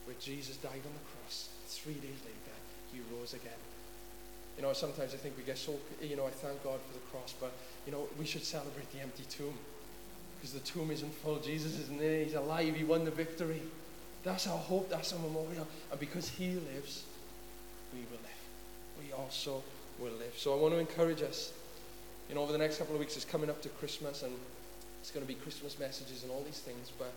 where 0.06 0.16
Jesus 0.20 0.58
died 0.58 0.82
on 0.86 0.94
the 0.94 1.06
cross. 1.12 1.50
Three 1.68 1.96
days 1.96 2.20
later, 2.24 2.56
he 2.94 3.02
rose 3.16 3.34
again. 3.34 3.60
You 4.58 4.64
know, 4.64 4.74
sometimes 4.74 5.14
I 5.14 5.18
think 5.18 5.36
we 5.38 5.44
get 5.44 5.58
so, 5.58 5.76
you 6.02 6.16
know, 6.16 6.26
I 6.26 6.30
thank 6.30 6.64
God 6.64 6.80
for 6.88 6.94
the 6.94 7.06
cross, 7.12 7.34
but, 7.40 7.52
you 7.86 7.92
know, 7.92 8.08
we 8.18 8.26
should 8.26 8.44
celebrate 8.44 8.92
the 8.94 9.02
empty 9.02 9.24
tomb. 9.30 9.54
Because 10.38 10.54
the 10.54 10.60
tomb 10.60 10.92
isn't 10.92 11.14
full. 11.16 11.38
Jesus 11.40 11.80
isn't 11.80 12.00
there. 12.00 12.24
He's 12.24 12.36
alive. 12.36 12.76
He 12.76 12.84
won 12.84 13.04
the 13.04 13.12
victory. 13.12 13.62
That's 14.24 14.48
our 14.48 14.58
hope. 14.58 14.90
That's 14.90 15.12
our 15.14 15.20
memorial. 15.20 15.68
And 15.92 16.00
because 16.00 16.30
he 16.30 16.52
lives, 16.52 17.04
we 17.94 18.00
will 18.12 18.22
live. 18.22 19.04
We 19.04 19.12
also 19.14 19.64
will 20.00 20.14
live. 20.14 20.34
So 20.38 20.54
I 20.54 20.62
want 20.62 20.74
to 20.74 20.80
encourage 20.80 21.22
us. 21.22 21.52
You 22.30 22.36
know, 22.36 22.42
over 22.42 22.52
the 22.52 22.58
next 22.58 22.78
couple 22.78 22.96
of 22.96 23.00
weeks, 23.00 23.16
it's 23.16 23.26
coming 23.26 23.50
up 23.50 23.62
to 23.62 23.70
Christmas, 23.70 24.24
and 24.24 24.34
it's 25.02 25.12
going 25.12 25.26
to 25.26 25.28
be 25.28 25.40
Christmas 25.40 25.78
messages 25.80 26.24
and 26.24 26.32
all 26.32 26.44
these 26.44 26.60
things. 26.60 26.92
But 26.98 27.12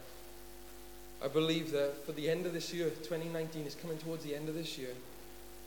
I 1.23 1.27
believe 1.27 1.73
that 1.73 2.07
for 2.07 2.13
the 2.13 2.31
end 2.31 2.47
of 2.47 2.53
this 2.53 2.73
year, 2.73 2.91
2019 2.91 3.67
is 3.67 3.75
coming 3.75 3.99
towards 3.99 4.23
the 4.25 4.37
end 4.37 4.49
of 4.49 4.55
this 4.55 4.79
year. 4.79 4.95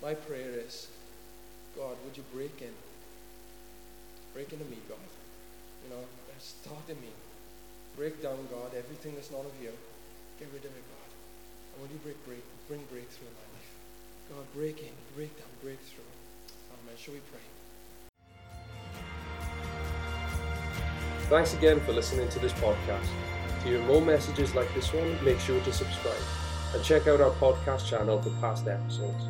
My 0.02 0.14
prayer 0.14 0.52
is, 0.52 0.88
God, 1.76 1.96
would 2.06 2.16
you 2.16 2.24
break 2.34 2.62
in? 2.62 2.74
Break 4.34 4.54
into 4.54 4.66
me, 4.66 4.78
God. 4.88 4.98
You 5.84 5.96
know, 5.96 6.04
start 6.40 6.88
in 6.90 6.96
me. 7.02 7.12
Break 7.98 8.24
down, 8.24 8.48
God, 8.50 8.72
everything 8.78 9.16
that's 9.16 9.30
not 9.30 9.42
of 9.42 9.52
you. 9.62 9.72
Get 10.40 10.48
rid 10.54 10.64
of 10.64 10.72
it, 10.72 10.86
God. 10.88 11.12
And 11.74 11.82
would 11.82 11.92
you 11.92 12.00
break, 12.00 12.26
break, 12.26 12.44
bring 12.68 12.84
breakthrough 12.90 13.28
in 13.28 13.36
my 13.36 13.48
life? 13.52 13.72
God, 14.32 14.46
break 14.56 14.80
in, 14.80 14.96
break 15.16 15.38
down, 15.38 15.52
breakthrough. 15.62 16.08
Amen. 16.72 16.96
Shall 16.98 17.14
we 17.14 17.20
pray? 17.30 17.44
Thanks 21.30 21.54
again 21.54 21.80
for 21.82 21.92
listening 21.92 22.30
to 22.30 22.40
this 22.40 22.54
podcast. 22.54 23.08
To 23.62 23.68
hear 23.68 23.82
more 23.84 24.02
messages 24.02 24.56
like 24.56 24.74
this 24.74 24.92
one, 24.92 25.24
make 25.24 25.40
sure 25.40 25.62
to 25.62 25.72
subscribe 25.72 26.18
and 26.74 26.84
check 26.84 27.08
out 27.08 27.22
our 27.22 27.30
podcast 27.32 27.88
channel 27.88 28.22
for 28.22 28.30
past 28.42 28.68
episodes. 28.68 29.30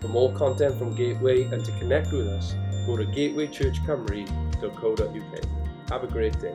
For 0.00 0.08
more 0.08 0.32
content 0.32 0.78
from 0.78 0.94
Gateway 0.94 1.42
and 1.44 1.62
to 1.64 1.72
connect 1.72 2.12
with 2.12 2.28
us, 2.28 2.54
go 2.86 2.96
to 2.96 3.04
gatewaychurchcumry.co.uk. 3.04 5.90
Have 5.90 6.04
a 6.04 6.06
great 6.06 6.40
day. 6.40 6.54